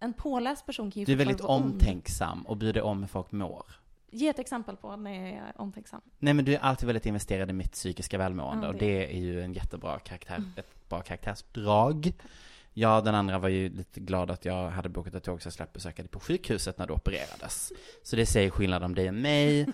En 0.00 0.12
påläst 0.12 0.66
person 0.66 0.90
kan 0.90 1.00
ju 1.00 1.06
Du 1.06 1.12
är 1.12 1.16
väldigt 1.16 1.40
omtänksam 1.40 2.42
och 2.46 2.56
bryr 2.56 2.72
dig 2.72 2.82
om 2.82 3.00
hur 3.00 3.08
folk 3.08 3.32
mår. 3.32 3.66
Ge 4.10 4.28
ett 4.28 4.38
exempel 4.38 4.76
på 4.76 4.96
när 4.96 5.12
jag 5.26 5.34
är 5.48 5.52
omtänksam. 5.60 6.00
Nej 6.18 6.34
men 6.34 6.44
du 6.44 6.54
är 6.54 6.58
alltid 6.58 6.86
väldigt 6.86 7.06
investerad 7.06 7.50
i 7.50 7.52
mitt 7.52 7.72
psykiska 7.72 8.18
välmående 8.18 8.66
Ja, 8.66 8.72
och 8.72 8.78
det- 8.78 8.86
det 8.98 9.14
är 9.16 9.18
ju 9.20 9.42
en 9.42 9.52
jättebra 9.52 9.98
karaktär, 9.98 10.34
Mm. 10.36 10.50
ett 10.56 10.88
bra 10.88 11.00
karaktärsdrag. 11.00 12.12
Jag, 12.72 13.04
den 13.04 13.14
andra 13.14 13.38
var 13.38 13.48
ju 13.48 13.68
lite 13.68 14.00
glad 14.00 14.30
att 14.30 14.44
jag 14.44 14.70
hade 14.70 14.88
bokat 14.88 15.14
ett 15.14 15.24
tåg 15.24 15.42
så 15.42 15.46
jag 15.46 15.52
slapp 15.52 15.72
besöka 15.72 16.02
dig 16.02 16.08
på 16.10 16.20
sjukhuset 16.20 16.78
när 16.78 16.86
du 16.86 16.92
opererades. 16.92 17.72
Så 18.02 18.16
det 18.16 18.26
säger 18.26 18.50
skillnad 18.50 18.82
om 18.84 18.94
dig 18.94 19.08
och 19.08 19.14
mig. 19.14 19.66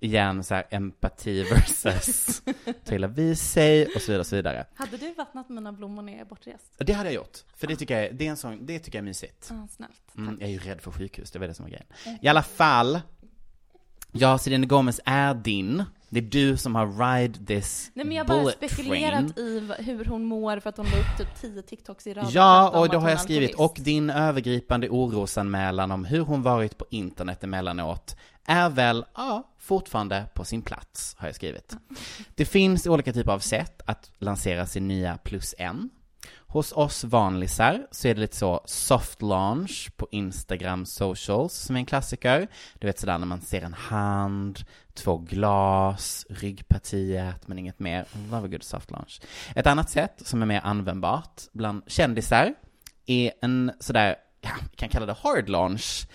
Igen 0.00 0.44
så 0.44 0.54
här 0.54 0.66
empati 0.70 1.42
versus 1.42 2.42
ta 2.84 2.94
illa 2.94 3.06
vid 3.06 3.38
sig 3.38 3.86
och 3.86 4.00
så 4.00 4.06
vidare 4.06 4.20
och 4.20 4.26
så 4.26 4.36
vidare. 4.36 4.66
Hade 4.74 4.96
du 4.96 5.14
vattnat 5.14 5.48
mina 5.48 5.72
blommor 5.72 6.02
när 6.02 6.12
jag 6.12 6.20
är 6.20 6.24
bortrest? 6.24 6.72
Det 6.78 6.92
hade 6.92 7.08
jag 7.08 7.14
gjort. 7.14 7.38
För 7.56 7.66
det 7.66 7.76
tycker 7.76 8.02
jag, 8.02 8.14
det 8.14 8.26
är 8.26 8.30
en 8.30 8.36
sån, 8.36 8.66
det 8.66 8.78
tycker 8.78 8.98
jag 8.98 9.02
är 9.02 9.06
mysigt. 9.06 9.46
Ja, 9.50 9.68
snällt. 9.70 10.16
Mm, 10.16 10.36
jag 10.40 10.48
är 10.48 10.52
ju 10.52 10.58
rädd 10.58 10.80
för 10.80 10.90
sjukhus, 10.90 11.30
det 11.30 11.38
var 11.38 11.48
det 11.48 11.54
som 11.54 11.64
var 11.64 11.70
grejen. 11.70 11.86
Mm. 12.06 12.18
I 12.22 12.28
alla 12.28 12.42
fall, 12.42 13.00
ja, 14.14 14.38
Selena 14.38 14.66
Gomez 14.66 15.00
är 15.04 15.34
din. 15.34 15.84
Det 16.08 16.20
är 16.20 16.22
du 16.22 16.56
som 16.56 16.74
har 16.74 16.86
ride 16.86 17.46
this 17.46 17.90
Nej 17.94 18.06
men 18.06 18.16
jag 18.16 18.24
har 18.24 18.42
bara 18.42 18.52
spekulerat 18.52 19.34
train. 19.34 19.72
i 19.78 19.82
hur 19.82 20.04
hon 20.04 20.24
mår 20.24 20.60
för 20.60 20.70
att 20.70 20.76
hon 20.76 20.86
la 20.86 20.98
upp 20.98 21.18
typ 21.18 21.40
10 21.40 21.62
TikToks 21.62 22.06
i 22.06 22.14
rad 22.14 22.26
Ja, 22.30 22.80
och 22.80 22.88
då 22.88 22.98
har 22.98 23.10
jag 23.10 23.20
skrivit, 23.20 23.54
och 23.54 23.76
din 23.80 24.10
övergripande 24.10 24.88
orosanmälan 24.88 25.90
om 25.90 26.04
hur 26.04 26.20
hon 26.20 26.42
varit 26.42 26.78
på 26.78 26.86
internet 26.90 27.44
emellanåt 27.44 28.16
är 28.46 28.70
väl, 28.70 29.04
ja, 29.14 29.42
fortfarande 29.58 30.24
på 30.34 30.44
sin 30.44 30.62
plats, 30.62 31.16
har 31.18 31.28
jag 31.28 31.34
skrivit. 31.34 31.76
Det 32.34 32.44
finns 32.44 32.86
olika 32.86 33.12
typer 33.12 33.32
av 33.32 33.38
sätt 33.38 33.82
att 33.86 34.10
lansera 34.18 34.66
sin 34.66 34.88
nya 34.88 35.16
plus 35.16 35.54
en. 35.58 35.90
Hos 36.54 36.72
oss 36.72 37.04
vanlisar 37.04 37.86
så 37.90 38.08
är 38.08 38.14
det 38.14 38.20
lite 38.20 38.36
så 38.36 38.60
soft 38.64 39.22
launch 39.22 39.90
på 39.96 40.08
Instagram 40.10 40.86
socials 40.86 41.54
som 41.54 41.76
är 41.76 41.80
en 41.80 41.86
klassiker. 41.86 42.48
Du 42.78 42.86
vet 42.86 42.98
sådär 42.98 43.18
när 43.18 43.26
man 43.26 43.40
ser 43.40 43.62
en 43.62 43.74
hand, 43.74 44.60
två 44.92 45.18
glas, 45.18 46.26
ryggpartiet 46.30 47.48
men 47.48 47.58
inget 47.58 47.78
mer. 47.78 48.04
Love 48.30 48.44
a 48.44 48.48
good 48.48 48.62
soft 48.62 48.90
launch. 48.90 49.20
Ett 49.54 49.66
annat 49.66 49.90
sätt 49.90 50.22
som 50.24 50.42
är 50.42 50.46
mer 50.46 50.60
användbart 50.64 51.42
bland 51.52 51.82
kändisar 51.86 52.54
är 53.06 53.32
en 53.42 53.72
sådär, 53.80 54.16
ja, 54.40 54.50
vi 54.70 54.76
kan 54.76 54.88
kalla 54.88 55.06
det 55.06 55.16
hard 55.22 55.48
launch. 55.48 56.08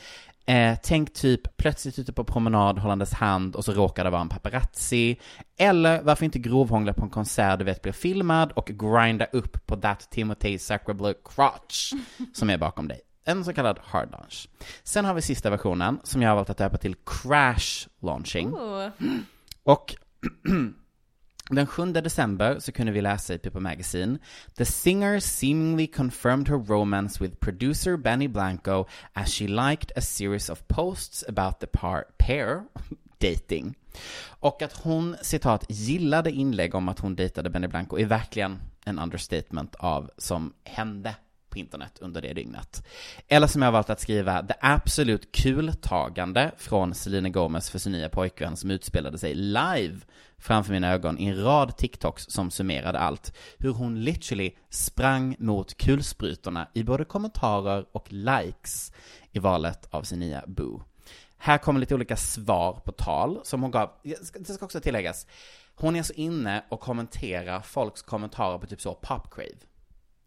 Eh, 0.45 0.77
tänk 0.83 1.13
typ 1.13 1.57
plötsligt 1.57 1.99
ute 1.99 2.13
på 2.13 2.23
promenad 2.23 2.79
hållandes 2.79 3.13
hand 3.13 3.55
och 3.55 3.65
så 3.65 3.71
råkar 3.71 4.03
det 4.03 4.09
vara 4.09 4.21
en 4.21 4.29
paparazzi. 4.29 5.19
Eller 5.57 6.01
varför 6.01 6.25
inte 6.25 6.39
grovhångla 6.39 6.93
på 6.93 7.03
en 7.03 7.09
konsert 7.09 7.59
du 7.59 7.65
vet 7.65 7.81
blir 7.81 7.93
filmad 7.93 8.51
och 8.51 8.65
grinda 8.65 9.25
upp 9.25 9.65
på 9.65 9.75
that 9.75 10.07
Timothy 10.11 10.57
Sacrable 10.57 11.13
crotch 11.25 11.93
som 12.33 12.49
är 12.49 12.57
bakom 12.57 12.87
dig. 12.87 13.01
En 13.25 13.45
så 13.45 13.53
kallad 13.53 13.79
hard 13.83 14.11
launch. 14.11 14.49
Sen 14.83 15.05
har 15.05 15.13
vi 15.13 15.21
sista 15.21 15.49
versionen 15.49 15.99
som 16.03 16.21
jag 16.21 16.29
har 16.29 16.35
valt 16.35 16.49
att 16.49 16.57
döpa 16.57 16.77
till 16.77 16.95
crash 17.05 17.87
launching. 18.01 18.53
Oh. 18.53 18.87
Och 19.63 19.95
den 21.55 21.67
7 21.67 21.93
december 21.93 22.59
så 22.59 22.71
kunde 22.71 22.91
vi 22.91 23.01
läsa 23.01 23.33
i 23.33 23.37
People 23.37 23.61
Magazine 23.61 24.19
The 24.55 24.65
singer 24.65 25.19
seemingly 25.19 25.87
confirmed 25.87 26.47
her 26.47 26.57
romance 26.57 27.23
with 27.23 27.39
producer 27.39 27.97
Benny 27.97 28.27
Blanco 28.27 28.85
as 29.13 29.29
she 29.29 29.47
liked 29.47 29.91
a 29.95 30.01
series 30.01 30.49
of 30.49 30.67
posts 30.67 31.23
about 31.27 31.59
the 31.59 31.67
par 31.67 32.03
pair 32.17 32.63
dating. 33.21 33.75
Och 34.39 34.61
att 34.61 34.73
hon, 34.73 35.15
citat, 35.21 35.65
gillade 35.69 36.31
inlägg 36.31 36.75
om 36.75 36.89
att 36.89 36.99
hon 36.99 37.15
dejtade 37.15 37.49
Benny 37.49 37.67
Blanco 37.67 37.99
är 37.99 38.05
verkligen 38.05 38.59
en 38.85 38.99
understatement 38.99 39.75
av 39.75 40.09
som 40.17 40.53
hände 40.63 41.15
på 41.49 41.57
internet 41.57 41.97
under 42.01 42.21
det 42.21 42.33
dygnet. 42.33 42.83
Eller 43.27 43.47
som 43.47 43.61
jag 43.61 43.67
har 43.67 43.73
valt 43.73 43.89
att 43.89 44.01
skriva, 44.01 44.41
det 44.41 44.55
absolut 44.61 45.31
kultagande 45.31 46.51
från 46.57 46.93
Selena 46.93 47.29
Gomez 47.29 47.69
för 47.69 47.79
sin 47.79 47.91
nya 47.91 48.09
pojkvän 48.09 48.57
som 48.57 48.71
utspelade 48.71 49.17
sig 49.17 49.35
live 49.35 49.99
framför 50.37 50.71
mina 50.73 50.93
ögon 50.93 51.19
i 51.19 51.25
en 51.25 51.43
rad 51.43 51.77
TikToks 51.77 52.25
som 52.29 52.51
summerade 52.51 52.99
allt. 52.99 53.33
Hur 53.57 53.71
hon 53.71 54.03
literally 54.03 54.51
sprang 54.69 55.35
mot 55.39 55.77
kulsprutorna 55.77 56.67
i 56.73 56.83
både 56.83 57.05
kommentarer 57.05 57.85
och 57.91 58.13
likes 58.13 58.91
i 59.31 59.39
valet 59.39 59.87
av 59.91 60.03
sin 60.03 60.19
nya 60.19 60.43
boo. 60.47 60.83
Här 61.37 61.57
kommer 61.57 61.79
lite 61.79 61.95
olika 61.95 62.17
svar 62.17 62.81
på 62.85 62.91
tal 62.91 63.39
som 63.43 63.61
hon 63.61 63.71
gav. 63.71 63.91
Det 64.39 64.53
ska 64.53 64.65
också 64.65 64.79
tilläggas, 64.79 65.27
hon 65.75 65.95
är 65.95 66.03
så 66.03 66.13
inne 66.13 66.63
och 66.69 66.79
kommenterar 66.79 67.61
folks 67.61 68.01
kommentarer 68.01 68.57
på 68.57 68.67
typ 68.67 68.81
så 68.81 68.93
popcrave. 68.93 69.57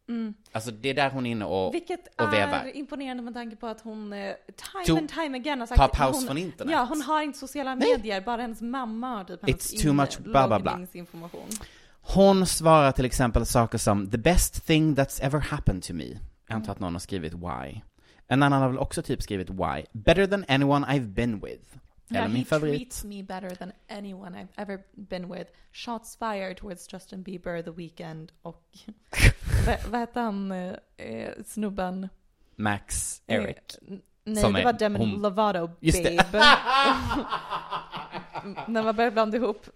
Mm. 0.09 0.35
Alltså 0.53 0.71
det 0.71 0.89
är 0.89 0.95
där 0.95 1.11
hon 1.11 1.27
är 1.27 1.31
inne 1.31 1.45
och, 1.45 1.75
Vilket 1.75 2.21
och 2.21 2.33
vevar. 2.33 2.55
är 2.55 2.77
imponerande 2.77 3.23
med 3.23 3.35
tanke 3.35 3.57
på 3.57 3.67
att 3.67 3.81
hon 3.81 4.13
eh, 4.13 4.19
time 4.19 4.85
To- 4.85 4.99
and 4.99 5.09
time 5.09 5.39
again 5.39 5.61
har 5.61 5.67
sagt 5.67 5.79
ta 5.79 5.85
att 5.85 5.93
paus 5.93 6.17
hon, 6.17 6.27
från 6.27 6.39
internet. 6.39 6.73
Ja, 6.73 6.85
hon 6.89 7.03
har 7.03 7.23
inte 7.23 7.39
sociala 7.39 7.77
medier, 7.77 8.21
bara 8.21 8.43
hennes 8.43 8.61
mamma 8.61 9.17
har 9.17 9.25
typ 9.25 9.43
It's 9.43 9.83
too 9.83 9.93
much 9.93 10.19
bla, 10.19 10.49
bla, 10.49 10.61
bla. 10.61 10.87
Hon 12.01 12.47
svarar 12.47 12.93
till 12.93 13.05
exempel 13.05 13.47
saker 13.47 13.79
som 13.79 14.11
the 14.11 14.19
best 14.19 14.67
thing 14.67 14.95
that's 14.95 15.23
ever 15.23 15.39
happened 15.39 15.83
to 15.83 15.95
me. 15.95 16.19
Jag 16.49 16.55
antar 16.57 16.73
att 16.73 16.81
någon 16.81 16.93
har 16.95 17.01
skrivit 17.01 17.33
why. 17.35 17.81
En 18.29 18.43
annan 18.43 18.63
har 18.63 18.69
väl 18.69 18.79
också 18.79 19.03
typ 19.03 19.23
skrivit 19.23 19.51
why. 19.51 19.85
Better 19.93 20.27
than 20.27 20.45
anyone 20.49 20.87
I've 20.87 21.07
been 21.15 21.41
with. 21.41 21.77
Min 22.13 22.31
he 22.37 22.45
treats 22.45 23.05
me 23.05 23.23
better 23.23 23.51
than 23.55 23.73
anyone 23.89 24.35
I've 24.41 24.53
ever 24.57 24.83
been 24.95 25.29
with. 25.29 25.51
Shots 25.73 26.17
fired 26.17 26.57
towards 26.57 26.87
Justin 26.93 27.23
Bieber, 27.25 27.63
The 27.63 27.71
Weeknd 27.71 28.33
och 28.43 28.65
vad, 29.91 30.01
hette 30.01 30.21
han, 30.21 30.53
eh, 30.53 30.75
eh, 30.97 31.31
snubben? 31.47 32.09
Max 32.57 33.23
Eh, 33.27 33.37
Eric. 33.37 33.57
nej, 34.25 34.43
Som 34.43 34.53
det 34.53 34.61
är 34.61 34.65
var 34.65 34.73
Demi 34.73 34.99
hon- 34.99 35.23
Lovato, 35.23 35.71
Just 35.81 36.03
babe. 36.03 36.25
När 38.69 38.83
man 38.83 38.97
börjar 38.97 39.11
blanda 39.11 39.37
ihop 39.37 39.67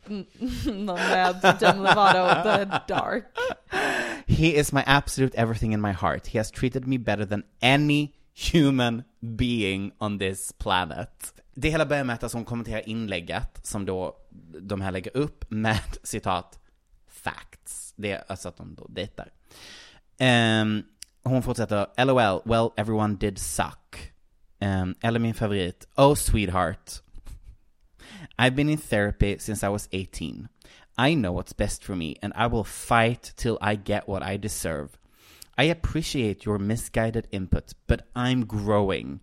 någon 0.66 0.86
med 0.96 1.56
Demi 1.60 1.78
Lovato, 1.78 2.42
the 2.42 2.64
dark. 2.94 3.24
He 4.26 4.46
is 4.60 4.72
my 4.72 4.82
absolute 4.86 5.38
everything 5.38 5.72
in 5.74 5.80
my 5.80 5.92
heart. 5.92 6.26
He 6.26 6.38
has 6.38 6.50
treated 6.50 6.86
me 6.86 6.98
better 6.98 7.24
than 7.26 7.42
any 7.62 8.12
human 8.52 9.02
being 9.20 9.92
on 9.98 10.18
this 10.18 10.52
planet. 10.52 11.32
Det 11.58 11.70
hela 11.70 11.86
börjar 11.86 12.04
med 12.04 12.24
att 12.24 12.32
hon 12.32 12.44
kommenterar 12.44 12.88
inlägget 12.88 13.66
som 13.66 13.86
då 13.86 14.16
de 14.60 14.80
här 14.80 14.92
lägger 14.92 15.16
upp 15.16 15.44
med 15.50 15.80
citat 16.02 16.58
facts. 17.08 17.94
Det 17.96 18.10
är 18.10 18.24
alltså 18.26 18.48
att 18.48 18.56
de 18.56 18.74
då 18.74 18.86
dejtar. 18.88 19.32
Um, 20.20 20.84
hon 21.22 21.42
fortsätter, 21.42 22.04
LOL, 22.04 22.42
well 22.44 22.70
everyone 22.76 23.14
did 23.14 23.38
suck. 23.38 24.12
Um, 24.60 24.94
eller 25.00 25.20
min 25.20 25.34
favorit, 25.34 25.88
oh 25.96 26.14
sweetheart. 26.14 27.02
I've 28.38 28.54
been 28.54 28.68
in 28.68 28.78
therapy 28.78 29.38
since 29.38 29.66
I 29.66 29.70
was 29.70 29.88
18. 29.92 30.48
I 30.98 31.14
know 31.14 31.32
what's 31.32 31.56
best 31.56 31.84
for 31.84 31.94
me 31.94 32.16
and 32.22 32.32
I 32.36 32.46
will 32.46 32.64
fight 32.64 33.32
till 33.36 33.58
I 33.60 33.76
get 33.76 34.08
what 34.08 34.22
I 34.22 34.38
deserve. 34.38 34.88
I 35.58 35.70
appreciate 35.70 36.44
your 36.46 36.58
misguided 36.58 37.28
input, 37.30 37.74
but 37.86 38.02
I'm 38.14 38.46
growing. 38.46 39.20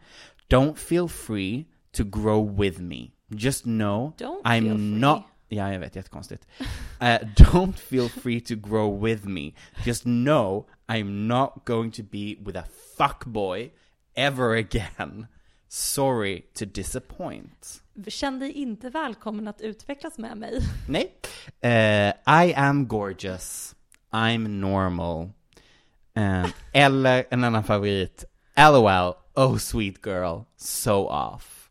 Don't 0.49 0.77
feel 0.77 1.07
free 1.07 1.67
to 1.93 2.03
grow 2.03 2.39
with 2.57 2.79
me. 2.79 3.11
Just 3.35 3.63
know 3.63 4.13
Don't 4.17 4.41
I'm 4.45 4.99
not 4.99 5.23
Ja, 5.49 5.73
jag 5.73 5.79
vet, 5.79 5.95
jättekonstigt. 5.95 6.47
Uh, 7.01 7.19
don't 7.35 7.73
feel 7.79 8.09
free 8.09 8.39
to 8.39 8.55
grow 8.55 8.87
with 8.87 9.25
me. 9.25 9.53
Just 9.85 10.03
know 10.03 10.65
I'm 10.87 11.27
not 11.27 11.65
going 11.65 11.91
to 11.91 12.03
be 12.03 12.37
with 12.45 12.55
a 12.55 12.65
fuckboy 12.97 13.71
ever 14.15 14.55
again. 14.55 15.27
Sorry 15.67 16.45
to 16.53 16.65
disappoint. 16.65 17.81
Känn 18.07 18.39
dig 18.39 18.51
inte 18.51 18.89
välkommen 18.89 19.47
att 19.47 19.61
utvecklas 19.61 20.17
med 20.17 20.37
mig. 20.37 20.59
Nej. 20.87 21.13
Eh, 21.61 22.43
I 22.45 22.53
am 22.53 22.87
gorgeous. 22.87 23.75
I'm 24.11 24.47
normal. 24.47 25.29
Eh, 26.13 26.45
eller 26.73 27.25
en 27.29 27.43
annan 27.43 27.63
favorit. 27.63 28.25
LOL. 28.57 29.13
Oh 29.35 29.57
sweet 29.57 30.05
girl. 30.05 30.41
So 30.57 31.07
off. 31.09 31.62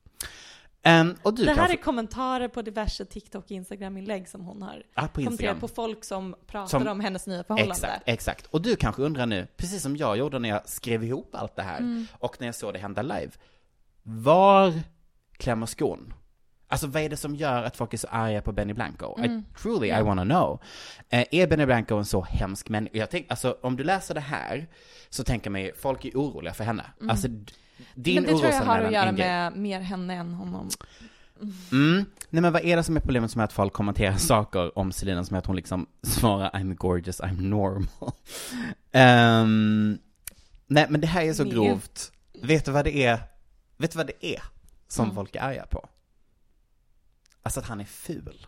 Em, 0.84 1.16
och 1.22 1.34
du 1.34 1.44
det 1.44 1.50
här 1.50 1.56
kanske- 1.56 1.74
är 1.74 1.82
kommentarer 1.82 2.48
på 2.48 2.62
diverse 2.62 3.04
TikTok 3.04 3.44
och 3.44 3.50
Instagram-inlägg 3.50 4.28
som 4.28 4.44
hon 4.44 4.62
har 4.62 4.82
Ah, 4.94 5.08
på 5.08 5.24
kommenterat 5.24 5.60
på 5.60 5.68
folk 5.68 6.04
som 6.04 6.34
pratar 6.46 6.68
Som- 6.78 6.86
om 6.88 7.00
hennes 7.00 7.26
nya 7.26 7.44
förhållande. 7.44 7.72
Exakt, 7.74 8.02
exakt. 8.06 8.46
Och 8.46 8.62
du 8.62 8.76
kanske 8.76 9.02
undrar 9.02 9.26
nu, 9.26 9.46
precis 9.56 9.82
som 9.82 9.96
jag 9.96 10.16
gjorde 10.16 10.38
när 10.38 10.48
jag 10.48 10.68
skrev 10.68 11.04
ihop 11.04 11.34
allt 11.34 11.56
det 11.56 11.62
här 11.62 11.78
Mm. 11.78 12.06
och 12.18 12.36
när 12.40 12.48
jag 12.48 12.54
såg 12.54 12.72
det 12.72 12.78
hända 12.78 13.02
live. 13.02 13.30
Var 14.02 14.72
klämmer 15.36 15.66
skon? 15.66 16.14
Alltså 16.68 16.86
vad 16.86 17.02
är 17.02 17.08
det 17.08 17.16
som 17.16 17.34
gör 17.34 17.62
att 17.62 17.76
folk 17.76 17.94
är 17.94 17.98
så 17.98 18.08
arga 18.10 18.42
på 18.42 18.52
Benny 18.52 18.72
Blanco? 18.72 19.14
Mm. 19.18 19.38
I, 19.38 19.58
truly, 19.62 19.88
Ja. 19.88 19.98
I 20.00 20.02
wanna 20.02 20.24
know. 20.24 20.60
Eh, 21.08 21.24
är 21.30 21.46
Benny 21.46 21.66
Blanco 21.66 21.94
en 21.94 22.04
så 22.04 22.20
hemsk 22.22 22.68
människa? 22.68 22.98
Jag 22.98 23.10
tänk, 23.10 23.26
alltså 23.30 23.56
om 23.62 23.76
du 23.76 23.84
läser 23.84 24.14
det 24.14 24.20
här 24.20 24.66
så 25.08 25.24
tänker 25.24 25.50
man 25.50 25.60
ju, 25.62 25.72
folk 25.74 26.04
är 26.04 26.10
oroliga 26.14 26.54
för 26.54 26.64
henne. 26.64 26.84
Mm. 27.00 27.10
Alltså, 27.10 27.28
din 27.94 28.14
Men 28.14 28.24
det 28.24 28.38
tror 28.38 28.50
jag 28.52 28.60
har 28.62 28.80
att 28.80 28.92
göra 28.92 29.12
med 29.12 29.56
mer 29.56 29.80
henne 29.80 30.14
än 30.14 30.34
honom. 30.34 30.68
Mm. 31.72 32.04
Nej 32.30 32.42
men 32.42 32.52
vad 32.52 32.64
är 32.64 32.76
det 32.76 32.82
som 32.82 32.96
är 32.96 33.00
problemet 33.00 33.30
som 33.30 33.40
är 33.40 33.44
att 33.44 33.52
folk 33.52 33.72
kommenterar 33.72 34.16
saker 34.16 34.78
om 34.78 34.92
Selina 34.92 35.24
som 35.24 35.34
är 35.34 35.38
att 35.38 35.46
hon 35.46 35.56
liksom 35.56 35.86
svarar 36.02 36.50
I'm 36.50 36.74
gorgeous, 36.74 37.20
I'm 37.20 37.40
normal. 37.40 37.86
Ehm, 38.92 39.98
nej 40.66 40.86
men 40.90 41.00
det 41.00 41.06
här 41.06 41.22
är 41.22 41.32
så 41.32 41.44
Nej. 41.44 41.52
grovt. 41.52 42.12
Vet 42.42 42.64
du 42.64 42.70
vad 42.72 42.84
det 42.84 43.04
är? 43.06 43.20
Vet 43.76 43.90
du 43.92 43.96
vad 43.96 44.06
det 44.06 44.26
är 44.26 44.42
som 44.88 45.04
Mm. 45.04 45.14
folk 45.14 45.36
är 45.36 45.40
arga 45.40 45.66
på? 45.66 45.88
Alltså 47.42 47.60
att 47.60 47.66
han 47.66 47.80
är 47.80 47.84
ful. 47.84 48.46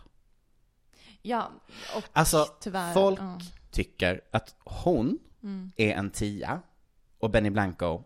Ja, 1.22 1.51
och 1.97 2.05
Alltså 2.12 2.47
tyvärr. 2.61 2.93
folk 2.93 3.20
ja. 3.20 3.39
tycker 3.70 4.20
att 4.30 4.55
hon 4.64 5.18
Mm. 5.43 5.72
är 5.76 5.91
en 5.95 6.11
tia 6.11 6.61
och 7.18 7.30
Benny 7.30 7.51
Blanco 7.51 8.03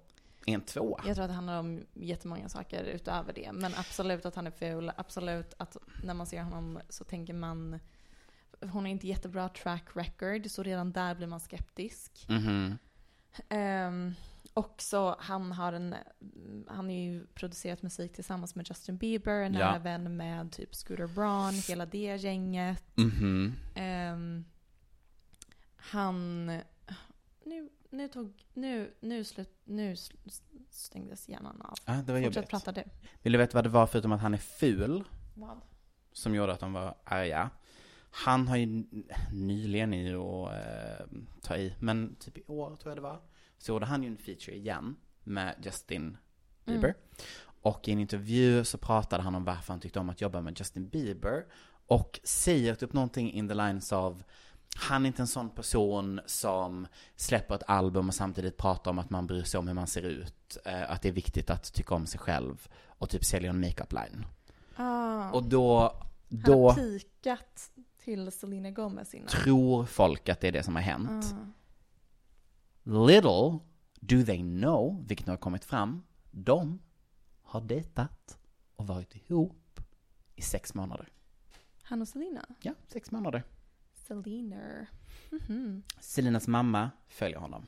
en 0.55 0.61
tvåa. 0.61 1.03
Jag 1.07 1.15
tror 1.15 1.25
att 1.25 1.31
det 1.31 1.35
handlar 1.35 1.59
om 1.61 1.83
jättemånga 1.95 2.49
saker 2.49 2.85
utöver 2.85 3.33
det. 3.33 3.53
Men 3.53 3.73
absolut 3.77 4.27
att 4.27 4.35
han 4.35 4.47
är 4.47 4.51
ful. 4.51 4.93
Absolut 4.97 5.55
att 5.59 5.77
när 6.05 6.15
man 6.15 6.27
ser 6.27 6.43
honom 6.43 6.79
så 6.89 7.05
tänker 7.05 7.35
man 7.35 7.79
hon 8.61 8.71
har 8.85 8.87
inte 8.87 9.07
jättebra 9.07 9.49
track 9.49 9.85
record, 9.95 10.51
så 10.51 10.63
redan 10.63 10.93
där 10.93 11.15
blir 11.15 11.27
man 11.27 11.41
skeptisk. 11.41 12.27
Mhm. 12.29 12.79
Ehm, 13.49 14.15
också, 14.55 15.17
han 15.21 15.53
har 15.53 15.73
en, 15.73 15.95
han 16.69 16.85
har 16.85 16.93
ju 16.93 17.27
producerat 17.27 17.83
musik 17.83 18.13
tillsammans 18.13 18.55
med 18.55 18.69
Justin 18.69 18.97
Bieber, 18.97 19.33
en 19.43 19.55
Ja. 19.55 19.59
nära 19.59 19.79
vän 19.79 20.17
med 20.17 20.53
typ 20.53 20.75
Scooter 20.75 21.07
Braun, 21.07 21.55
hela 21.69 21.87
det 21.87 22.17
gänget. 22.17 22.85
Mhm. 22.95 23.55
Ehm, 23.75 24.45
han, 25.77 26.47
nu, 27.45 27.69
nu 27.91 28.09
tog, 28.09 28.47
nu, 28.55 28.95
nu 29.01 29.25
slut, 29.25 29.51
nu 29.65 29.97
stängdes 30.71 31.29
hjärnan 31.29 31.61
av. 31.63 31.75
Ja, 31.85 31.93
det 31.93 32.13
var 32.13 32.21
Fortsätt 32.21 32.35
jobbigt. 32.37 32.51
prata 32.51 32.73
du. 32.73 32.83
Vill 33.23 33.33
du 33.33 33.39
veta 33.39 33.57
vad 33.59 33.65
det 33.65 33.69
var 33.69 33.87
förutom 33.87 34.13
att 34.13 34.21
han 34.21 34.35
är 34.35 34.39
ful? 34.39 35.05
Vad? 35.35 35.61
Som 36.13 36.35
gjorde 36.35 36.53
att 36.53 36.61
de 36.61 36.73
var 36.73 36.95
arga. 37.05 37.51
Han 38.11 38.49
har 38.49 38.57
ju 38.57 38.85
nyligen 39.33 39.95
i 39.95 40.15
att 40.15 40.53
eh, 40.53 41.07
ta 41.43 41.57
i, 41.57 41.75
men 41.79 42.17
typ 42.17 42.39
i 42.39 42.45
år 42.47 42.77
tror 42.77 42.91
jag 42.91 42.97
det 42.97 43.03
var. 43.03 43.21
Så 43.59 43.73
gjorde 43.73 43.87
han 43.87 44.03
ju 44.03 44.09
en 44.09 44.19
feature 44.19 44.57
igen 44.57 44.97
med 45.25 45.55
Justin 45.63 46.17
Bieber. 46.65 46.89
Mm. 46.89 47.01
Och 47.61 47.89
i 47.89 47.93
en 47.93 47.99
intervju 47.99 48.65
så 48.65 48.79
pratade 48.79 49.23
han 49.23 49.35
om 49.35 49.45
varför 49.45 49.73
han 49.73 49.81
tyckte 49.81 49.99
om 49.99 50.11
att 50.11 50.21
jobba 50.21 50.41
med 50.41 50.59
Justin 50.59 50.89
Bieber. 50.89 51.45
Och 51.87 52.21
säger 52.25 52.75
typ 52.75 52.93
någonting 52.93 53.33
in 53.33 53.49
the 53.49 53.55
lines 53.55 53.93
av 53.93 54.23
han 54.81 55.03
är 55.03 55.07
inte 55.07 55.23
en 55.23 55.27
sån 55.27 55.51
person 55.51 56.21
som 56.27 56.87
släpper 57.17 57.55
ett 57.55 57.63
album 57.67 58.09
och 58.09 58.15
samtidigt 58.15 58.57
pratar 58.57 58.91
om 58.91 58.99
att 58.99 59.11
man 59.11 59.27
bryr 59.27 59.43
sig 59.43 59.59
om 59.59 59.69
hur 59.69 59.75
man 59.75 59.87
ser 59.87 60.03
ut. 60.03 60.59
Eh, 60.65 60.91
att 60.91 61.03
det 61.03 61.09
är 61.09 61.13
viktigt 61.13 61.51
att 61.51 61.73
tycka 61.73 61.95
om 61.95 62.07
sig 62.07 62.21
själv. 62.21 62.69
Och 62.87 63.11
typ 63.11 63.25
säljer 63.25 63.51
en 63.51 63.61
makeup 63.61 63.93
line. 63.93 64.27
Ah. 64.77 65.31
Och 65.31 65.43
då, 65.43 65.81
Han 65.81 66.41
då 66.41 66.69
har 66.71 66.75
pikat 66.75 67.71
till 68.05 68.33
Selena 68.33 68.71
Gomez 68.71 69.15
innan. 69.15 69.29
tror 69.29 69.85
folk 69.85 70.29
att 70.29 70.41
det 70.41 70.49
är 70.49 70.53
det 70.53 70.63
som 70.63 70.75
har 70.75 70.83
hänt. 70.83 71.35
Ah. 71.35 73.07
Little 73.07 73.59
do 74.01 74.25
they 74.25 74.39
know, 74.39 75.05
vilket 75.09 75.27
nu 75.27 75.33
har 75.33 75.37
kommit 75.37 75.65
fram, 75.65 76.03
de 76.31 76.79
har 77.43 77.61
dejtat 77.61 78.39
och 78.77 78.87
varit 78.87 79.17
ihop 79.17 79.81
i 80.35 80.43
sex 80.43 80.75
månader. 80.75 81.09
Han 81.83 82.03
och 82.03 82.09
Selena? 82.09 82.45
Ja, 82.63 82.73
sex 82.87 83.11
månader. 83.11 83.45
Selena. 84.09 84.87
Mhm. 85.31 85.83
Selinas 86.01 86.47
mamma 86.49 86.91
följer 87.09 87.39
honom. 87.39 87.67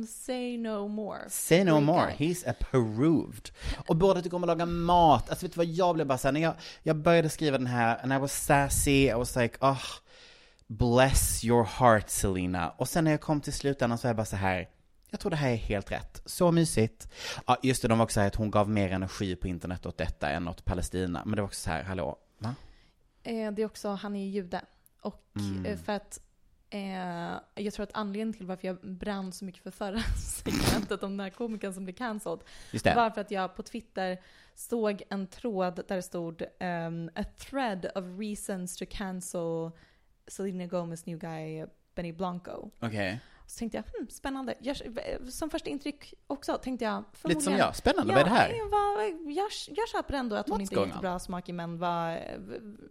Say 0.08 0.58
no 0.58 0.88
more. 0.88 1.20
Say 1.30 1.64
no 1.64 1.70
Great 1.72 1.82
more, 1.82 2.06
guy. 2.18 2.28
he's 2.28 2.50
approved. 2.50 3.50
Och 3.88 3.96
båda 3.96 4.22
tycker 4.22 4.36
om 4.36 4.44
att 4.44 4.48
laga 4.48 4.66
mat. 4.66 5.30
Alltså 5.30 5.46
vet 5.46 5.52
du 5.54 5.56
vad 5.56 5.66
jag 5.66 5.94
blev 5.94 6.06
bara 6.06 6.18
såhär, 6.18 6.32
när 6.32 6.40
jag, 6.40 6.54
jag 6.82 6.96
började 6.96 7.28
skriva 7.30 7.58
den 7.58 7.66
här, 7.66 7.98
and 8.02 8.12
I 8.12 8.18
was 8.18 8.44
sassy, 8.44 9.06
I 9.08 9.12
was 9.12 9.36
like, 9.36 9.56
oh, 9.60 9.82
bless 10.66 11.44
your 11.44 11.64
heart 11.64 12.08
Selena. 12.10 12.70
Och 12.70 12.88
sen 12.88 13.04
när 13.04 13.10
jag 13.10 13.20
kom 13.20 13.40
till 13.40 13.52
slutändan 13.52 13.98
så 13.98 14.06
är 14.06 14.08
jag 14.08 14.16
bara 14.16 14.24
så 14.24 14.36
här. 14.36 14.68
jag 15.10 15.20
tror 15.20 15.30
det 15.30 15.36
här 15.36 15.50
är 15.50 15.56
helt 15.56 15.90
rätt. 15.90 16.22
Så 16.26 16.52
mysigt. 16.52 17.08
Ja, 17.46 17.56
just 17.62 17.82
det, 17.82 17.88
de 17.88 17.98
var 17.98 18.04
också 18.04 18.14
så 18.14 18.20
här 18.20 18.26
att 18.26 18.34
hon 18.34 18.50
gav 18.50 18.70
mer 18.70 18.92
energi 18.92 19.36
på 19.36 19.48
internet 19.48 19.86
åt 19.86 19.98
detta 19.98 20.30
än 20.30 20.48
åt 20.48 20.64
Palestina. 20.64 21.22
Men 21.24 21.36
det 21.36 21.42
var 21.42 21.46
också 21.48 21.60
så 21.60 21.70
här, 21.70 21.82
hallå? 21.82 22.16
Eh, 23.22 23.52
det 23.52 23.62
är 23.62 23.66
också, 23.66 23.88
han 23.88 24.16
är 24.16 24.20
ju 24.24 24.30
jude. 24.30 24.60
Och 25.00 25.26
Mm. 25.36 25.66
eh, 25.66 25.78
för 25.78 25.92
att 25.92 26.20
eh, 26.70 27.38
jag 27.64 27.72
tror 27.74 27.82
att 27.84 27.94
anledningen 27.94 28.32
till 28.32 28.46
varför 28.46 28.66
jag 28.66 28.76
brann 28.82 29.32
så 29.32 29.44
mycket 29.44 29.62
för 29.62 29.70
förra 29.70 29.98
segmentet 30.18 31.02
om 31.02 31.10
den 31.16 31.20
här 31.20 31.30
komikern 31.30 31.74
som 31.74 31.84
blev 31.84 31.94
cancelled 31.94 32.40
var 32.96 33.10
för 33.10 33.20
att 33.20 33.30
jag 33.30 33.56
på 33.56 33.62
Twitter 33.62 34.18
såg 34.54 35.02
en 35.10 35.26
tråd 35.26 35.80
där 35.88 35.96
det 35.96 36.02
stod 36.02 36.42
um, 36.60 37.10
a 37.14 37.24
thread 37.38 37.86
of 37.94 38.04
reasons 38.18 38.76
to 38.76 38.84
cancel 38.90 39.70
Selena 40.26 40.66
Gomez 40.66 41.06
new 41.06 41.18
guy 41.18 41.66
Benny 41.94 42.12
Blanco. 42.12 42.70
Okej. 42.80 43.20
Så 43.50 43.58
tänkte 43.58 43.76
jag, 43.76 43.84
hmm, 43.84 44.08
spännande. 44.08 44.54
Jag, 44.60 44.76
som 45.28 45.50
första 45.50 45.70
intryck 45.70 46.14
också 46.26 46.58
tänkte 46.58 46.84
jag 46.84 47.04
Lite 47.24 47.40
som 47.40 47.56
jag. 47.56 47.76
Spännande, 47.76 48.12
ja, 48.12 48.18
vad 48.18 48.26
är 48.26 48.30
det 48.30 48.36
här? 48.36 48.48
Jag, 48.48 49.32
jag, 49.32 49.50
jag 49.68 49.88
köper 49.88 50.14
ändå 50.14 50.36
att 50.36 50.48
hon 50.48 50.58
What's 50.58 50.62
inte 50.62 50.80
är 50.80 50.86
jättebra 50.86 51.18
smak 51.18 51.48
i 51.48 51.52
män. 51.52 51.78
Var, 51.78 52.20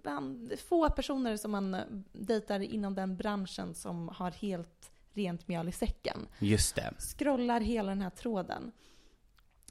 var, 0.03 0.55
få 0.55 0.89
personer 0.89 1.38
som 1.38 1.51
man 1.51 1.78
dejtar 2.12 2.60
inom 2.60 2.95
den 2.95 3.18
branschen 3.18 3.76
som 3.76 4.10
har 4.10 4.32
helt 4.32 4.91
rent 5.14 5.47
mjöl 5.47 5.70
i 5.70 5.72
säcken. 5.72 6.28
Just 6.39 6.76
det. 6.76 6.93
Scrollar 6.99 7.62
hela 7.62 7.89
den 7.89 8.01
här 8.01 8.10
tråden. 8.10 8.72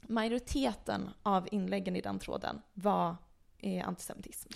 Majoriteten 0.01 1.09
av 1.23 1.47
inläggen 1.51 1.95
i 1.95 2.01
den 2.01 2.19
tråden 2.19 2.61
var 2.73 3.15
eh, 3.57 3.87
antisemitism. 3.87 4.49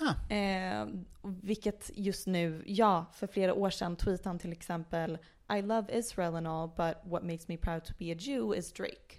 Ah. 0.00 0.34
Eh, 0.34 0.88
vilket 1.22 1.90
just 1.94 2.26
nu, 2.26 2.62
ja, 2.66 3.06
för 3.12 3.26
flera 3.26 3.54
år 3.54 3.70
sedan 3.70 3.96
tweetade 3.96 4.28
han 4.28 4.38
till 4.38 4.52
exempel 4.52 5.18
I 5.52 5.62
love 5.62 5.98
Israel 5.98 6.34
and 6.34 6.48
all, 6.48 6.68
but 6.68 7.10
what 7.10 7.22
makes 7.22 7.48
me 7.48 7.56
proud 7.56 7.84
to 7.84 7.92
be 7.98 8.12
a 8.12 8.16
Jew 8.18 8.58
is 8.58 8.72
Drake. 8.72 9.16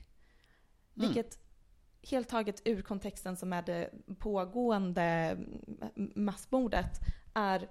Mm. 0.96 1.08
Vilket 1.08 1.40
helt 2.04 2.30
taget 2.30 2.62
ur 2.66 2.82
kontexten 2.82 3.38
som 3.38 3.54
är 3.54 3.62
det 3.62 3.90
pågående 4.20 5.38
massmordet 6.16 7.00
är 7.34 7.70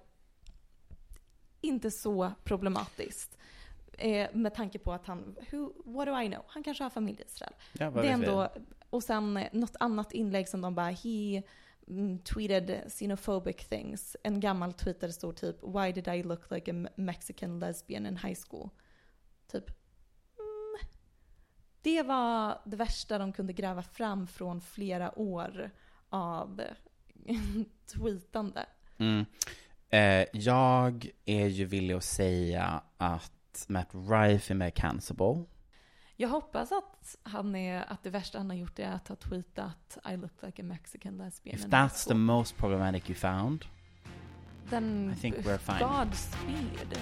inte 1.61 1.91
så 1.91 2.33
problematiskt. 2.45 3.39
Eh, 3.93 4.29
med 4.35 4.55
tanke 4.55 4.79
på 4.79 4.93
att 4.93 5.07
han, 5.07 5.37
who, 5.51 5.73
what 5.85 6.07
do 6.07 6.21
I 6.21 6.29
know? 6.29 6.45
Han 6.47 6.63
kanske 6.63 6.85
har 6.85 6.91
familj 6.91 7.21
i 7.21 7.25
Israel. 7.25 7.53
Ja, 7.73 7.91
det 7.91 8.09
är 8.09 8.13
ändå, 8.13 8.49
och 8.91 9.03
sen 9.03 9.45
något 9.53 9.77
annat 9.81 10.13
inlägg 10.13 10.49
som 10.49 10.61
de 10.61 10.75
bara, 10.75 10.91
he 10.91 11.43
Mm, 11.91 12.19
tweeted 12.19 12.83
xenophobic 12.89 13.65
things. 13.65 14.17
En 14.23 14.41
gammal 14.41 14.73
tweet 14.73 15.01
där 15.01 15.07
det 15.07 15.13
stod 15.13 15.37
typ, 15.37 15.57
why 15.63 15.93
did 15.93 16.09
I 16.09 16.23
look 16.23 16.51
like 16.51 16.71
a 16.71 16.89
Mexican 16.97 17.59
lesbian 17.59 18.07
in 18.07 18.17
high 18.17 18.39
school? 18.49 18.71
Typ. 19.53 19.65
Mm, 20.39 20.89
det 21.83 22.03
var 22.03 22.61
det 22.65 22.77
värsta 22.77 23.19
de 23.19 23.33
kunde 23.33 23.53
gräva 23.53 23.83
fram 23.83 24.27
från 24.27 24.61
flera 24.61 25.19
år 25.19 25.71
av 26.09 26.61
tweetande. 27.95 28.67
Mm. 28.99 29.25
Eh, 29.89 30.27
jag 30.33 31.11
är 31.25 31.47
ju 31.47 31.65
villig 31.65 31.95
att 31.95 32.05
säga 32.05 32.83
att 32.97 33.65
Matt 33.69 33.95
Rife 33.95 34.53
är 34.53 34.55
mer 34.55 34.71
cancelable. 34.71 35.45
Jag 36.21 36.29
hoppas 36.29 36.73
att, 36.73 37.17
han 37.23 37.57
är, 37.57 37.93
att 37.93 38.03
det 38.03 38.11
värsta 38.11 38.39
han 38.39 38.51
har 38.51 38.57
gjort 38.57 38.79
är 38.79 38.93
att 38.93 39.09
ha 39.09 39.17
tweetat 39.17 39.99
I 40.13 40.17
look 40.17 40.33
like 40.43 40.63
a 40.63 40.65
mexican 40.65 41.19
lesbian. 41.19 41.59
If 41.59 41.65
that's 41.65 42.05
the 42.05 42.11
school." 42.11 42.17
most 42.17 42.57
problematic 42.57 43.11
you 43.11 43.15
found, 43.15 43.65
Then 44.71 45.15
I 45.17 45.21
think 45.21 45.37
we're 45.37 45.59
fine. 45.59 45.79
Godspeed. 45.79 46.99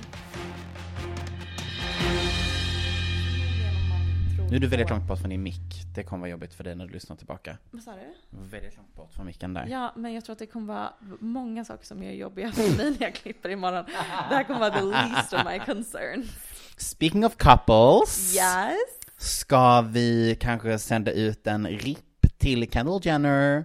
nu 4.50 4.56
är 4.56 4.60
du 4.60 4.66
väldigt 4.66 4.90
långt 4.90 5.08
bort 5.08 5.18
från 5.18 5.30
din 5.30 5.42
mick. 5.42 5.84
Det 5.94 6.02
kommer 6.02 6.20
vara 6.20 6.30
jobbigt 6.30 6.54
för 6.54 6.64
dig 6.64 6.74
när 6.74 6.86
du 6.86 6.92
lyssnar 6.92 7.16
tillbaka. 7.16 7.58
Vad 7.70 7.82
sa 7.82 7.92
du? 7.92 8.14
Väldigt 8.30 8.76
långt 8.76 8.94
bort 8.94 9.12
från 9.12 9.26
micken 9.26 9.54
där. 9.54 9.66
Ja, 9.66 9.92
men 9.96 10.14
jag 10.14 10.24
tror 10.24 10.32
att 10.32 10.38
det 10.38 10.46
kommer 10.46 10.74
vara 10.74 10.92
många 11.20 11.64
saker 11.64 11.86
som 11.86 12.02
är 12.02 12.12
jobbiga 12.12 12.52
för 12.52 12.76
mig 12.76 12.90
när 12.90 13.02
jag 13.02 13.14
klipper 13.14 13.48
imorgon. 13.48 13.84
Det 14.28 14.34
här 14.34 14.44
kommer 14.44 14.60
vara 14.60 14.70
the 14.70 14.84
least 14.84 15.32
of 15.32 15.40
my 15.44 15.58
concerns. 15.58 16.30
Speaking 16.76 17.26
of 17.26 17.36
couples. 17.36 18.36
Yes. 18.36 18.97
Ska 19.18 19.80
vi 19.80 20.36
kanske 20.40 20.78
sända 20.78 21.12
ut 21.12 21.46
en 21.46 21.66
RIP 21.66 22.38
till 22.38 22.70
Kendall 22.70 23.00
Jenner 23.02 23.64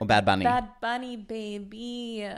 och 0.00 0.06
Bad 0.06 0.24
Bunny? 0.24 0.44
Bad 0.44 0.64
Bunny 0.80 1.16
baby. 1.16 2.30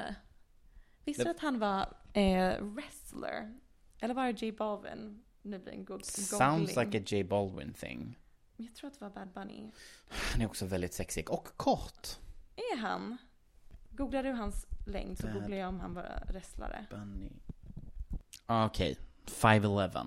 Visste 1.04 1.24
du 1.24 1.30
att 1.30 1.40
han 1.40 1.58
var 1.58 1.80
eh, 2.12 2.54
wrestler? 2.60 3.54
Eller 4.00 4.14
var 4.14 4.26
det 4.32 4.42
J 4.42 4.52
Balvin? 4.52 5.22
Nu 5.42 5.58
blir 5.58 5.72
en 5.72 5.84
go- 5.84 5.98
Sounds 6.02 6.30
googling. 6.74 6.92
like 6.92 6.98
a 6.98 7.02
J 7.06 7.24
Baldwin 7.24 7.72
thing. 7.72 8.18
Jag 8.56 8.74
tror 8.74 8.88
att 8.90 8.98
det 8.98 9.04
var 9.04 9.10
Bad 9.10 9.28
Bunny. 9.34 9.70
Han 10.08 10.42
är 10.42 10.46
också 10.46 10.66
väldigt 10.66 10.94
sexig 10.94 11.30
och 11.30 11.48
kort. 11.56 12.08
Är 12.56 12.76
han? 12.76 13.16
Googlar 13.90 14.22
du 14.22 14.32
hans 14.32 14.66
längd 14.86 15.18
så 15.18 15.26
Bad 15.26 15.34
googlar 15.34 15.56
jag 15.56 15.68
om 15.68 15.80
han 15.80 15.94
var 15.94 16.22
wrestlare. 16.28 16.86
Bunny. 16.90 17.30
Okej, 18.46 18.96
5'11. 19.26 20.06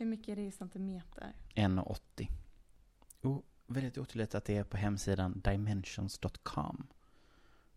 Hur 0.00 0.06
mycket 0.06 0.28
är 0.28 0.36
det 0.36 0.42
i 0.42 0.50
centimeter? 0.52 1.32
1,80. 1.54 2.28
Oh, 3.22 3.40
väldigt 3.66 3.98
otydligt 3.98 4.34
att 4.34 4.44
det 4.44 4.56
är 4.56 4.64
på 4.64 4.76
hemsidan 4.76 5.40
dimensions.com. 5.44 6.86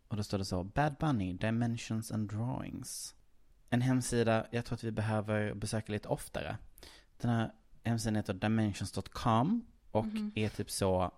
Och 0.07 0.17
då 0.17 0.24
står 0.24 0.38
det 0.38 0.45
så, 0.45 0.63
Bad 0.63 0.95
Bunny, 0.99 1.34
Dimensions 1.34 2.11
and 2.11 2.30
Drawings. 2.30 3.15
En 3.69 3.82
hemsida 3.82 4.47
jag 4.51 4.65
tror 4.65 4.76
att 4.76 4.84
vi 4.84 4.91
behöver 4.91 5.53
besöka 5.53 5.91
lite 5.91 6.07
oftare. 6.07 6.57
Den 7.17 7.32
här 7.32 7.51
hemsidan 7.84 8.15
heter 8.15 8.34
dimensions.com 8.34 9.65
och 9.91 10.05
Mhm. 10.05 10.32
är 10.36 10.49
typ 10.49 10.71
så, 10.71 11.11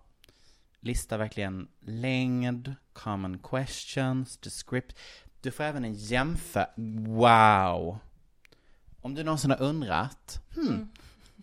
listar 0.80 1.18
verkligen 1.18 1.68
längd, 1.80 2.74
common 2.92 3.38
questions, 3.38 4.38
descript. 4.38 4.98
Du 5.40 5.50
får 5.50 5.64
även 5.64 5.84
en 5.84 5.94
jämför, 5.94 6.66
wow! 7.06 7.98
Om 9.06 9.14
du 9.14 9.24
någonsin 9.24 9.50
har 9.50 9.62
undrat, 9.62 10.40
hmm, 10.54 10.68
Mm. 10.68 10.88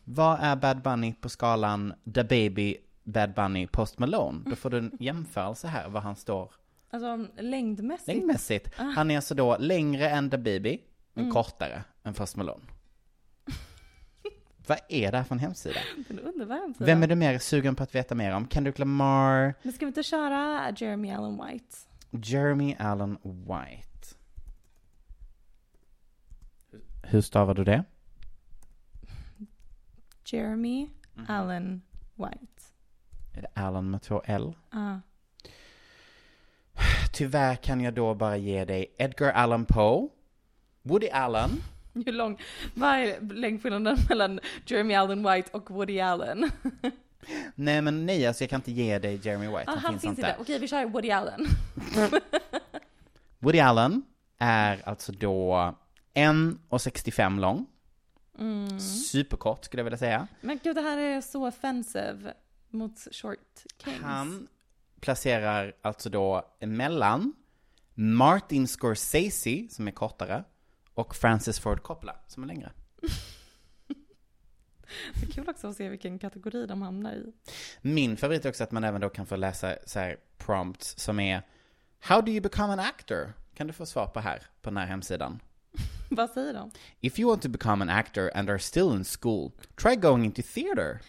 vad 0.03 0.39
är 0.41 0.55
Bad 0.55 0.81
Bunny 0.81 1.13
på 1.13 1.29
skalan 1.29 1.93
The 2.13 2.23
Baby 2.23 2.77
Bad 3.03 3.33
Bunny 3.33 3.67
Post 3.67 3.99
Malone? 3.99 4.39
Då 4.49 4.55
får 4.55 4.69
du 4.69 4.77
en 4.77 4.91
jämförelse 4.99 5.67
här, 5.67 5.89
vad 5.89 6.03
han 6.03 6.15
står 6.15 6.51
Alltså 6.89 7.27
längdmässigt? 7.41 8.07
längdmässigt. 8.07 8.69
Ah. 8.79 8.83
Han 8.83 9.11
är 9.11 9.15
alltså 9.15 9.35
då 9.35 9.57
längre 9.59 10.09
än 10.09 10.29
The 10.29 10.37
Baby, 10.37 10.79
men 11.13 11.23
Mm. 11.23 11.33
kortare 11.33 11.83
än 12.03 12.13
Post 12.13 12.35
Malone. 12.35 12.63
vad 14.67 14.77
är 14.89 15.11
det 15.11 15.17
här 15.17 15.23
för 15.25 15.35
en 15.35 15.39
hemsida? 15.39 15.79
Underbar 16.23 16.55
hemsida. 16.55 16.85
Vem 16.85 17.03
är 17.03 17.07
du 17.07 17.15
mer 17.15 17.39
sugen 17.39 17.75
på 17.75 17.83
att 17.83 17.95
veta 17.95 18.15
mer 18.15 18.35
om? 18.35 18.47
Kendrick 18.47 18.79
Lamar, 18.79 19.53
Men 19.63 19.73
ska 19.73 19.85
vi 19.85 19.87
inte 19.87 20.03
köra 20.03 20.71
Jeremy 20.77 21.11
Allen 21.11 21.41
White? 21.47 21.75
Jeremy 22.11 22.75
Allen 22.79 23.17
White. 23.23 23.87
Hur 27.13 27.21
stavar 27.21 27.53
du 27.53 27.63
det? 27.63 27.83
Jeremy 30.25 30.89
Mhm. 31.13 31.25
Allen 31.29 31.81
White. 32.15 32.63
Är 33.33 33.41
det 33.41 33.47
Allen 33.53 33.91
med 33.91 34.01
två 34.01 34.21
L? 34.25 34.55
Ah. 34.69 34.95
Tyvärr 37.13 37.55
kan 37.55 37.81
jag 37.81 37.93
då 37.93 38.13
bara 38.13 38.37
ge 38.37 38.65
dig 38.65 38.95
Edgar 38.97 39.31
Allan 39.31 39.65
Poe, 39.65 40.09
Woody 40.81 41.09
Allen, 41.09 41.49
Hur 41.93 42.11
lång, 42.11 42.41
vad 42.73 42.89
är 42.89 43.21
längdskillnaden 43.33 43.97
mellan 44.09 44.39
Jeremy 44.65 44.93
Allen 44.93 45.31
White 45.31 45.49
och 45.51 45.71
Woody 45.71 45.99
Allen? 45.99 46.49
Nej 47.55 47.81
men 47.81 48.05
nej, 48.05 48.27
alltså 48.27 48.43
jag 48.43 48.49
kan 48.49 48.59
inte 48.59 48.71
ge 48.71 48.99
dig 48.99 49.19
Jeremy 49.23 49.47
White, 49.47 49.63
ah, 49.67 49.75
han, 49.75 49.91
finns, 49.99 50.03
inte. 50.03 50.35
Okej, 50.39 50.59
vi 50.59 50.67
kör 50.67 50.85
Woody 50.85 51.11
Allen. 51.11 51.45
Woody 53.39 53.59
Allen 53.59 54.03
är 54.37 54.81
alltså 54.89 55.11
då 55.11 55.75
1,65 56.13 57.39
lång. 57.39 57.65
Mm. 58.39 58.79
Superkort 58.79 59.65
skulle 59.65 59.79
jag 59.79 59.85
vilja 59.85 59.97
säga. 59.97 60.27
Men 60.41 60.59
gud, 60.63 60.75
det 60.75 60.81
här 60.81 60.97
är 60.97 61.21
så 61.21 61.47
offensive 61.47 62.33
mot 62.69 63.07
short 63.11 63.63
kings. 63.83 64.01
Han 64.01 64.47
placerar 64.99 65.73
alltså 65.81 66.09
då 66.09 66.55
mellan 66.59 67.33
Martin 67.93 68.67
Scorsese, 68.67 69.67
som 69.69 69.87
är 69.87 69.91
kortare, 69.91 70.43
och 70.93 71.15
Francis 71.15 71.59
Ford 71.59 71.83
Coppola, 71.83 72.15
som 72.27 72.43
är 72.43 72.47
längre. 72.47 72.71
Det 75.13 75.27
är 75.27 75.31
kul 75.31 75.49
också 75.49 75.67
att 75.67 75.75
se 75.75 75.89
vilken 75.89 76.19
kategori 76.19 76.65
de 76.65 76.81
hamnar 76.81 77.13
i. 77.13 77.33
Min 77.81 78.17
favorit 78.17 78.45
är 78.45 78.49
också 78.49 78.63
att 78.63 78.71
man 78.71 78.83
även 78.83 79.01
då 79.01 79.09
kan 79.09 79.25
få 79.25 79.35
läsa 79.35 79.75
så 79.85 79.99
här 79.99 80.17
prompts 80.37 80.99
som 80.99 81.19
är 81.19 81.41
How 81.99 82.21
do 82.21 82.31
you 82.31 82.41
become 82.41 82.73
an 82.73 82.79
actor? 82.79 83.33
Kan 83.53 83.67
du 83.67 83.73
få 83.73 83.85
svar 83.85 84.07
på 84.07 84.19
här, 84.19 84.43
på 84.61 84.69
den 84.69 84.77
här 84.77 84.85
hemsidan. 84.85 85.39
Vad 86.17 86.29
säger 86.29 86.53
de? 86.53 86.71
If 87.01 87.19
you 87.19 87.29
want 87.29 87.41
to 87.41 87.49
become 87.49 87.83
an 87.83 87.89
actor 87.89 88.31
and 88.35 88.49
are 88.49 88.59
still 88.59 88.95
in 88.95 89.03
school, 89.03 89.51
try 89.75 89.95
going 89.95 90.25
into 90.25 90.41
theater. 90.53 90.99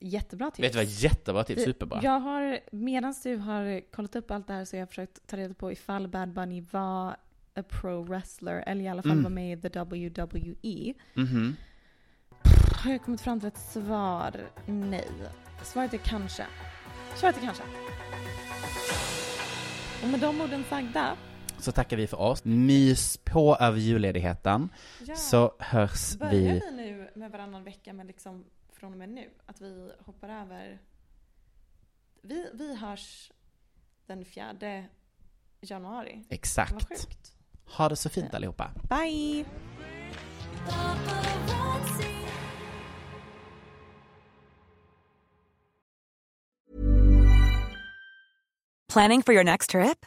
Jättebra 0.00 0.50
tips. 0.50 0.64
Vet 0.66 0.72
du 0.72 0.78
vad, 0.78 0.86
jättebra 0.86 1.44
tips, 1.44 1.64
superbra. 1.64 2.00
Jag 2.02 2.20
har, 2.20 2.60
medan 2.72 3.14
du 3.22 3.36
har 3.36 3.90
kollat 3.92 4.16
upp 4.16 4.30
allt 4.30 4.46
det 4.46 4.52
här 4.52 4.64
så 4.64 4.76
har 4.76 4.78
jag 4.78 4.88
försökt 4.88 5.26
ta 5.26 5.36
reda 5.36 5.54
på 5.54 5.72
ifall 5.72 6.08
Bad 6.08 6.32
Bunny 6.32 6.64
var 6.70 7.16
a 7.56 7.62
pro 7.68 8.02
wrestler, 8.02 8.64
eller 8.66 8.84
i 8.84 8.88
alla 8.88 9.02
fall 9.02 9.10
Mm. 9.12 9.22
var 9.22 9.30
med 9.30 9.58
i 9.58 9.60
the 9.60 9.68
WWE. 9.78 10.94
Mhm. 11.14 11.56
Har 12.84 12.90
jag 12.90 13.02
kommit 13.04 13.20
fram 13.20 13.40
till 13.40 13.48
ett 13.48 13.58
svar? 13.58 14.40
Nej. 14.66 15.08
Svaret 15.62 15.94
är 15.94 15.98
kanske. 15.98 16.46
Svaret 17.14 17.36
är 17.36 17.40
kanske. 17.40 17.62
Och 20.02 20.08
med 20.08 20.20
de 20.20 20.40
orden 20.40 20.64
sagda, 20.68 21.16
Så 21.58 21.72
tackar 21.72 21.96
vi 21.96 22.06
för 22.06 22.20
oss. 22.20 22.44
Mys 22.44 23.16
på 23.16 23.56
över 23.56 23.78
julledigheten. 23.78 24.68
Ja. 25.06 25.16
Så 25.16 25.54
hörs 25.58 26.16
börjar 26.18 26.32
vi. 26.32 26.60
vi 26.60 26.70
nu 26.70 27.10
med 27.14 27.30
varannan 27.30 27.64
vecka 27.64 27.92
med 27.92 28.06
liksom 28.06 28.44
från 28.72 28.92
och 28.92 28.98
med 28.98 29.08
nu? 29.08 29.30
Att 29.46 29.60
vi 29.60 29.92
hoppar 29.98 30.28
över? 30.28 30.78
Vi, 32.22 32.46
vi 32.54 32.76
hörs 32.76 33.32
den 34.06 34.24
fjärde 34.24 34.84
januari. 35.60 36.14
Vad 36.16 36.32
Exakt. 36.32 36.88
sjukt. 36.88 37.32
Ha 37.76 37.88
det 37.88 37.96
så 37.96 38.08
fint 38.08 38.34
allihopa. 38.34 38.70
Bye! 38.88 39.44
Planning 48.92 49.22
for 49.22 49.32
your 49.32 49.44
next 49.44 49.70
trip? 49.70 50.06